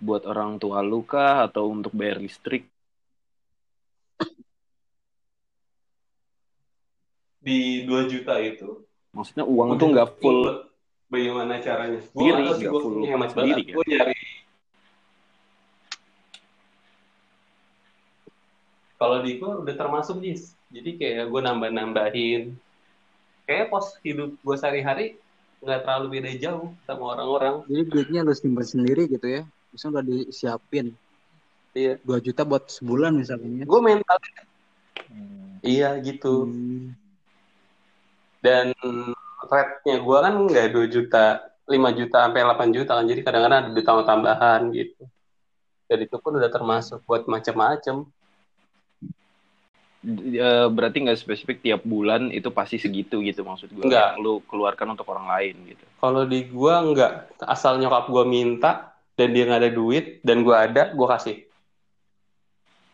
buat 0.00 0.24
orang 0.26 0.56
tua 0.58 0.80
lu 0.82 1.04
kah 1.04 1.46
atau 1.46 1.68
untuk 1.70 1.92
bayar 1.94 2.18
listrik? 2.18 2.66
di 7.38 7.86
2 7.86 8.10
juta 8.10 8.36
itu 8.42 8.87
Maksudnya 9.18 9.44
uang 9.50 9.68
tuh 9.82 9.88
nggak 9.90 10.08
full 10.22 10.70
bagaimana 11.10 11.58
caranya 11.58 11.98
Sendiri, 11.98 12.38
Gua 12.38 12.54
nggak 12.54 12.70
full 12.70 12.94
punya 13.02 13.08
hemat 13.18 13.28
sendiri, 13.34 13.62
kan? 13.66 13.74
gue 13.74 13.84
nyari 13.90 14.16
kalau 18.98 19.16
di 19.22 19.30
gue 19.38 19.50
udah 19.66 19.74
termasuk 19.74 20.16
jis 20.22 20.54
jadi 20.70 20.90
kayak 20.94 21.24
gue 21.30 21.40
nambah 21.42 21.70
nambahin 21.74 22.54
kayak 23.46 23.74
pos 23.74 23.98
hidup 24.06 24.38
gue 24.38 24.56
sehari-hari 24.58 25.18
nggak 25.58 25.82
terlalu 25.82 26.06
beda 26.18 26.30
jauh 26.38 26.70
sama 26.86 27.18
orang-orang 27.18 27.66
jadi 27.66 27.82
duitnya 27.90 28.20
lu 28.22 28.34
simpan 28.38 28.66
sendiri 28.66 29.10
gitu 29.10 29.26
ya 29.26 29.42
bisa 29.74 29.90
udah 29.90 30.02
disiapin 30.06 30.94
Iya. 31.76 31.94
2 32.02 32.18
juta 32.18 32.42
buat 32.42 32.66
sebulan 32.72 33.12
misalnya. 33.14 33.62
Gue 33.68 33.80
mental 33.84 34.18
Hmm. 35.08 35.56
iya 35.64 35.94
gitu. 36.04 36.48
Hmm. 36.50 36.92
Dan 38.38 38.72
rate-nya 39.48 39.96
gue 39.98 40.18
kan 40.18 40.34
nggak 40.46 40.66
2 40.74 40.86
juta, 40.86 41.24
5 41.66 41.90
juta 41.94 42.16
sampai 42.26 42.40
8 42.42 42.70
juta 42.74 42.92
kan. 42.98 43.06
Jadi 43.06 43.20
kadang-kadang 43.22 43.58
ada 43.66 43.70
ditambah 43.74 44.04
tambahan 44.06 44.60
gitu. 44.74 45.02
Dan 45.88 45.98
itu 46.04 46.16
pun 46.20 46.36
udah 46.36 46.50
termasuk 46.52 47.00
buat 47.08 47.24
macam-macam. 47.24 48.06
Eh, 50.08 50.68
berarti 50.70 51.02
nggak 51.02 51.18
spesifik 51.18 51.58
tiap 51.58 51.82
bulan 51.82 52.30
itu 52.30 52.54
pasti 52.54 52.78
segitu 52.78 53.18
gitu 53.18 53.42
maksud 53.42 53.66
gue. 53.74 53.82
Nggak. 53.82 54.22
Lu 54.22 54.38
keluarkan 54.46 54.94
untuk 54.94 55.10
orang 55.10 55.26
lain 55.26 55.54
gitu. 55.74 55.84
Kalau 55.98 56.22
di 56.22 56.46
gua 56.46 56.86
nggak 56.86 57.42
asal 57.42 57.82
nyokap 57.82 58.06
gua 58.06 58.22
minta 58.22 58.94
dan 59.18 59.34
dia 59.34 59.42
nggak 59.50 59.62
ada 59.66 59.72
duit 59.74 60.22
dan 60.22 60.46
gua 60.46 60.70
ada, 60.70 60.94
gua 60.94 61.18
kasih. 61.18 61.48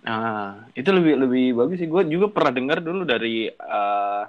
Nah, 0.05 0.69
itu 0.77 0.89
lebih 0.93 1.17
lebih 1.17 1.47
bagus 1.57 1.81
sih. 1.81 1.89
Gue 1.89 2.05
juga 2.05 2.29
pernah 2.29 2.53
dengar 2.53 2.79
dulu 2.85 3.09
dari 3.09 3.49
eh, 3.49 4.23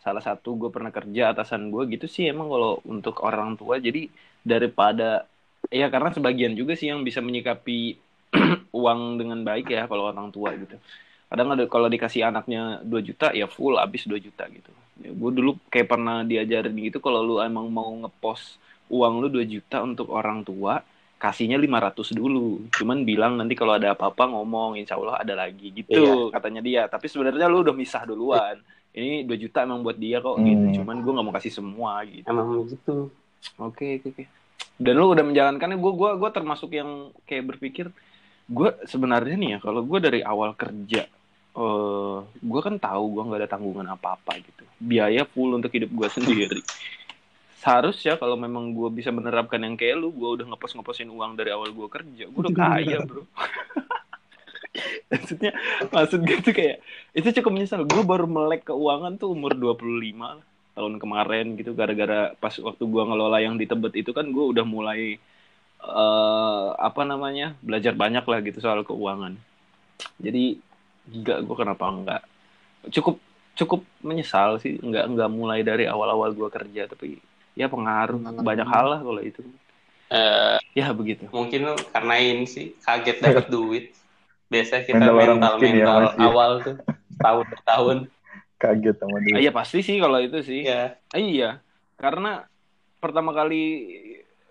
salah 0.00 0.24
satu 0.24 0.56
gue 0.56 0.70
pernah 0.72 0.88
kerja 0.88 1.36
atasan 1.36 1.68
gue 1.68 1.84
gitu 1.92 2.08
sih 2.08 2.32
emang 2.32 2.48
kalau 2.48 2.80
untuk 2.88 3.20
orang 3.20 3.54
tua 3.60 3.76
jadi 3.76 4.08
daripada 4.40 5.28
ya 5.68 5.92
karena 5.92 6.08
sebagian 6.10 6.56
juga 6.56 6.72
sih 6.72 6.88
yang 6.88 7.04
bisa 7.04 7.20
menyikapi 7.20 8.00
uang 8.80 9.20
dengan 9.20 9.44
baik 9.44 9.68
ya 9.68 9.84
kalau 9.84 10.08
orang 10.08 10.32
tua 10.32 10.56
gitu. 10.56 10.80
Kadang 11.30 11.54
ada 11.54 11.62
kalau 11.70 11.86
dikasih 11.86 12.26
anaknya 12.26 12.82
2 12.82 13.00
juta 13.06 13.30
ya 13.30 13.46
full 13.46 13.78
habis 13.78 14.08
2 14.08 14.18
juta 14.18 14.48
gitu. 14.50 14.72
Ya, 15.00 15.14
gue 15.14 15.30
dulu 15.30 15.56
kayak 15.70 15.88
pernah 15.88 16.26
diajarin 16.26 16.74
gitu 16.74 16.98
kalau 16.98 17.22
lu 17.22 17.36
emang 17.38 17.70
mau 17.70 17.90
ngepost 18.02 18.58
uang 18.90 19.22
lu 19.22 19.28
2 19.30 19.46
juta 19.46 19.78
untuk 19.86 20.10
orang 20.10 20.42
tua, 20.42 20.82
kasihnya 21.22 21.54
500 21.54 22.10
dulu. 22.10 22.66
Cuman 22.74 23.06
bilang 23.06 23.38
nanti 23.38 23.54
kalau 23.54 23.78
ada 23.78 23.94
apa-apa 23.94 24.26
ngomong, 24.34 24.74
insya 24.82 24.98
Allah 24.98 25.22
ada 25.22 25.34
lagi 25.38 25.70
gitu 25.70 25.94
Iya. 25.94 26.34
katanya 26.34 26.60
dia. 26.64 26.82
Tapi 26.90 27.06
sebenarnya 27.06 27.46
lu 27.46 27.62
udah 27.62 27.76
misah 27.76 28.02
duluan. 28.02 28.58
Ini 28.90 29.22
2 29.22 29.38
juta 29.38 29.62
emang 29.62 29.86
buat 29.86 29.94
dia 29.94 30.18
kok 30.18 30.34
Hmm. 30.34 30.46
gitu. 30.46 30.82
Cuman 30.82 30.96
gue 30.98 31.12
nggak 31.14 31.26
mau 31.26 31.34
kasih 31.34 31.52
semua 31.54 32.02
gitu. 32.02 32.26
Emang 32.26 32.66
gitu. 32.66 33.10
Oke, 33.56 34.02
oke, 34.02 34.08
oke. 34.10 34.24
Dan 34.80 34.96
lu 34.96 35.12
udah 35.12 35.24
menjalankannya, 35.24 35.76
gue 35.76 35.92
gua, 35.92 36.16
gua 36.16 36.30
termasuk 36.32 36.72
yang 36.72 37.12
kayak 37.24 37.54
berpikir, 37.54 37.92
gue 38.48 38.68
sebenarnya 38.88 39.36
nih 39.36 39.50
ya, 39.54 39.58
kalau 39.60 39.84
gue 39.84 39.98
dari 40.00 40.20
awal 40.24 40.56
kerja, 40.56 41.04
eh 41.50 42.16
gue 42.24 42.60
kan 42.64 42.74
tahu 42.80 43.04
gue 43.14 43.22
nggak 43.28 43.40
ada 43.44 43.50
tanggungan 43.50 43.88
apa-apa 43.92 44.40
gitu. 44.40 44.64
Biaya 44.80 45.28
full 45.28 45.52
untuk 45.52 45.70
hidup 45.70 45.92
gue 45.92 46.08
sendiri. 46.16 46.60
Seharusnya 47.60 48.16
kalau 48.16 48.40
memang 48.40 48.72
gue 48.72 48.88
bisa 48.88 49.12
menerapkan 49.12 49.60
yang 49.60 49.76
kayak 49.76 50.00
lu, 50.00 50.08
gue 50.16 50.40
udah 50.40 50.46
ngepost 50.48 50.80
ngepostin 50.80 51.12
uang 51.12 51.36
dari 51.36 51.52
awal 51.52 51.68
gue 51.70 51.88
kerja, 51.92 52.24
gue 52.24 52.40
udah 52.40 52.56
kaya 52.56 52.98
bro. 53.08 53.22
Maksudnya, 55.10 55.50
maksud 55.90 56.20
gue 56.22 56.38
tuh 56.42 56.54
kayak, 56.54 56.78
itu 57.14 57.28
cukup 57.42 57.50
menyesal. 57.50 57.82
Gue 57.86 58.02
baru 58.06 58.30
melek 58.30 58.70
keuangan 58.70 59.18
tuh 59.18 59.34
umur 59.34 59.52
25 59.58 59.82
lah 60.18 60.40
tahun 60.74 60.96
kemarin 60.96 61.58
gitu 61.58 61.74
gara-gara 61.74 62.32
pas 62.38 62.54
waktu 62.56 62.82
gua 62.86 63.04
ngelola 63.04 63.42
yang 63.42 63.58
di 63.58 63.66
Tebet 63.66 64.00
itu 64.00 64.14
kan 64.14 64.30
gua 64.30 64.48
udah 64.48 64.64
mulai 64.64 65.18
eh 65.80 66.68
apa 66.76 67.02
namanya 67.04 67.56
belajar 67.60 67.92
banyak 67.96 68.24
lah 68.24 68.38
gitu 68.44 68.64
soal 68.64 68.80
keuangan 68.86 69.36
jadi 70.16 70.56
enggak 71.10 71.38
gua 71.44 71.56
kenapa 71.58 71.84
enggak 71.90 72.22
cukup 72.96 73.20
cukup 73.58 73.80
menyesal 74.00 74.56
sih 74.62 74.80
enggak 74.80 75.04
enggak 75.10 75.28
mulai 75.28 75.60
dari 75.60 75.84
awal-awal 75.84 76.32
gua 76.32 76.48
kerja 76.48 76.88
tapi 76.88 77.20
ya 77.58 77.68
pengaruh 77.68 78.16
Pengalaman. 78.16 78.44
banyak 78.46 78.68
hal 78.68 78.86
lah 78.88 79.00
kalau 79.04 79.20
itu 79.20 79.42
Eh, 80.10 80.58
ya 80.74 80.90
begitu 80.90 81.30
mungkin 81.30 81.70
karena 81.94 82.18
ini 82.18 82.42
sih 82.42 82.74
kaget 82.82 83.22
dapat 83.22 83.46
duit. 83.54 83.94
Biasanya 84.50 84.82
kita 84.82 84.98
Mental 84.98 85.14
orang 85.14 85.38
mental 85.38 85.54
miskin 85.54 85.70
ya, 85.70 85.86
mental 85.86 85.96
Mas, 85.96 86.10
ya. 86.10 86.26
awal 86.26 86.50
tuh 86.60 86.76
tahun 87.20 87.44
per 87.46 87.60
tahun. 87.62 87.96
Kaget 88.60 88.96
sama 89.00 89.16
Ah, 89.16 89.20
dia. 89.24 89.34
iya 89.40 89.50
pasti 89.54 89.78
sih 89.80 89.96
kalau 89.96 90.18
itu 90.20 90.38
sih 90.44 90.60
Iya. 90.66 91.00
Ah, 91.08 91.20
iya 91.20 91.50
karena 91.96 92.44
pertama 93.00 93.32
kali 93.32 93.62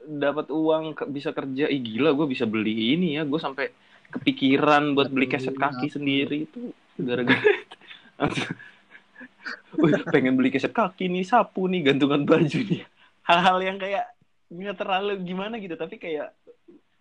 dapat 0.10 0.50
uang 0.50 0.98
ke- 0.98 1.06
bisa 1.06 1.30
kerja 1.30 1.70
ih 1.70 1.78
gila 1.78 2.18
gue 2.18 2.26
bisa 2.26 2.50
beli 2.50 2.98
ini 2.98 3.20
ya 3.20 3.28
gue 3.28 3.38
sampai 3.38 3.70
kepikiran 4.10 4.98
buat 4.98 5.14
beli 5.14 5.30
keset 5.30 5.54
kaki 5.54 5.94
sendiri 5.94 6.50
itu 6.50 6.74
gara-gara 6.98 7.38
Wih, 9.80 10.02
pengen 10.10 10.34
beli 10.34 10.50
keset 10.50 10.74
kaki 10.74 11.06
nih 11.08 11.22
sapu 11.22 11.70
nih 11.70 11.86
gantungan 11.86 12.26
baju 12.26 12.60
nih 12.66 12.82
hal-hal 13.24 13.58
yang 13.62 13.78
kayak 13.78 14.10
nggak 14.50 14.76
terlalu 14.82 15.22
gimana 15.22 15.62
gitu 15.62 15.78
tapi 15.78 16.02
kayak 16.02 16.34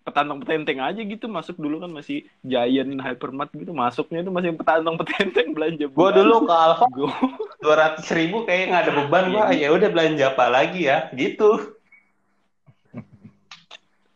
petantang 0.08 0.40
petenteng 0.40 0.80
aja 0.80 1.00
gitu 1.04 1.28
masuk 1.28 1.60
dulu 1.60 1.84
kan 1.84 1.92
masih 1.92 2.24
Giant 2.40 2.96
Hypermart 2.96 3.52
gitu 3.52 3.76
masuknya 3.76 4.24
itu 4.24 4.32
masih 4.32 4.56
petantang 4.56 4.96
petenteng 4.96 5.52
belanja 5.52 5.84
Gua 5.92 6.08
dulu 6.16 6.48
ke 6.48 6.54
Alfa 6.56 6.88
Gua- 6.96 7.20
dua 7.60 7.74
ratus 7.76 8.08
ribu 8.16 8.48
kayak 8.48 8.72
nggak 8.72 8.82
ada 8.88 8.92
beban 9.04 9.24
gua 9.28 9.52
ya 9.52 9.68
udah 9.68 9.88
belanja 9.92 10.32
apa 10.32 10.48
lagi 10.48 10.88
ya 10.88 11.12
gitu. 11.12 11.76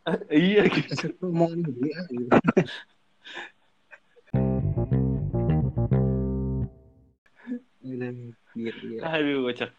iya 0.32 0.64
gitu 0.66 1.28
mau 1.28 1.46
beli. 1.52 1.92
Aduh, 9.02 9.46
kocak. 9.50 9.70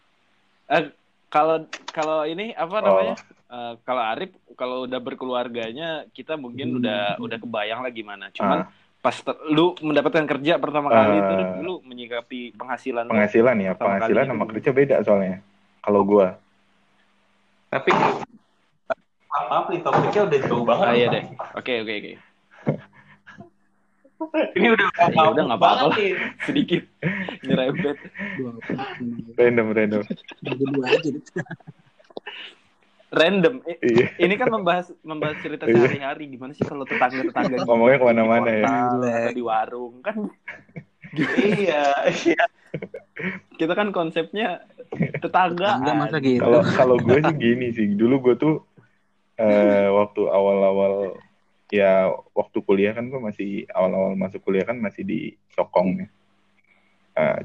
Eh, 0.70 0.84
kalau 1.32 1.66
kalau 1.92 2.24
ini 2.28 2.52
apa 2.56 2.80
namanya? 2.80 3.14
Eh, 3.54 3.72
kalau 3.82 4.02
Arif 4.02 4.30
kalau 4.52 4.82
udah 4.82 4.98
berkeluarganya 4.98 6.10
kita 6.10 6.34
mungkin 6.34 6.74
Hmm. 6.74 6.78
udah 6.82 7.00
udah 7.22 7.38
kebayang 7.38 7.80
lah 7.80 7.92
gimana. 7.92 8.26
Cuman 8.34 8.66
Ah. 8.66 8.68
pas 8.98 9.14
ter- 9.14 9.38
lu 9.46 9.78
mendapatkan 9.78 10.26
kerja 10.26 10.58
pertama 10.58 10.90
kali 10.90 11.16
itu 11.16 11.34
Eh, 11.36 11.62
lu 11.62 11.78
menyikapi 11.82 12.50
penghasilan. 12.52 13.06
Penghasilan 13.06 13.56
ya, 13.56 13.72
penghasilan 13.72 14.26
sama 14.26 14.42
itu. 14.42 14.50
kerja 14.50 14.70
beda 14.72 14.96
soalnya. 15.06 15.38
Kalau 15.78 16.02
gua. 16.02 16.34
Tapi 17.70 17.90
apa 19.30 19.66
nih 19.68 19.80
topiknya 19.82 20.22
udah 20.24 20.38
jauh 20.40 20.64
banget. 20.64 20.86
Ah, 20.88 20.94
iya 20.94 21.06
deh. 21.12 21.22
Oke, 21.54 21.72
oke, 21.78 21.92
oke. 21.94 22.12
Ini 24.56 24.66
udah 24.72 24.86
Ya 25.12 25.22
udah, 25.28 25.42
nggak 25.44 25.60
apa-apa 25.60 25.84
lah. 25.84 25.96
Sedikit 26.48 26.82
nyerempet. 27.40 27.96
Apa? 28.02 28.82
Random, 29.36 29.66
random. 29.70 30.02
Dua 30.40 30.86
aja 30.88 31.08
deh. 31.08 31.22
Random. 33.14 33.54
Iya. 33.78 34.06
Ini 34.18 34.34
kan 34.34 34.48
membahas 34.50 34.90
membahas 35.00 35.38
cerita 35.38 35.64
Iya. 35.64 35.78
sehari-hari 35.78 36.24
gimana 36.28 36.50
sih 36.52 36.66
kalau 36.66 36.82
tetangga-tetangga 36.82 37.56
gitu 37.56 37.66
Ngomongnya 37.66 37.98
ke 37.98 38.06
mana-mana 38.06 38.50
ya. 38.50 38.66
di 39.30 39.42
warung 39.42 40.02
kan 40.02 40.18
Iya, 41.14 42.10
iya. 42.26 42.44
kita 43.54 43.72
kan 43.72 43.94
konsepnya 43.94 44.66
tetangga. 45.22 45.78
Enggak 45.78 45.94
masa 45.94 46.16
gitu. 46.18 46.42
Kalau 46.42 46.60
kalau 46.66 46.96
gue 46.98 47.18
sih 47.22 47.36
gini 47.38 47.66
sih. 47.70 47.86
Dulu 47.94 48.14
gue 48.20 48.34
tuh 48.34 48.54
eh, 49.38 49.86
waktu 49.88 50.26
awal-awal 50.26 51.14
ya 51.70 52.10
waktu 52.34 52.58
kuliah 52.62 52.94
kan 52.94 53.06
gue 53.08 53.18
masih 53.18 53.66
awal-awal 53.70 54.14
masuk 54.14 54.42
kuliah 54.42 54.66
kan 54.66 54.78
masih 54.78 55.06
di 55.06 55.20
Sokong 55.54 56.02
ya. 56.02 56.08
Eh, 57.14 57.40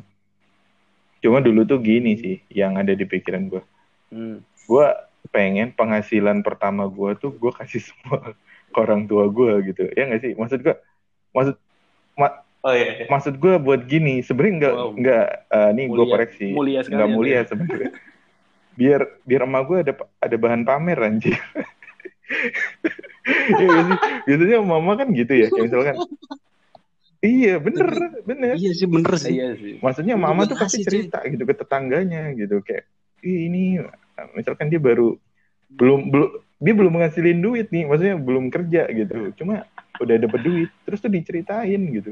cuma 1.22 1.38
dulu 1.38 1.61
tuh 1.61 1.78
gini 1.78 2.17
sih 2.17 2.36
yang 2.49 2.74
ada 2.74 2.97
di 2.97 3.05
pikiran 3.05 3.53
gue. 3.53 3.63
Hmm. 4.09 4.41
Gue 4.65 4.86
pengen 5.30 5.71
penghasilan 5.71 6.41
pertama 6.41 6.86
gue 6.86 7.13
tuh 7.15 7.32
gue 7.32 7.51
kasih 7.51 7.82
semua 7.88 8.34
ke 8.69 8.77
orang 8.77 9.05
tua 9.05 9.25
gue 9.27 9.53
gitu. 9.67 9.89
Ya 9.93 10.05
nggak 10.05 10.21
sih? 10.21 10.32
Maksud 10.34 10.59
gue 10.59 10.75
maksud 11.32 11.55
Oh 12.59 12.75
iya. 12.75 13.07
maksud 13.07 13.39
gue 13.39 13.55
buat 13.55 13.88
gini 13.88 14.19
sebenarnya 14.19 14.53
nggak 14.59 14.73
Wow. 14.75 14.91
nggak 14.99 15.25
eh, 15.47 15.69
nih 15.71 15.86
gue 15.88 15.95
Mulia- 15.95 16.11
koreksi 16.11 16.47
mulia 16.51 16.80
nggak 16.84 16.99
ya, 17.01 17.15
mulia 17.15 17.39
sebenarnya 17.47 17.89
biar 18.75 19.01
biar 19.23 19.41
emak 19.47 19.63
gue 19.63 19.77
ada 19.80 19.93
ada 20.19 20.36
bahan 20.36 20.61
pamer 20.61 20.99
anjir 20.99 21.39
Iya 23.55 23.80
sih? 23.80 23.95
biasanya 24.25 24.57
mama 24.59 24.91
kan 24.93 25.07
gitu 25.11 25.34
ya 25.34 25.47
kayak 25.47 25.63
misalkan 25.65 25.95
iya 27.21 27.55
bener 27.57 27.88
bener 28.21 28.55
Iya 28.55 28.71
sih 28.73 28.88
bener 28.88 29.13
sih. 29.15 29.34
Iya 29.36 29.49
sih. 29.55 29.73
maksudnya 29.80 30.15
mama 30.15 30.43
tuh 30.43 30.59
pasti 30.59 30.84
cuy. 30.84 31.07
cerita 31.07 31.23
gitu 31.23 31.43
ke 31.43 31.55
tetangganya 31.55 32.36
gitu 32.36 32.59
kayak 32.59 32.84
Ih, 33.19 33.47
ini 33.47 33.80
misalkan 34.36 34.67
dia 34.67 34.82
baru 34.82 35.15
belum 35.70 36.09
belum 36.09 36.30
dia 36.59 36.74
belum 36.76 36.91
menghasilin 36.91 37.39
duit 37.39 37.72
nih 37.72 37.88
maksudnya 37.88 38.17
belum 38.20 38.51
kerja 38.51 38.89
gitu. 38.91 39.32
Cuma 39.39 39.63
udah 39.99 40.15
dapet 40.20 40.41
duit 40.43 40.70
terus 40.84 40.99
tuh 40.99 41.11
diceritain 41.11 41.82
gitu. 41.93 42.11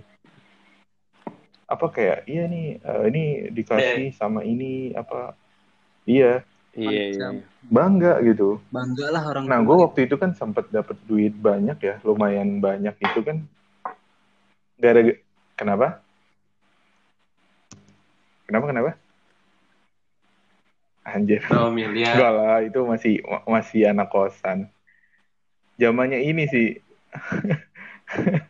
Apa 1.67 1.91
kayak 1.91 2.23
iya 2.29 2.47
nih 2.47 2.79
eh, 2.79 3.03
ini 3.11 3.23
dikasih 3.51 4.15
sama 4.15 4.45
ini 4.47 4.95
apa? 4.95 5.35
Iya. 6.07 6.45
Iya, 6.77 7.03
iya. 7.09 7.27
bangga 7.65 8.21
gitu. 8.21 8.61
Bangga 8.69 9.09
lah 9.09 9.33
orang 9.33 9.49
nah 9.49 9.57
gue 9.65 9.75
waktu 9.81 10.05
itu 10.05 10.13
kan 10.13 10.37
sempat 10.37 10.69
dapet 10.69 10.93
duit 11.09 11.33
banyak 11.33 11.73
ya 11.81 11.97
lumayan 12.05 12.61
banyak 12.61 12.93
itu 13.01 13.19
kan. 13.25 13.41
Gara 14.77 15.01
kenapa? 15.57 16.05
Kenapa 18.45 18.65
kenapa 18.69 18.91
anjir 21.07 21.39
Oh, 21.47 21.71
miliar. 21.71 22.19
Enggak 22.19 22.31
lah, 22.35 22.59
itu 22.59 22.79
masih 22.83 23.13
masih 23.47 23.87
anak 23.87 24.11
kosan. 24.11 24.67
Zamannya 25.79 26.19
ini 26.19 26.43
sih. 26.51 26.67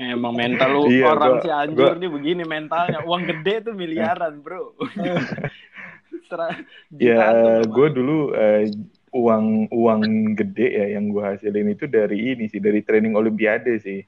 Emang 0.00 0.32
mental 0.32 0.72
lu 0.72 0.88
Iya, 0.88 1.12
orang 1.12 1.32
gua- 1.36 1.44
si 1.44 1.48
anjur 1.52 1.92
gua- 1.92 2.00
nih 2.00 2.10
begini 2.10 2.42
mentalnya. 2.42 3.04
Uang 3.04 3.28
gede 3.28 3.68
tuh 3.70 3.74
miliaran, 3.76 4.40
bro. 4.42 4.74
Ya, 6.94 7.34
tuh, 7.34 7.66
gue 7.74 7.88
dulu 7.90 8.30
eh, 8.38 8.70
uang 9.10 9.66
uang 9.74 10.02
gede 10.38 10.68
ya 10.78 10.86
yang 10.94 11.10
gue 11.10 11.18
hasilin 11.18 11.74
itu 11.74 11.90
dari 11.90 12.30
ini 12.34 12.46
sih, 12.46 12.62
dari 12.62 12.86
training 12.86 13.18
olimpiade 13.18 13.82
sih. 13.82 13.98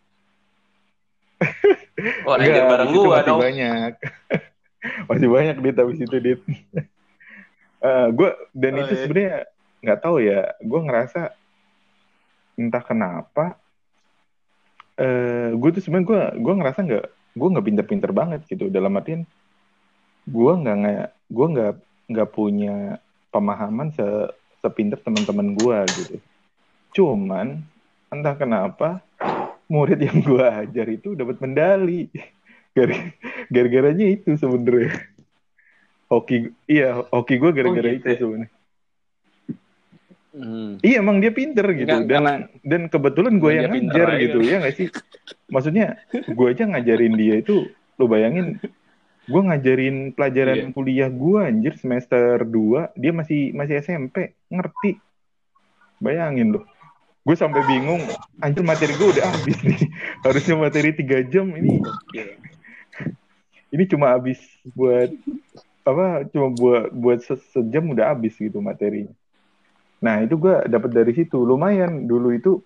Wah, 2.23 2.39
anjir 2.39 2.63
bareng 2.63 2.95
gua 2.95 3.19
masih 3.19 3.27
dong. 3.27 3.41
banyak. 3.43 3.93
masih 5.11 5.29
banyak 5.31 5.57
dit 5.65 5.77
habis 5.79 5.99
itu 6.03 6.17
dit. 6.19 6.41
Eh, 7.83 8.07
gue 8.15 8.31
dan 8.55 8.73
Oh, 8.79 8.83
itu 8.83 8.95
iya. 8.95 9.01
sebenarnya 9.03 9.35
nggak 9.83 10.01
tahu 10.03 10.17
ya. 10.23 10.41
Gue 10.63 10.81
ngerasa 10.87 11.21
entah 12.61 12.83
kenapa. 12.85 13.45
Eh, 15.01 15.49
gue 15.61 15.69
tuh 15.75 15.81
sebenarnya 15.83 16.09
gue 16.11 16.21
gue 16.45 16.55
ngerasa 16.59 16.81
nggak 16.87 17.05
gue 17.39 17.49
nggak 17.53 17.67
pinter-pinter 17.69 18.11
banget 18.13 18.41
gitu 18.51 18.65
dalam 18.69 18.93
artian 18.99 19.23
gue 20.35 20.53
nggak 20.61 20.75
nggak 20.81 21.07
gue 21.37 21.47
nggak 21.53 21.73
nggak 22.13 22.29
punya 22.37 22.71
pemahaman 23.33 23.89
se 23.97 24.05
sepinter 24.63 24.99
teman-teman 25.03 25.49
gue 25.59 25.79
gitu. 25.99 26.15
Cuman 26.97 27.49
entah 28.13 28.35
kenapa 28.39 29.03
murid 29.73 29.99
yang 30.07 30.19
gue 30.23 30.47
ajar 30.63 30.87
itu 30.91 31.09
dapat 31.21 31.37
medali. 31.45 32.09
Gara-garanya 33.53 34.07
itu 34.09 34.33
sebenarnya. 34.35 34.97
Hoki 36.09 36.37
iya, 36.67 37.05
hoki 37.07 37.37
gue 37.37 37.51
gara-gara 37.51 37.85
Oh, 37.85 37.93
gitu 37.93 38.01
itu 38.01 38.09
ya? 38.09 38.17
sebenarnya. 38.19 38.51
Hmm. 40.33 40.81
Iya 40.81 40.97
emang 40.99 41.21
dia 41.21 41.29
pinter 41.29 41.67
gitu 41.71 41.85
Enggak, 41.87 42.09
dan 42.09 42.23
karena- 42.25 42.49
dan 42.63 42.83
kebetulan 42.89 43.35
gue 43.37 43.53
yang 43.53 43.69
ngajar 43.69 44.09
aja. 44.09 44.21
gitu 44.23 44.39
ya 44.41 44.57
nggak 44.59 44.75
sih? 44.75 44.89
Maksudnya 45.47 45.87
gue 46.11 46.47
aja 46.49 46.65
ngajarin 46.65 47.15
dia 47.15 47.35
itu 47.37 47.69
lo 47.95 48.05
bayangin 48.07 48.57
gue 49.23 49.41
ngajarin 49.41 49.97
pelajaran 50.11 50.57
Iya. 50.59 50.69
kuliah 50.73 51.07
gue 51.07 51.39
anjir 51.39 51.77
semester 51.77 52.43
2 52.43 52.91
dia 52.93 53.13
masih 53.13 53.53
masih 53.53 53.79
SMP 53.79 54.17
ngerti 54.49 54.99
bayangin 55.99 56.51
loh 56.51 56.65
gue 57.23 57.37
sampai 57.37 57.63
bingung 57.63 58.03
anjir 58.41 58.65
materi 58.65 58.91
gue 58.93 59.09
udah 59.13 59.27
habis 59.29 59.55
nih 59.63 59.79
harusnya 60.27 60.57
materi 60.57 60.91
tiga 60.91 61.23
jam 61.23 61.47
ini 61.53 61.79
ini 63.73 63.85
cuma 63.89 64.13
habis 64.13 64.39
buat 64.77 65.09
apa 65.83 66.29
cuma 66.31 66.53
buat 66.53 66.93
buat 66.95 67.19
se- 67.25 67.49
sejam 67.51 67.91
udah 67.91 68.13
habis 68.15 68.37
gitu 68.39 68.61
materinya. 68.61 69.17
Nah 70.05 70.23
itu 70.23 70.37
gue 70.37 70.55
dapat 70.69 70.91
dari 70.93 71.13
situ. 71.17 71.41
Lumayan. 71.43 72.05
Dulu 72.07 72.37
itu 72.37 72.61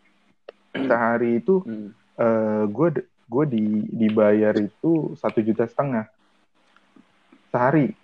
sehari 0.74 1.40
itu 1.40 1.62
Hmm. 1.64 1.94
eh 2.16 2.64
gue 2.68 2.88
gue 3.06 3.44
di 3.48 3.64
dibayar 3.88 4.52
itu 4.58 5.14
satu 5.16 5.40
juta 5.40 5.64
setengah. 5.64 6.10
Sehari. 7.54 7.94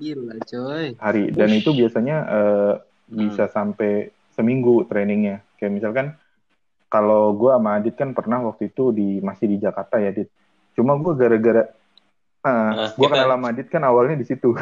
Gila 0.00 0.36
coy. 0.48 0.96
hari. 0.96 1.28
Dan 1.28 1.50
itu 1.52 1.76
biasanya 1.76 2.16
eh, 2.24 2.74
bisa 3.10 3.50
sampai 3.52 4.14
seminggu 4.32 4.88
trainingnya. 4.88 5.44
Kayak 5.60 5.72
misalkan 5.76 6.06
kalau 6.88 7.36
gue 7.36 7.52
sama 7.52 7.76
Adit 7.76 7.94
kan 8.00 8.16
pernah 8.16 8.40
waktu 8.40 8.72
itu 8.72 8.90
di 8.96 9.20
masih 9.20 9.46
di 9.46 9.56
Jakarta 9.60 10.00
ya 10.00 10.08
Adit 10.08 10.32
cuma 10.80 10.96
gue 10.96 11.12
gara-gara 11.14 11.64
Nah, 12.40 12.88
gue 12.96 13.04
kita- 13.04 13.20
kenal 13.20 13.36
sama 13.36 13.46
Adit 13.52 13.68
kan 13.68 13.84
awalnya 13.84 14.16
di 14.16 14.24
situ. 14.24 14.56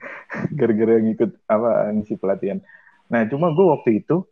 Gara-gara 0.58 1.02
ngikut 1.02 1.34
apa 1.46 1.90
ngisi 1.90 2.14
pelatihan. 2.14 2.62
Nah 3.10 3.26
cuma 3.26 3.50
gue 3.50 3.66
waktu 3.66 3.98
itu 3.98 4.22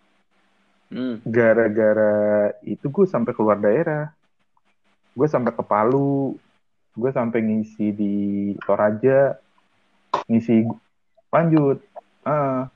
Hmm. 0.87 1.19
gara-gara 1.25 2.53
itu 2.63 2.85
gue 2.87 3.07
sampai 3.09 3.33
keluar 3.33 3.57
daerah. 3.57 4.15
Gue 5.13 5.27
sampai 5.27 5.51
ke 5.51 5.65
Palu. 5.65 6.39
Gue 6.93 7.11
sampai 7.11 7.43
ngisi 7.43 7.91
di 7.91 8.15
Toraja. 8.61 9.35
Ngisi 10.29 10.63
lanjut. 11.27 11.83
Ah 12.23 12.71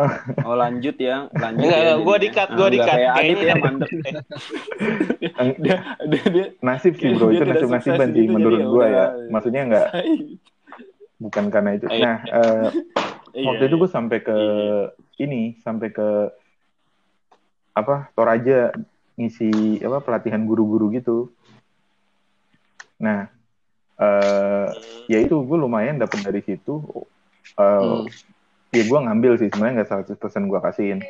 Oh 0.48 0.54
lanjut 0.54 0.96
ya, 0.96 1.28
lanjut 1.30 1.66
Enggak, 1.66 1.80
ya. 1.80 1.82
enggak, 1.82 1.84
ya. 1.84 1.92
Ah, 1.92 1.96
gua 1.98 2.14
enggak 2.14 2.70
di-cut. 2.70 2.88
Kayak 2.90 3.10
Adit 3.14 3.38
ya 3.40 3.54
mandek. 3.54 3.90
dia, 5.60 5.76
dia, 6.06 6.22
dia, 6.30 6.44
nasib 6.66 6.92
sih 6.96 7.08
bro 7.12 7.26
itu 7.28 7.44
nasib 7.44 7.68
nasiban 7.68 8.08
sukses 8.08 8.08
sih 8.12 8.24
gitu, 8.24 8.32
menurut 8.32 8.58
ya 8.58 8.66
gue 8.66 8.84
ya 8.84 8.88
udah. 8.88 9.08
maksudnya 9.28 9.62
nggak 9.68 9.88
bukan 11.18 11.44
karena 11.48 11.70
itu 11.76 11.86
Iya. 11.86 12.00
nah 12.00 12.16
eh, 12.24 12.68
Iya, 13.30 13.46
waktu 13.46 13.62
itu 13.68 13.76
gue 13.78 13.90
sampai 13.90 14.18
ke 14.20 14.36
Iya. 14.36 14.84
ini 15.20 15.42
sampai 15.60 15.88
ke 15.90 16.08
apa 17.72 18.10
Toraja 18.12 18.72
ngisi 19.14 19.78
apa 19.80 20.00
pelatihan 20.00 20.42
guru-guru 20.42 20.90
gitu 20.90 21.28
nah 22.96 23.28
eh 23.96 24.68
ya 25.06 25.18
itu 25.20 25.36
gue 25.36 25.56
lumayan 25.56 25.96
dapat 25.96 26.24
dari 26.24 26.40
situ 26.40 26.80
Eh, 27.50 27.60
Hmm. 27.60 28.06
Ya 28.70 28.82
gue 28.86 28.98
ngambil 29.02 29.32
sih 29.38 29.48
sebenarnya 29.50 29.82
nggak 29.82 30.06
100% 30.14 30.50
gue 30.50 30.60
kasihin 30.62 31.00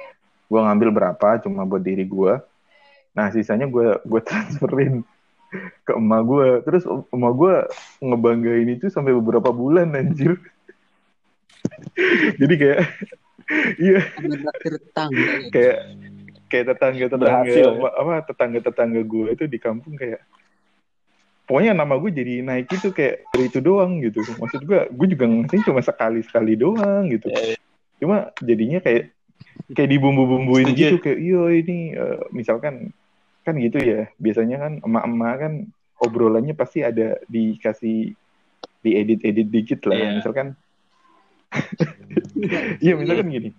gue 0.51 0.61
ngambil 0.61 0.89
berapa 0.91 1.29
cuma 1.45 1.69
buat 1.69 1.85
diri 1.85 2.09
gue 2.09 2.41
nah 3.13 3.29
sisanya 3.29 3.69
gue 3.69 4.01
gue 4.01 4.21
transferin 4.29 5.05
ke 5.83 5.93
emak 5.93 6.23
gue 6.25 6.49
terus 6.63 6.85
emak 6.87 7.33
gue 7.35 7.55
ngebanggain 8.01 8.71
itu 8.71 8.87
sampai 8.89 9.13
beberapa 9.13 9.51
bulan 9.51 9.93
anjir 9.99 10.39
jadi 12.41 12.55
kayak 12.57 12.81
iya 13.83 14.01
tetangga. 14.63 15.19
ya. 15.19 15.51
kayak 15.51 15.79
kayak 16.47 16.65
tetangga 16.71 17.05
tetangga 17.11 17.51
ya? 17.51 17.71
apa 17.75 18.13
tetangga 18.25 18.59
tetangga 18.63 19.01
gue 19.03 19.27
itu 19.35 19.45
di 19.51 19.59
kampung 19.59 19.99
kayak 19.99 20.23
pokoknya 21.51 21.75
nama 21.75 21.99
gue 21.99 22.15
jadi 22.15 22.47
naik 22.47 22.71
itu 22.71 22.95
kayak 22.95 23.27
dari 23.35 23.51
itu 23.51 23.59
doang 23.59 23.99
gitu. 23.99 24.23
Maksud 24.23 24.63
gue 24.63 24.87
gue 24.87 25.07
juga 25.11 25.27
ngasih 25.27 25.67
cuma 25.67 25.83
sekali 25.83 26.23
sekali 26.23 26.55
doang 26.55 27.11
gitu. 27.11 27.27
Iya, 27.27 27.59
cuma 27.99 28.31
jadinya 28.39 28.79
kayak 28.79 29.11
kayak 29.75 29.91
dibumbu-bumbuin 29.91 30.71
Setuju. 30.71 30.79
gitu 30.79 30.97
kayak 31.03 31.19
iya 31.19 31.43
ini 31.51 31.79
eh, 31.93 32.23
misalkan 32.31 32.95
kan 33.43 33.59
gitu 33.59 33.83
ya 33.83 34.07
biasanya 34.15 34.57
kan 34.63 34.73
emak-emak 34.79 35.35
kan 35.43 35.53
obrolannya 35.99 36.55
pasti 36.55 36.87
ada 36.87 37.19
dikasih 37.27 38.15
diedit-edit 38.81 39.51
dikit 39.51 39.81
lah. 39.91 39.99
Iya. 39.99 40.11
misalkan 40.23 40.47
iya 42.85 42.95
misalkan 42.95 43.27
gini. 43.27 43.51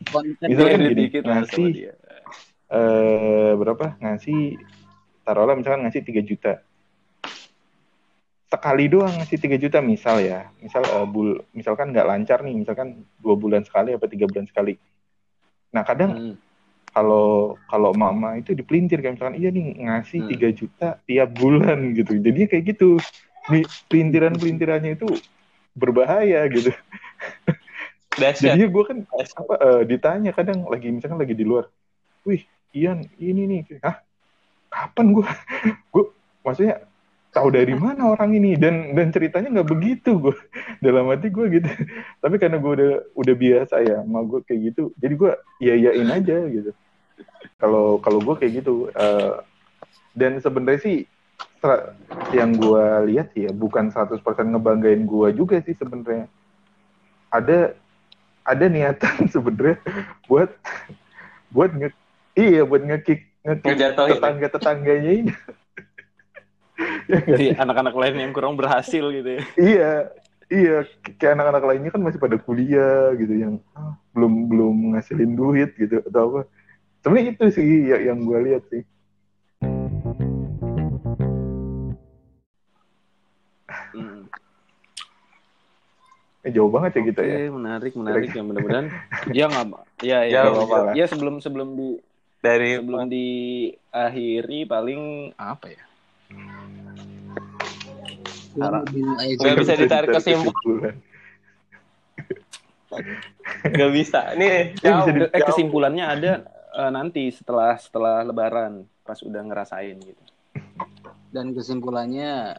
Konten 0.00 0.48
Misalkan 0.48 0.80
gini, 0.84 1.04
ngasih- 1.12 1.92
eh 2.70 3.52
berapa? 3.56 3.96
Ngasih 4.00 4.56
taruhlah 5.24 5.56
misalkan 5.56 5.84
ngasih 5.84 6.00
3 6.04 6.20
juta 6.20 6.60
sekali 8.50 8.90
doang 8.90 9.14
ngasih 9.14 9.38
3 9.38 9.56
juta 9.56 9.78
misal 9.78 10.18
ya. 10.18 10.50
Misal 10.58 10.82
eh, 10.82 11.06
bul 11.06 11.38
misalkan 11.54 11.94
nggak 11.94 12.06
lancar 12.06 12.42
nih 12.42 12.58
misalkan 12.58 13.06
dua 13.22 13.38
bulan 13.38 13.62
sekali 13.62 13.94
apa 13.94 14.10
tiga 14.10 14.26
bulan 14.26 14.50
sekali. 14.50 14.74
Nah 15.70 15.86
kadang 15.86 16.10
Hmm. 16.10 16.34
kalau 16.90 17.54
kalau 17.70 17.94
mama 17.94 18.34
itu 18.34 18.50
dipelintir 18.50 18.98
kayak 18.98 19.14
misalkan 19.14 19.38
iya 19.38 19.54
nih 19.54 19.78
ngasih 19.86 20.26
Hmm. 20.26 20.30
3 20.34 20.48
juta 20.50 20.88
tiap 21.06 21.30
bulan 21.38 21.94
gitu. 21.94 22.18
Jadinya 22.18 22.48
kayak 22.50 22.64
gitu. 22.74 22.98
Nih 23.54 23.64
pelintiran 23.86 24.34
pelintirannya 24.34 24.98
itu 24.98 25.06
berbahaya 25.78 26.42
gitu. 26.50 26.74
Jadinya 28.18 28.66
gue 28.66 28.84
kan 28.84 28.98
apa 29.14 29.54
eh, 29.62 29.82
ditanya 29.86 30.34
kadang 30.34 30.66
lagi 30.66 30.90
misalkan 30.90 31.22
lagi 31.22 31.38
di 31.38 31.46
luar 31.46 31.70
wih 32.26 32.42
Ian 32.74 33.06
ini 33.22 33.46
nih. 33.46 33.78
Ah 33.86 34.02
kapan 34.70 35.14
gue 35.14 35.22
gue 35.94 36.04
maksudnya 36.42 36.89
tahu 37.30 37.48
dari 37.54 37.74
mana 37.74 38.10
orang 38.10 38.34
ini. 38.34 38.58
Dan 38.58 38.94
dan 38.94 39.14
ceritanya 39.14 39.48
nggak 39.60 39.70
begitu 39.70 40.18
gue 40.18 40.36
dalam 40.84 41.08
hati 41.10 41.30
gue 41.30 41.46
gitu. 41.60 41.68
Tapi 42.22 42.34
karena 42.36 42.58
gue 42.58 42.72
udah 42.76 42.92
udah 43.14 43.34
biasa 43.34 43.74
ya 43.82 44.02
sama 44.02 44.20
gue 44.26 44.40
kayak 44.44 44.60
gitu 44.74 44.82
jadi 44.98 45.14
gue 45.16 45.32
iya 45.62 45.74
iyain 45.78 46.10
aja 46.10 46.36
gitu. 46.50 46.70
Kalau 47.60 47.98
kalau 48.02 48.18
gue 48.20 48.34
kayak 48.36 48.64
gitu 48.64 48.90
Eh, 48.90 49.34
dan 50.12 50.42
sebenarnya 50.42 50.80
sih 50.82 50.96
yang 52.32 52.56
gue 52.56 52.84
lihat 53.12 53.32
sih 53.36 53.46
ya 53.46 53.52
bukan 53.52 53.92
100% 53.92 54.20
ngebanggain 54.24 55.06
gue 55.06 55.28
juga 55.32 55.62
sih 55.62 55.76
sebenarnya. 55.76 56.26
Ada 57.30 57.78
ada 58.42 58.64
niatan 58.66 59.26
sebenarnya 59.34 59.78
buat 60.26 60.50
buat 61.54 61.70
nge 61.70 61.90
iya 62.34 62.62
buat 62.66 62.82
ngekick 62.82 63.22
ngekick 63.46 63.74
Ngejatuhin. 63.76 64.10
tetangga 64.16 64.46
tetangganya 64.50 65.12
ini 65.12 65.32
Ya? 67.10 67.18
Iya, 67.34 67.52
anak-anak 67.58 67.94
lain 67.94 68.16
yang 68.18 68.32
kurang 68.32 68.54
berhasil 68.54 69.02
gitu 69.02 69.28
ya. 69.36 69.42
iya 69.58 69.90
iya 70.46 70.76
kayak 71.18 71.34
anak-anak 71.34 71.64
lainnya 71.66 71.90
kan 71.90 72.02
masih 72.02 72.18
pada 72.18 72.36
kuliah 72.38 73.14
gitu 73.14 73.34
yang 73.34 73.54
ah, 73.74 73.94
belum 74.10 74.46
belum 74.46 74.76
ngasilin 74.94 75.32
duit 75.34 75.74
gitu 75.74 76.02
atau 76.02 76.22
apa 76.26 76.40
sebenarnya 77.02 77.34
itu 77.34 77.44
sih 77.50 77.68
ya- 77.86 78.02
yang 78.02 78.22
gue 78.22 78.38
lihat 78.46 78.62
sih 78.66 78.82
Hmm. 83.90 84.26
eh, 86.40 86.50
jauh 86.50 86.70
banget 86.70 86.98
ya 86.98 87.02
kita 87.10 87.20
ya 87.22 87.36
Oke, 87.36 87.46
menarik, 87.52 87.92
menarik 87.94 88.30
ya 88.32 88.42
mudah-mudahan. 88.42 88.86
ya 89.30 89.44
nggak, 89.46 89.66
ya, 90.00 90.18
ya, 90.24 90.40
Ya, 90.40 90.42
ya, 90.46 90.78
lah. 90.82 90.94
ya, 90.96 91.04
sebelum 91.06 91.38
sebelum 91.38 91.74
di 91.76 91.88
Dari 92.40 92.80
sebelum 92.80 93.04
diakhiri 93.06 94.64
paling 94.64 95.34
apa 95.36 95.66
ya? 95.68 95.82
Gua 96.32 96.59
Nggak 98.52 99.56
bisa 99.56 99.74
ditarik 99.76 100.08
kesimpulan. 100.12 100.94
Gak 103.62 103.90
bisa. 103.94 104.34
Nih, 104.34 104.48
Eh, 104.50 104.64
jauh. 104.76 105.06
bisa 105.06 105.10
di- 105.12 105.30
Eh 105.30 105.42
kesimpulannya 105.44 106.04
ada 106.04 106.32
eh, 106.72 106.90
nanti 106.90 107.30
setelah 107.30 107.74
setelah 107.76 108.22
Lebaran 108.22 108.82
pas 109.00 109.18
udah 109.20 109.42
ngerasain 109.42 109.96
gitu. 109.98 110.22
dan 111.30 111.54
kesimpulannya 111.54 112.58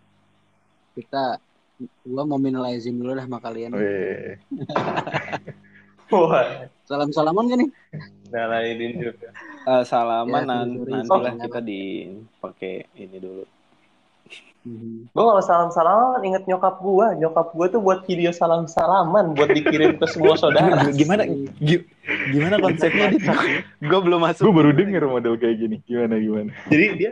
kita 0.93 1.35
gua 2.07 2.23
mau 2.23 2.39
minal 2.39 2.63
aizin 2.65 2.95
dulu 2.95 3.11
dah 3.11 3.27
sama 3.27 3.39
kalian. 3.39 3.75
Wah, 6.07 6.67
Salam 6.83 7.11
salaman 7.11 7.51
nih? 7.51 7.67
nyalain 8.27 8.79
juga. 8.95 9.27
Eh, 9.65 9.83
salaman 9.85 10.43
Ya, 10.43 10.47
nan- 10.47 10.75
sorry, 10.77 10.87
sorry. 10.87 10.91
nantilah 10.93 11.33
Oh. 11.33 11.39
kita 11.43 11.59
dipakai 11.61 12.73
ini 12.95 13.17
dulu. 13.17 13.43
Mhm. 14.61 15.09
Gue 15.09 15.23
kalau 15.25 15.41
salam-salaman 15.41 16.21
inget 16.21 16.45
nyokap 16.45 16.77
gua. 16.79 17.17
Nyokap 17.17 17.49
gua 17.51 17.65
tuh 17.65 17.81
buat 17.81 18.05
video 18.05 18.29
salam-salaman 18.29 19.33
buat 19.33 19.49
dikirim 19.49 19.97
ke 19.97 20.05
semua 20.05 20.37
saudara. 20.41 20.85
Gimana 20.87 21.25
gi- 21.57 21.85
gimana 22.29 22.61
konsepnya 22.61 23.09
dit? 23.09 23.25
Gue 23.89 23.99
belum 23.99 24.21
masuk. 24.21 24.45
Gue 24.45 24.53
baru 24.53 24.71
denger 24.71 25.03
model 25.05 25.33
kayak 25.35 25.57
gini. 25.57 25.75
Gimana 25.83 26.21
gimana? 26.21 26.53
Jadi 26.69 26.85
dia 26.93 27.11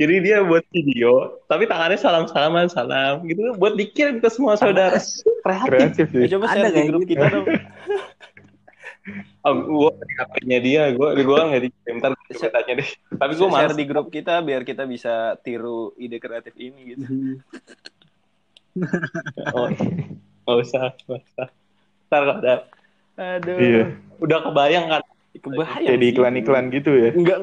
jadi 0.00 0.16
dia 0.24 0.36
buat 0.40 0.64
video, 0.72 1.36
tapi 1.44 1.68
tangannya 1.68 2.00
salam-salaman, 2.00 2.72
salam 2.72 3.20
gitu 3.28 3.52
buat 3.60 3.76
dikirim 3.76 4.16
ke 4.16 4.32
semua 4.32 4.56
saudara. 4.56 4.96
Kreatif. 5.44 5.68
Kreatif 5.68 6.06
sih. 6.08 6.24
coba 6.32 6.44
Ada 6.48 6.56
share 6.56 6.72
di 6.72 6.80
grup 6.88 7.00
gitu. 7.04 7.10
kita 7.12 7.24
dong. 7.28 7.46
Oh, 9.40 9.56
gua 9.56 9.90
di 9.96 10.14
HP-nya 10.20 10.58
dia, 10.60 10.82
gua 10.92 11.16
gua 11.16 11.48
nggak 11.48 11.62
dikirim 11.64 11.96
ntar 11.96 12.12
gua 12.12 12.48
tanya 12.52 12.72
deh. 12.76 12.88
Tapi 13.16 13.32
gua 13.40 13.48
share 13.56 13.72
di 13.72 13.84
grup 13.88 14.12
kita 14.12 14.44
biar 14.44 14.68
kita 14.68 14.84
bisa 14.84 15.32
tiru 15.40 15.96
ide 15.96 16.20
kreatif 16.20 16.52
ini 16.60 16.80
gitu. 16.96 17.04
Oh, 19.50 19.66
nggak 19.66 20.56
usah, 20.62 20.94
nggak 20.94 21.18
usah. 21.26 21.46
Ntar 22.06 22.20
kalau 22.22 22.34
ada, 22.38 22.54
Aduh. 23.18 23.58
Iya. 23.58 23.84
udah 24.22 24.38
kebayang 24.46 24.86
kan? 24.86 25.02
Kebayang. 25.42 25.90
Kayak 25.90 25.98
di 25.98 26.06
sih. 26.06 26.12
iklan-iklan 26.14 26.64
gitu 26.70 26.90
ya. 26.94 27.10
Enggak, 27.10 27.38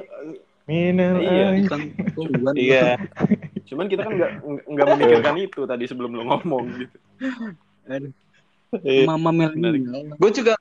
Minal 0.71 1.19
Iya. 1.19 1.47
Kan 1.67 1.81
tungguan. 2.15 2.53
Iya. 2.55 2.95
cuman 3.67 3.91
kita 3.91 4.07
kan 4.07 4.13
enggak 4.15 4.31
enggak 4.63 4.85
memikirkan 4.95 5.35
itu 5.43 5.61
tadi 5.67 5.83
sebelum 5.83 6.15
lu 6.15 6.23
ngomong 6.23 6.65
gitu. 6.79 6.97
Aduh, 7.91 8.11
Iya. 8.83 9.03
Mama 9.07 9.31
milenial. 9.31 10.15
Gue 10.15 10.31
juga 10.31 10.55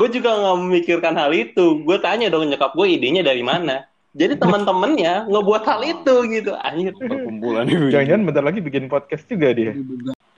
gue 0.00 0.08
juga 0.16 0.32
nggak 0.32 0.56
memikirkan 0.64 1.14
hal 1.20 1.30
itu. 1.36 1.84
Gue 1.84 2.00
tanya 2.00 2.32
dong 2.32 2.48
nyokap 2.48 2.72
gue 2.72 2.88
idenya 2.88 3.20
dari 3.20 3.44
mana. 3.44 3.84
Jadi 4.16 4.40
teman-temannya 4.40 5.28
ngebuat 5.28 5.62
hal 5.68 5.80
itu 5.84 6.14
gitu. 6.32 6.56
Anjir. 6.56 6.96
Perkumpulan 6.96 7.68
ibu. 7.68 7.92
Jangan-jangan 7.92 8.24
bentar 8.24 8.44
lagi 8.48 8.60
bikin 8.64 8.88
podcast 8.88 9.28
juga 9.28 9.52
dia. 9.52 9.76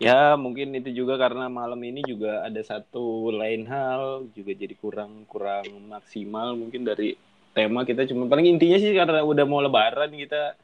Ya 0.03 0.35
mungkin 0.35 0.75
itu 0.75 0.91
juga 0.91 1.15
karena 1.15 1.47
malam 1.47 1.79
ini 1.87 2.03
juga 2.03 2.43
ada 2.43 2.59
satu 2.59 3.31
lain 3.31 3.71
hal 3.71 4.27
juga 4.35 4.51
jadi 4.51 4.75
kurang 4.75 5.31
kurang 5.31 5.63
maksimal 5.87 6.59
mungkin 6.59 6.83
dari 6.83 7.15
tema 7.55 7.87
kita 7.87 8.11
cuma 8.11 8.27
paling 8.27 8.51
intinya 8.51 8.83
sih 8.83 8.91
karena 8.99 9.23
udah 9.23 9.47
mau 9.47 9.63
lebaran 9.63 10.11
kita 10.11 10.59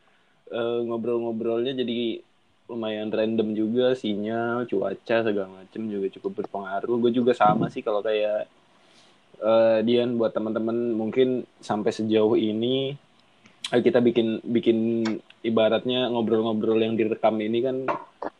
eh, 0.50 0.80
ngobrol-ngobrolnya 0.90 1.70
jadi 1.78 2.18
lumayan 2.66 3.14
random 3.14 3.54
juga 3.54 3.94
sinyal 3.94 4.66
cuaca 4.66 5.16
segala 5.22 5.48
macem 5.62 5.86
juga 5.86 6.10
cukup 6.18 6.42
berpengaruh 6.42 6.98
gue 7.06 7.12
juga 7.14 7.30
sama 7.30 7.70
sih 7.70 7.80
kalau 7.80 8.02
kayak 8.02 8.50
eh, 9.38 9.78
Dian 9.86 10.18
buat 10.18 10.34
teman-teman 10.34 10.94
mungkin 10.94 11.46
sampai 11.62 11.90
sejauh 11.94 12.34
ini 12.38 12.94
eh, 13.72 13.80
kita 13.80 14.02
bikin 14.02 14.42
bikin 14.42 14.78
ibaratnya 15.42 16.10
ngobrol-ngobrol 16.10 16.78
yang 16.82 16.94
direkam 16.98 17.38
ini 17.38 17.58
kan 17.62 17.76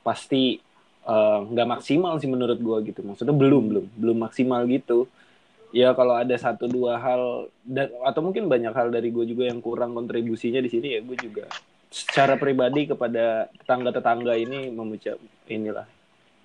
pasti 0.02 0.58
eh, 1.06 1.38
nggak 1.46 1.68
maksimal 1.78 2.18
sih 2.18 2.30
menurut 2.30 2.58
gua 2.60 2.82
gitu. 2.82 3.02
Maksudnya 3.06 3.34
belum 3.34 3.64
belum 3.70 3.86
belum 3.94 4.18
maksimal 4.28 4.66
gitu. 4.66 5.08
Ya 5.68 5.92
kalau 5.92 6.16
ada 6.16 6.32
satu 6.40 6.64
dua 6.64 6.96
hal 6.96 7.52
dan 7.60 7.92
atau 8.00 8.24
mungkin 8.24 8.48
banyak 8.48 8.72
hal 8.72 8.88
dari 8.88 9.12
gue 9.12 9.28
juga 9.28 9.52
yang 9.52 9.60
kurang 9.60 9.92
kontribusinya 9.92 10.64
di 10.64 10.72
sini 10.72 10.96
ya 10.96 11.04
gue 11.04 11.12
juga 11.20 11.44
secara 11.88 12.40
pribadi 12.40 12.88
kepada 12.88 13.48
tetangga-tetangga 13.60 14.32
ini 14.36 14.72
mengucap 14.72 15.20
inilah 15.48 15.84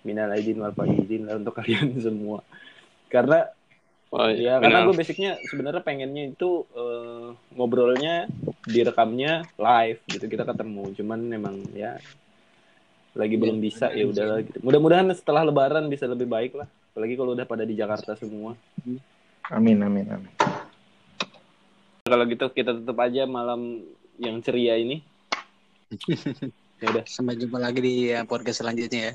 minal 0.03 0.31
aidin 0.35 0.59
wal 0.59 0.75
faizin 0.75 1.27
lah 1.27 1.39
untuk 1.39 1.55
kalian 1.55 1.95
semua. 2.05 2.43
Karena 3.07 3.47
Oh, 4.13 4.29
ya 4.29 4.61
karena 4.61 4.85
gue 4.85 4.93
basicnya 4.93 5.41
sebenarnya 5.49 5.81
pengennya 5.81 6.37
itu 6.37 6.69
eh, 6.77 7.33
ngobrolnya 7.57 8.29
direkamnya 8.69 9.41
live 9.57 9.99
gitu 10.05 10.29
kita 10.29 10.45
ketemu. 10.45 10.93
Cuman 10.93 11.19
memang 11.25 11.65
ya 11.73 11.97
lagi 13.17 13.41
belum 13.41 13.57
bisa 13.57 13.89
ya 13.89 14.05
udahlah 14.05 14.45
gitu. 14.45 14.61
Mudah-mudahan 14.61 15.09
setelah 15.17 15.41
lebaran 15.41 15.89
bisa 15.89 16.05
lebih 16.05 16.29
baik 16.29 16.53
lah. 16.53 16.69
Apalagi 16.93 17.17
kalau 17.17 17.33
udah 17.33 17.49
pada 17.49 17.65
di 17.65 17.73
Jakarta 17.73 18.13
semua. 18.13 18.53
Amin 19.49 19.81
amin 19.81 20.05
amin. 20.05 20.33
kalau 22.03 22.27
gitu 22.27 22.45
kita 22.53 22.77
tutup 22.77 22.99
aja 23.01 23.25
malam 23.25 23.81
yang 24.21 24.37
ceria 24.45 24.77
ini. 24.77 25.01
Ya 26.83 26.91
udah. 26.91 27.07
Sampai 27.07 27.39
jumpa 27.39 27.63
lagi 27.63 27.79
di 27.79 28.11
uh, 28.11 28.27
podcast 28.27 28.59
selanjutnya 28.59 29.07
ya. 29.07 29.13